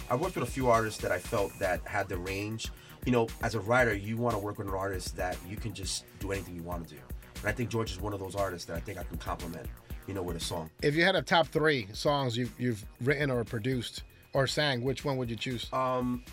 I 0.09 0.15
worked 0.15 0.35
with 0.35 0.47
a 0.47 0.51
few 0.51 0.69
artists 0.69 1.01
that 1.01 1.11
I 1.11 1.17
felt 1.19 1.51
that 1.59 1.81
had 1.85 2.07
the 2.09 2.17
range. 2.17 2.71
You 3.05 3.11
know, 3.11 3.27
as 3.41 3.55
a 3.55 3.59
writer, 3.61 3.95
you 3.95 4.17
want 4.17 4.35
to 4.35 4.39
work 4.39 4.57
with 4.57 4.67
an 4.67 4.73
artist 4.73 5.15
that 5.15 5.37
you 5.47 5.55
can 5.55 5.73
just 5.73 6.05
do 6.19 6.31
anything 6.31 6.55
you 6.55 6.61
want 6.63 6.87
to 6.87 6.93
do, 6.93 7.01
and 7.39 7.45
I 7.47 7.51
think 7.53 7.69
George 7.69 7.91
is 7.91 7.99
one 7.99 8.13
of 8.13 8.19
those 8.19 8.35
artists 8.35 8.65
that 8.67 8.75
I 8.75 8.79
think 8.81 8.97
I 8.99 9.03
can 9.03 9.17
compliment. 9.17 9.67
You 10.07 10.13
know, 10.13 10.21
with 10.23 10.37
a 10.37 10.39
song. 10.39 10.69
If 10.81 10.95
you 10.95 11.03
had 11.03 11.17
a 11.17 11.21
top 11.21 11.47
three 11.47 11.87
songs 11.91 12.37
you've 12.37 12.53
you've 12.57 12.85
written 13.01 13.29
or 13.29 13.43
produced 13.43 14.03
or 14.31 14.47
sang, 14.47 14.81
which 14.81 15.03
one 15.03 15.17
would 15.17 15.29
you 15.29 15.35
choose? 15.35 15.67
Um, 15.73 16.23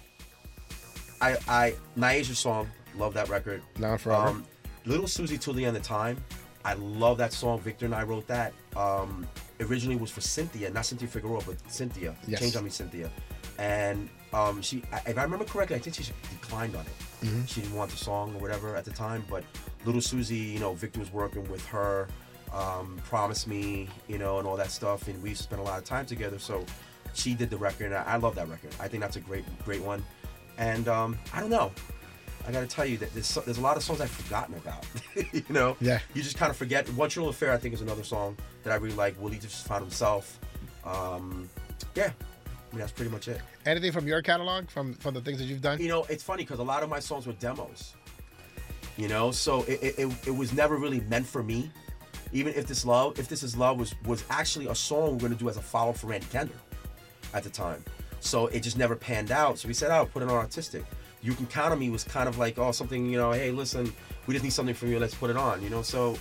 I 1.25 1.37
I 1.49 1.75
Nyasia's 1.97 2.39
song, 2.39 2.71
love 2.97 3.15
that 3.15 3.29
record. 3.29 3.63
Now 3.79 3.93
and 3.93 4.01
Forever. 4.01 4.29
Um, 4.29 4.45
Little 4.85 5.07
Suzy 5.07 5.39
till 5.39 5.55
the 5.55 5.65
end 5.65 5.77
of 5.77 5.83
time. 5.83 6.23
I 6.65 6.75
love 6.75 7.19
that 7.19 7.33
song. 7.33 7.61
Victor 7.61 7.87
and 7.87 7.95
I 7.95 8.03
wrote 8.03 8.27
that. 8.27 8.53
Um, 8.77 9.27
originally 9.61 9.97
was 9.97 10.11
for 10.11 10.21
Cynthia, 10.21 10.71
not 10.71 10.85
Cynthia 10.87 11.09
Figueroa, 11.09 11.43
but 11.47 11.57
Cynthia. 11.71 12.15
Yes. 12.27 12.41
Change 12.41 12.57
on 12.57 12.65
me, 12.65 12.71
Cynthia. 12.71 13.11
And 13.59 14.09
um, 14.33 14.61
she, 14.63 14.83
if 15.07 15.17
I 15.17 15.23
remember 15.23 15.45
correctly, 15.45 15.77
I 15.77 15.79
think 15.79 15.97
she 15.97 16.05
declined 16.31 16.75
on 16.75 16.83
it. 16.83 17.27
Mm-hmm. 17.27 17.45
She 17.45 17.61
didn't 17.61 17.77
want 17.77 17.91
the 17.91 17.97
song 17.97 18.35
or 18.35 18.41
whatever 18.41 18.77
at 18.77 18.85
the 18.85 18.91
time. 18.91 19.25
But 19.31 19.45
Little 19.85 20.01
Suzy, 20.01 20.37
you 20.37 20.59
know, 20.59 20.75
Victor 20.75 21.01
was 21.01 21.13
working 21.13 21.49
with 21.51 21.65
her. 21.67 22.09
Um, 22.53 23.01
Promise 23.05 23.47
Me, 23.47 23.89
you 24.07 24.19
know, 24.19 24.39
and 24.39 24.47
all 24.47 24.57
that 24.57 24.71
stuff, 24.71 25.09
and 25.09 25.21
we 25.23 25.35
spent 25.35 25.61
a 25.61 25.65
lot 25.65 25.79
of 25.79 25.85
time 25.85 26.07
together. 26.07 26.39
So 26.39 26.65
she 27.13 27.35
did 27.35 27.51
the 27.51 27.57
record, 27.57 27.87
and 27.87 27.97
I, 27.97 28.05
I 28.05 28.17
love 28.17 28.37
that 28.37 28.49
record. 28.49 28.71
I 28.79 28.87
think 28.87 29.03
that's 29.03 29.17
a 29.17 29.21
great, 29.21 29.45
great 29.65 29.83
one. 29.83 30.05
And 30.59 30.89
um, 30.89 31.19
I 31.33 31.41
don't 31.41 31.51
know. 31.51 31.73
I 32.47 32.53
got 32.53 32.61
to 32.61 32.67
tell 32.67 32.85
you 32.85 32.99
that 32.99 33.13
there's, 33.15 33.35
there's 33.35 33.59
a 33.59 33.63
lot 33.63 33.77
of 33.77 33.83
songs 33.83 34.01
I've 34.01 34.11
forgotten 34.11 34.55
about. 34.57 34.85
you 35.33 35.43
know, 35.49 35.77
Yeah. 35.81 36.01
You 36.13 36.23
just 36.23 36.37
kind 36.37 36.51
of 36.51 36.57
forget. 36.57 36.89
One 36.91 37.09
True 37.09 37.29
Affair, 37.29 37.53
I 37.53 37.57
think, 37.57 37.75
is 37.75 37.81
another 37.81 38.05
song 38.05 38.37
that 38.63 38.73
I 38.73 38.77
really 38.77 38.97
like. 38.97 39.21
Willie 39.21 39.39
just 39.39 39.67
found 39.67 39.83
himself. 39.83 40.39
Um, 40.85 41.49
yeah, 41.95 42.11
I 42.11 42.75
mean 42.75 42.81
that's 42.81 42.93
pretty 42.93 43.11
much 43.11 43.29
it. 43.29 43.41
Anything 43.65 43.93
from 43.93 44.07
your 44.07 44.21
catalog, 44.21 44.69
from 44.69 44.95
from 44.95 45.15
the 45.15 45.21
things 45.21 45.39
that 45.39 45.45
you've 45.45 45.63
done? 45.63 45.81
You 45.81 45.89
know, 45.89 46.05
it's 46.11 46.23
funny 46.23 46.43
because 46.43 46.59
a 46.59 46.65
lot 46.65 46.83
of 46.83 46.91
my 46.91 47.01
songs 47.01 47.27
were 47.27 47.33
demos. 47.35 47.95
You 48.97 49.09
know, 49.09 49.31
so 49.31 49.63
it, 49.63 49.83
it, 49.83 49.99
it, 49.99 50.29
it 50.29 50.31
was 50.31 50.53
never 50.53 50.77
really 50.77 51.01
meant 51.01 51.27
for 51.27 51.43
me. 51.43 51.71
Even 52.33 52.53
if 52.55 52.67
this 52.67 52.85
love, 52.85 53.19
if 53.19 53.29
this 53.29 53.43
is 53.43 53.57
love, 53.57 53.79
was 53.79 53.95
was 54.05 54.25
actually 54.29 54.67
a 54.67 54.75
song 54.75 55.07
we 55.07 55.13
we're 55.15 55.19
gonna 55.21 55.35
do 55.37 55.49
as 55.49 55.57
a 55.57 55.63
follow 55.63 55.91
up 55.91 55.97
for 55.97 56.09
Randy 56.09 56.27
Kender 56.27 56.51
at 57.33 57.43
the 57.43 57.51
time. 57.51 57.83
So 58.25 58.47
it 58.49 58.61
just 58.61 58.79
never 58.79 58.97
panned 58.97 59.31
out. 59.31 59.59
So 59.59 59.69
we 59.69 59.75
said, 59.75 59.91
"Oh, 59.91 60.07
put 60.07 60.23
it 60.23 60.29
on 60.29 60.47
Artistik." 60.47 60.85
You 61.23 61.35
can 61.35 61.47
count 61.47 61.73
on 61.73 61.79
me 61.79 61.89
was 61.89 62.05
kind 62.05 62.29
of 62.29 62.37
like, 62.37 62.59
oh, 62.59 62.71
something, 62.71 63.09
you 63.09 63.17
know, 63.17 63.33
hey, 63.33 63.51
listen, 63.51 63.91
we 64.27 64.35
just 64.35 64.45
need 64.45 64.53
something 64.53 64.75
from 64.75 64.91
you. 64.91 64.99
Let's 64.99 65.15
put 65.15 65.31
it 65.31 65.39
on, 65.39 65.63
you 65.63 65.71
know. 65.71 65.81
So, 65.81 66.19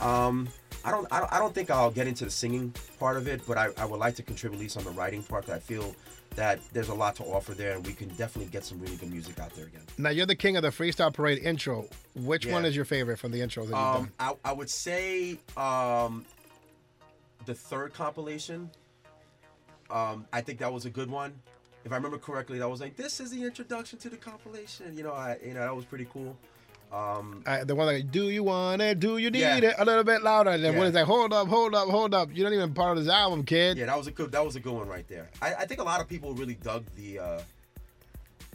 um, 0.00 0.48
I 0.84 0.92
don't, 0.92 1.08
I 1.10 1.18
don't, 1.18 1.32
I 1.32 1.38
don't 1.40 1.52
think 1.52 1.72
I'll 1.72 1.90
get 1.90 2.06
into 2.06 2.24
the 2.24 2.30
singing 2.30 2.72
part 3.00 3.16
of 3.16 3.26
it, 3.26 3.40
but 3.48 3.58
I, 3.58 3.70
I 3.76 3.84
would 3.84 3.98
like 3.98 4.14
to 4.16 4.22
contribute 4.22 4.58
at 4.58 4.62
least 4.62 4.76
on 4.76 4.84
the 4.84 4.90
writing 4.90 5.24
part. 5.24 5.46
That 5.46 5.56
I 5.56 5.58
feel 5.58 5.94
that 6.36 6.60
there's 6.72 6.88
a 6.88 6.94
lot 6.94 7.16
to 7.16 7.24
offer 7.24 7.52
there, 7.52 7.74
and 7.74 7.84
we 7.84 7.94
can 7.94 8.08
definitely 8.10 8.50
get 8.52 8.64
some 8.64 8.78
really 8.80 8.94
good 8.94 9.10
music 9.10 9.40
out 9.40 9.52
there 9.56 9.66
again. 9.66 9.82
Now 9.98 10.10
you're 10.10 10.26
the 10.26 10.36
king 10.36 10.56
of 10.56 10.62
the 10.62 10.70
freestyle 10.70 11.12
parade 11.12 11.38
intro. 11.38 11.88
Which 12.14 12.46
one 12.46 12.64
is 12.64 12.76
your 12.76 12.84
favorite 12.84 13.18
from 13.18 13.32
the 13.32 13.40
intros 13.40 13.68
that 13.70 13.70
you've 13.70 13.74
Um, 13.74 14.02
done? 14.18 14.36
I, 14.44 14.50
I 14.50 14.52
would 14.52 14.70
say 14.70 15.38
um, 15.56 16.24
the 17.46 17.54
third 17.54 17.92
compilation. 17.92 18.70
Um, 19.94 20.26
I 20.32 20.40
think 20.40 20.58
that 20.58 20.72
was 20.72 20.84
a 20.86 20.90
good 20.90 21.08
one. 21.10 21.32
If 21.84 21.92
I 21.92 21.96
remember 21.96 22.18
correctly, 22.18 22.58
that 22.58 22.68
was 22.68 22.80
like 22.80 22.96
this 22.96 23.20
is 23.20 23.30
the 23.30 23.44
introduction 23.44 23.98
to 24.00 24.08
the 24.10 24.16
compilation. 24.16 24.96
You 24.96 25.04
know, 25.04 25.12
I 25.12 25.38
you 25.44 25.54
know 25.54 25.60
that 25.60 25.74
was 25.76 25.84
pretty 25.84 26.06
cool. 26.12 26.36
Um, 26.92 27.42
Uh, 27.46 27.64
the 27.64 27.74
one 27.74 27.86
like, 27.86 28.10
do 28.12 28.28
you 28.30 28.42
want 28.44 28.80
it? 28.82 29.00
Do 29.00 29.18
you 29.18 29.30
need 29.30 29.40
Yeah. 29.40 29.56
it? 29.58 29.74
A 29.78 29.84
little 29.84 30.04
bit 30.04 30.22
louder. 30.22 30.50
And 30.50 30.62
then 30.64 30.72
Yeah. 30.74 30.78
when 30.78 30.88
it's 30.88 30.94
like, 30.94 31.06
hold 31.06 31.32
up, 31.32 31.48
hold 31.48 31.74
up, 31.74 31.88
hold 31.88 32.14
up. 32.14 32.28
You're 32.32 32.48
not 32.48 32.54
even 32.54 32.72
part 32.72 32.96
of 32.98 33.04
this 33.04 33.12
album, 33.12 33.44
kid. 33.44 33.76
yeah, 33.78 33.86
that 33.86 33.96
was 33.98 34.06
a 34.06 34.10
good 34.12 34.32
that 34.32 34.44
was 34.44 34.56
a 34.56 34.60
good 34.60 34.72
one 34.74 34.88
right 34.88 35.06
there. 35.08 35.28
I, 35.42 35.54
I 35.54 35.66
think 35.66 35.80
a 35.80 35.84
lot 35.84 36.00
of 36.00 36.08
people 36.08 36.34
really 36.34 36.54
dug 36.54 36.84
the 36.96 37.18
uh, 37.20 37.40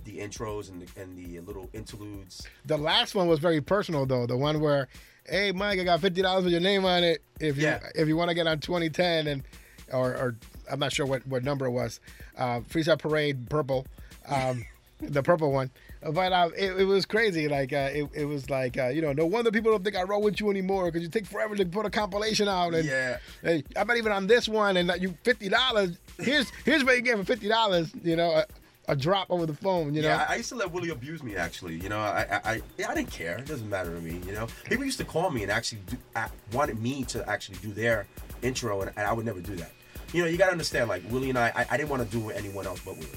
the 0.06 0.20
intros 0.20 0.70
and 0.70 0.82
the, 0.82 1.02
and 1.02 1.16
the 1.18 1.40
little 1.42 1.70
interludes. 1.74 2.48
The 2.66 2.78
last 2.78 3.14
one 3.16 3.28
was 3.28 3.40
very 3.40 3.62
personal 3.62 4.06
though. 4.06 4.26
The 4.26 4.38
one 4.38 4.60
where, 4.60 4.88
hey 5.28 5.52
Mike, 5.52 5.80
I 5.80 5.84
got 5.84 6.00
fifty 6.02 6.22
dollars 6.22 6.44
with 6.46 6.54
your 6.54 6.62
name 6.62 6.86
on 6.86 7.04
it. 7.04 7.22
If 7.40 7.58
you 7.58 7.64
Yeah. 7.64 7.80
if 7.96 8.08
you 8.08 8.16
want 8.16 8.30
to 8.30 8.36
get 8.36 8.48
on 8.48 8.60
2010 8.60 9.28
and 9.28 9.44
or, 9.92 10.12
or 10.16 10.36
I'm 10.70 10.80
not 10.80 10.92
sure 10.94 11.06
what, 11.06 11.26
what 11.28 11.44
number 11.44 11.66
it 11.66 11.72
was. 11.72 12.00
Uh, 12.38 12.62
Freestyle 12.62 13.00
Parade 13.00 13.50
purple, 13.50 13.86
um, 14.28 14.66
the 15.02 15.24
purple 15.24 15.52
one. 15.52 15.72
But 16.02 16.32
uh, 16.32 16.50
it, 16.58 16.80
it 16.80 16.86
was 16.86 17.06
crazy. 17.06 17.48
Like 17.50 17.74
uh, 17.74 17.90
it, 17.92 18.10
it 18.14 18.26
was 18.26 18.50
like 18.50 18.78
uh, 18.78 18.88
you 18.88 19.02
know 19.02 19.12
no 19.12 19.26
wonder 19.26 19.52
people 19.52 19.72
don't 19.72 19.84
think 19.84 19.98
I 19.98 20.04
roll 20.04 20.22
with 20.22 20.40
you 20.40 20.50
anymore 20.50 20.86
because 20.86 21.02
you 21.02 21.10
take 21.10 21.26
forever 21.26 21.56
to 21.56 21.66
put 21.66 21.86
a 21.86 21.90
compilation 21.90 22.48
out. 22.48 22.74
And 22.74 22.86
Yeah. 22.86 23.18
hey, 23.44 23.64
I'm 23.76 23.86
not 23.86 23.98
even 23.98 24.12
on 24.14 24.26
this 24.28 24.48
one 24.48 24.78
and 24.78 24.92
you 25.02 25.14
fifty 25.24 25.50
dollars. 25.50 25.98
Here's 26.18 26.50
here's 26.64 26.86
what 26.86 26.96
you 26.96 27.02
get 27.02 27.18
for 27.18 27.26
fifty 27.26 27.48
dollars. 27.50 27.92
You 28.04 28.16
know. 28.16 28.32
A, 28.32 28.46
a 28.88 28.96
drop 28.96 29.28
over 29.30 29.46
the 29.46 29.54
phone, 29.54 29.94
you 29.94 30.02
know. 30.02 30.08
Yeah, 30.08 30.26
I, 30.28 30.38
used 30.38 30.50
to 30.50 30.56
let 30.56 30.72
Willie 30.72 30.90
abuse 30.90 31.22
me. 31.22 31.36
Actually, 31.36 31.76
you 31.76 31.90
know, 31.90 32.00
I, 32.00 32.26
I, 32.32 32.52
I, 32.54 32.62
yeah, 32.76 32.90
I 32.90 32.96
didn't 32.96 33.12
care. 33.12 33.38
It 33.38 33.46
doesn't 33.46 33.70
matter 33.70 33.94
to 33.94 34.02
me. 34.02 34.20
You 34.26 34.34
know, 34.34 34.48
people 34.64 34.84
used 34.84 34.98
to 34.98 35.06
call 35.06 35.30
me 35.30 35.44
and 35.44 35.52
actually 35.52 35.82
do, 35.86 35.96
wanted 36.52 36.82
me 36.82 37.04
to 37.06 37.28
actually 37.30 37.60
do 37.60 37.72
their 37.72 38.08
intro, 38.42 38.82
and, 38.82 38.92
and 38.98 39.06
I 39.06 39.14
would 39.14 39.28
never 39.28 39.42
do 39.42 39.56
that. 39.58 39.72
You 40.14 40.24
know, 40.24 40.28
you 40.28 40.38
gotta 40.38 40.52
understand. 40.52 40.90
Like 40.90 41.04
Willie 41.10 41.30
and 41.30 41.38
I, 41.38 41.52
I, 41.56 41.66
I 41.72 41.78
didn't 41.78 41.90
want 41.90 42.04
to 42.04 42.10
do 42.10 42.24
it 42.24 42.26
with 42.28 42.38
anyone 42.38 42.66
else 42.66 42.80
but 42.80 42.98
Willie. 42.98 43.12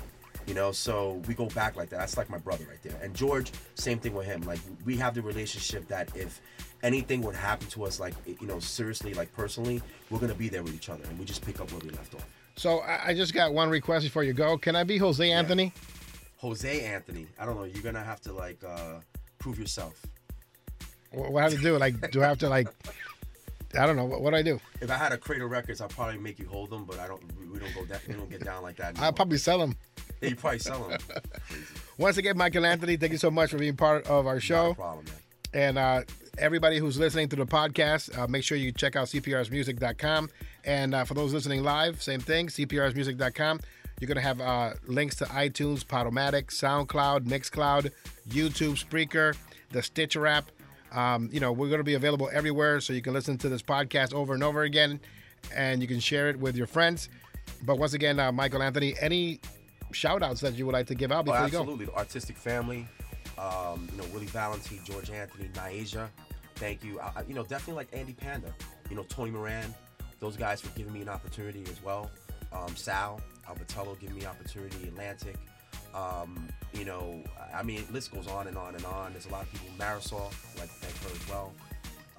You 0.46 0.54
know, 0.54 0.72
so 0.72 1.22
we 1.28 1.34
go 1.34 1.46
back 1.46 1.76
like 1.76 1.88
that. 1.90 2.00
That's 2.00 2.16
like 2.16 2.28
my 2.28 2.38
brother 2.38 2.64
right 2.68 2.82
there. 2.82 2.98
And 3.00 3.14
George, 3.14 3.52
same 3.76 3.98
thing 3.98 4.12
with 4.12 4.26
him. 4.26 4.42
Like 4.42 4.58
we 4.84 4.96
have 4.96 5.14
the 5.14 5.22
relationship 5.22 5.86
that 5.88 6.14
if 6.16 6.40
anything 6.82 7.22
would 7.22 7.36
happen 7.36 7.68
to 7.68 7.84
us, 7.84 8.00
like 8.00 8.14
you 8.26 8.46
know, 8.46 8.58
seriously, 8.58 9.14
like 9.14 9.32
personally, 9.34 9.80
we're 10.10 10.18
gonna 10.18 10.34
be 10.34 10.48
there 10.48 10.62
with 10.62 10.74
each 10.74 10.88
other, 10.88 11.04
and 11.04 11.18
we 11.18 11.24
just 11.24 11.44
pick 11.44 11.60
up 11.60 11.70
where 11.70 11.80
we 11.80 11.90
left 11.90 12.14
off. 12.14 12.26
So 12.56 12.80
I, 12.80 13.08
I 13.08 13.14
just 13.14 13.32
got 13.32 13.54
one 13.54 13.70
request 13.70 14.04
before 14.04 14.24
you 14.24 14.32
go. 14.32 14.58
Can 14.58 14.76
I 14.76 14.84
be 14.84 14.98
Jose 14.98 15.30
Anthony? 15.30 15.72
Jose 16.38 16.84
Anthony, 16.84 17.28
I 17.38 17.46
don't 17.46 17.56
know. 17.56 17.64
You're 17.64 17.84
gonna 17.84 18.02
have 18.02 18.20
to 18.22 18.32
like 18.32 18.62
uh, 18.64 19.00
prove 19.38 19.58
yourself. 19.58 20.04
What, 21.12 21.32
what 21.32 21.40
I 21.40 21.42
have 21.44 21.52
to 21.52 21.62
do? 21.62 21.78
Like, 21.78 22.10
do 22.10 22.22
I 22.22 22.26
have 22.26 22.38
to 22.38 22.48
like? 22.48 22.68
I 23.78 23.86
don't 23.86 23.96
know. 23.96 24.04
What, 24.04 24.20
what 24.20 24.30
do 24.30 24.36
I 24.36 24.42
do? 24.42 24.60
If 24.80 24.90
I 24.90 24.96
had 24.96 25.12
a 25.12 25.18
Cradle 25.18 25.48
Records, 25.48 25.80
I'd 25.80 25.90
probably 25.90 26.18
make 26.18 26.38
you 26.38 26.46
hold 26.46 26.70
them, 26.70 26.84
but 26.84 26.98
I 26.98 27.06
don't. 27.06 27.22
We 27.50 27.58
don't 27.58 27.74
go. 27.74 27.84
That, 27.84 28.06
we 28.06 28.14
don't 28.14 28.30
get 28.30 28.44
down 28.44 28.62
like 28.62 28.76
that. 28.76 28.98
I'll 29.00 29.12
probably 29.12 29.38
sell 29.38 29.58
them. 29.58 29.76
Yeah, 30.20 30.30
you 30.30 30.36
probably 30.36 30.58
sell 30.58 30.88
them. 30.88 30.98
Once 31.98 32.16
again, 32.16 32.36
Michael 32.36 32.66
Anthony, 32.66 32.96
thank 32.96 33.12
you 33.12 33.18
so 33.18 33.30
much 33.30 33.50
for 33.50 33.58
being 33.58 33.76
part 33.76 34.06
of 34.06 34.26
our 34.26 34.40
show. 34.40 34.68
No 34.68 34.74
problem, 34.74 35.04
man. 35.06 35.14
And 35.54 35.78
uh, 35.78 36.02
everybody 36.38 36.78
who's 36.78 36.98
listening 36.98 37.28
to 37.30 37.36
the 37.36 37.46
podcast, 37.46 38.16
uh, 38.18 38.26
make 38.26 38.44
sure 38.44 38.56
you 38.56 38.72
check 38.72 38.96
out 38.96 39.08
cprsmusic.com. 39.08 40.30
And 40.64 40.94
uh, 40.94 41.04
for 41.04 41.14
those 41.14 41.32
listening 41.32 41.62
live, 41.62 42.02
same 42.02 42.20
thing, 42.20 42.46
cprsmusic.com. 42.46 43.60
You're 44.00 44.08
going 44.08 44.16
to 44.16 44.22
have 44.22 44.40
uh, 44.40 44.74
links 44.86 45.16
to 45.16 45.24
iTunes, 45.26 45.84
Podomatic, 45.84 46.46
SoundCloud, 46.46 47.26
Mixcloud, 47.26 47.90
YouTube, 48.28 48.82
Spreaker, 48.82 49.36
the 49.70 49.82
Stitcher 49.82 50.26
app. 50.26 50.50
Um, 50.92 51.28
you 51.32 51.40
know, 51.40 51.52
we're 51.52 51.68
going 51.68 51.80
to 51.80 51.84
be 51.84 51.94
available 51.94 52.28
everywhere 52.32 52.80
so 52.80 52.92
you 52.92 53.02
can 53.02 53.12
listen 53.12 53.38
to 53.38 53.48
this 53.48 53.62
podcast 53.62 54.12
over 54.14 54.34
and 54.34 54.42
over 54.42 54.62
again 54.62 55.00
and 55.54 55.80
you 55.82 55.88
can 55.88 56.00
share 56.00 56.28
it 56.28 56.38
with 56.38 56.56
your 56.56 56.66
friends. 56.66 57.08
But 57.64 57.78
once 57.78 57.94
again, 57.94 58.20
uh, 58.20 58.30
Michael 58.32 58.62
Anthony, 58.62 58.94
any 59.00 59.40
shout 59.92 60.22
outs 60.22 60.40
that 60.42 60.54
you 60.54 60.66
would 60.66 60.72
like 60.74 60.86
to 60.88 60.94
give 60.94 61.10
out 61.12 61.20
Oh, 61.28 61.32
before 61.32 61.44
you 61.46 61.50
go? 61.52 61.60
absolutely. 61.60 61.86
The 61.86 61.92
Artistik 61.92 62.36
family, 62.36 62.86
um, 63.38 63.88
you 63.90 63.98
know, 63.98 64.04
Willie 64.12 64.26
Valentin, 64.26 64.80
George 64.84 65.10
Anthony, 65.10 65.48
Nyasia. 65.54 66.08
Thank 66.56 66.84
you. 66.84 67.00
I, 67.00 67.22
you 67.26 67.34
know, 67.34 67.42
definitely 67.42 67.74
like 67.74 67.88
Andy 67.92 68.12
Panda. 68.12 68.54
You 68.90 68.96
know, 68.96 69.02
Tony 69.04 69.30
Moran. 69.30 69.74
Those 70.20 70.36
guys 70.36 70.60
for 70.60 70.68
giving 70.78 70.92
me 70.92 71.02
an 71.02 71.08
opportunity 71.08 71.64
as 71.64 71.82
well. 71.82 72.10
Um, 72.52 72.76
Sal 72.76 73.20
Abbatiello 73.48 73.98
giving 73.98 74.16
me 74.16 74.26
opportunity. 74.26 74.86
Atlantic. 74.88 75.36
Um, 75.94 76.48
you 76.72 76.84
know, 76.84 77.22
I 77.54 77.62
mean, 77.62 77.84
list 77.92 78.12
goes 78.12 78.26
on 78.28 78.46
and 78.48 78.56
on 78.56 78.74
and 78.74 78.84
on. 78.86 79.12
There's 79.12 79.26
a 79.26 79.30
lot 79.30 79.42
of 79.42 79.52
people. 79.52 79.68
Marisol, 79.78 80.32
I'd 80.54 80.60
like 80.60 80.68
to 80.68 80.86
thank 80.86 80.96
her 81.12 81.20
as 81.20 81.28
well. 81.28 81.52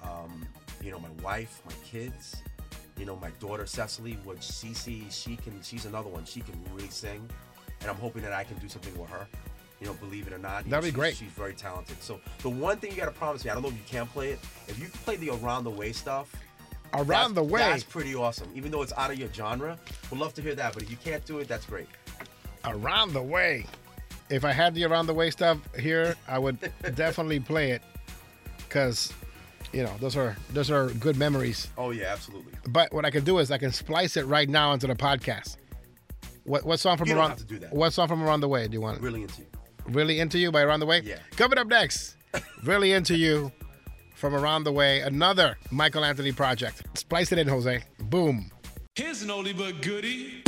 Um, 0.02 0.46
you 0.82 0.90
know, 0.90 0.98
my 0.98 1.10
wife, 1.22 1.60
my 1.66 1.72
kids. 1.84 2.36
You 2.98 3.06
know, 3.06 3.16
my 3.16 3.30
daughter 3.40 3.66
Cecily, 3.66 4.12
which 4.24 4.38
Cece, 4.38 5.10
she 5.10 5.36
can. 5.36 5.60
She's 5.62 5.84
another 5.86 6.08
one. 6.08 6.24
She 6.24 6.40
can 6.40 6.54
really 6.72 6.88
sing, 6.90 7.28
and 7.80 7.90
I'm 7.90 7.96
hoping 7.96 8.22
that 8.22 8.32
I 8.32 8.44
can 8.44 8.56
do 8.58 8.68
something 8.68 8.96
with 8.96 9.10
her. 9.10 9.26
You 9.80 9.88
know, 9.88 9.94
believe 9.94 10.28
it 10.28 10.32
or 10.32 10.38
not. 10.38 10.64
That'd 10.70 10.82
be 10.84 10.86
she's- 10.90 10.94
great. 10.94 11.16
She's 11.16 11.32
very 11.32 11.54
talented. 11.54 12.00
So 12.00 12.20
the 12.42 12.48
one 12.50 12.76
thing 12.76 12.92
you 12.92 12.96
got 12.96 13.06
to 13.06 13.10
promise 13.10 13.44
me, 13.44 13.50
I 13.50 13.54
don't 13.54 13.64
know 13.64 13.70
if 13.70 13.74
you 13.74 13.80
can 13.86 14.06
play 14.06 14.30
it. 14.30 14.38
If 14.68 14.78
you 14.78 14.84
can 14.88 14.98
play 15.00 15.16
the 15.16 15.30
around 15.30 15.64
the 15.64 15.70
way 15.70 15.90
stuff, 15.92 16.32
Around 16.92 17.34
the 17.34 17.42
way. 17.42 17.58
that's 17.58 17.82
pretty 17.82 18.14
awesome. 18.14 18.48
Even 18.54 18.70
though 18.70 18.82
it's 18.82 18.92
out 18.96 19.10
of 19.10 19.18
your 19.18 19.28
genre, 19.32 19.76
we'd 20.12 20.20
love 20.20 20.32
to 20.34 20.42
hear 20.42 20.54
that. 20.54 20.74
But 20.74 20.84
if 20.84 20.90
you 20.92 20.96
can't 20.96 21.24
do 21.26 21.40
it, 21.40 21.48
that's 21.48 21.66
great. 21.66 21.88
around 22.64 23.12
the 23.12 23.22
way. 23.22 23.66
If 24.30 24.44
I 24.44 24.52
had 24.52 24.74
the 24.74 24.84
around 24.84 25.06
the 25.06 25.14
way 25.14 25.30
stuff 25.30 25.58
here, 25.78 26.14
I 26.26 26.38
would 26.38 26.58
definitely 26.94 27.40
play 27.40 27.72
it 27.72 27.82
because 28.58 29.12
you 29.72 29.82
know 29.82 29.92
those 30.00 30.16
are 30.16 30.36
those 30.52 30.70
are 30.70 30.88
good 30.90 31.16
memories. 31.16 31.68
Oh 31.76 31.90
yeah, 31.90 32.06
absolutely. 32.06 32.52
But 32.68 32.92
what 32.92 33.04
I 33.04 33.10
can 33.10 33.24
do 33.24 33.38
is 33.38 33.50
I 33.50 33.58
can 33.58 33.72
splice 33.72 34.16
it 34.16 34.24
right 34.26 34.48
now 34.48 34.72
into 34.72 34.86
the 34.86 34.94
podcast. 34.94 35.56
What 36.44 36.64
what 36.64 36.80
song 36.80 36.96
from 36.96 37.08
You 37.08 37.14
don't 37.14 37.20
around? 37.20 37.30
have 37.30 37.38
to 37.38 37.44
do 37.44 37.58
that. 37.60 37.72
What 37.72 37.92
song 37.92 38.08
from 38.08 38.22
around 38.22 38.40
the 38.40 38.48
way 38.48 38.66
do 38.66 38.72
you 38.74 38.80
want? 38.80 39.00
Really 39.00 39.22
into 39.22 39.40
you. 39.42 39.46
Really 39.88 40.20
into 40.20 40.38
you 40.38 40.50
by 40.50 40.62
around 40.62 40.80
the 40.80 40.86
way. 40.86 41.02
Yeah. 41.04 41.18
Coming 41.36 41.58
up 41.58 41.66
next, 41.66 42.16
really 42.64 42.92
into 42.92 43.16
you 43.16 43.52
from 44.14 44.34
around 44.34 44.64
the 44.64 44.72
way. 44.72 45.00
Another 45.00 45.58
Michael 45.70 46.04
Anthony 46.04 46.32
project. 46.32 46.82
Splice 46.98 47.32
it 47.32 47.38
in, 47.38 47.48
Jose. 47.48 47.82
Boom. 47.98 48.50
Here's 48.94 49.22
an 49.22 49.28
oldie 49.28 49.56
but 49.56 49.82
goodie. 49.82 50.42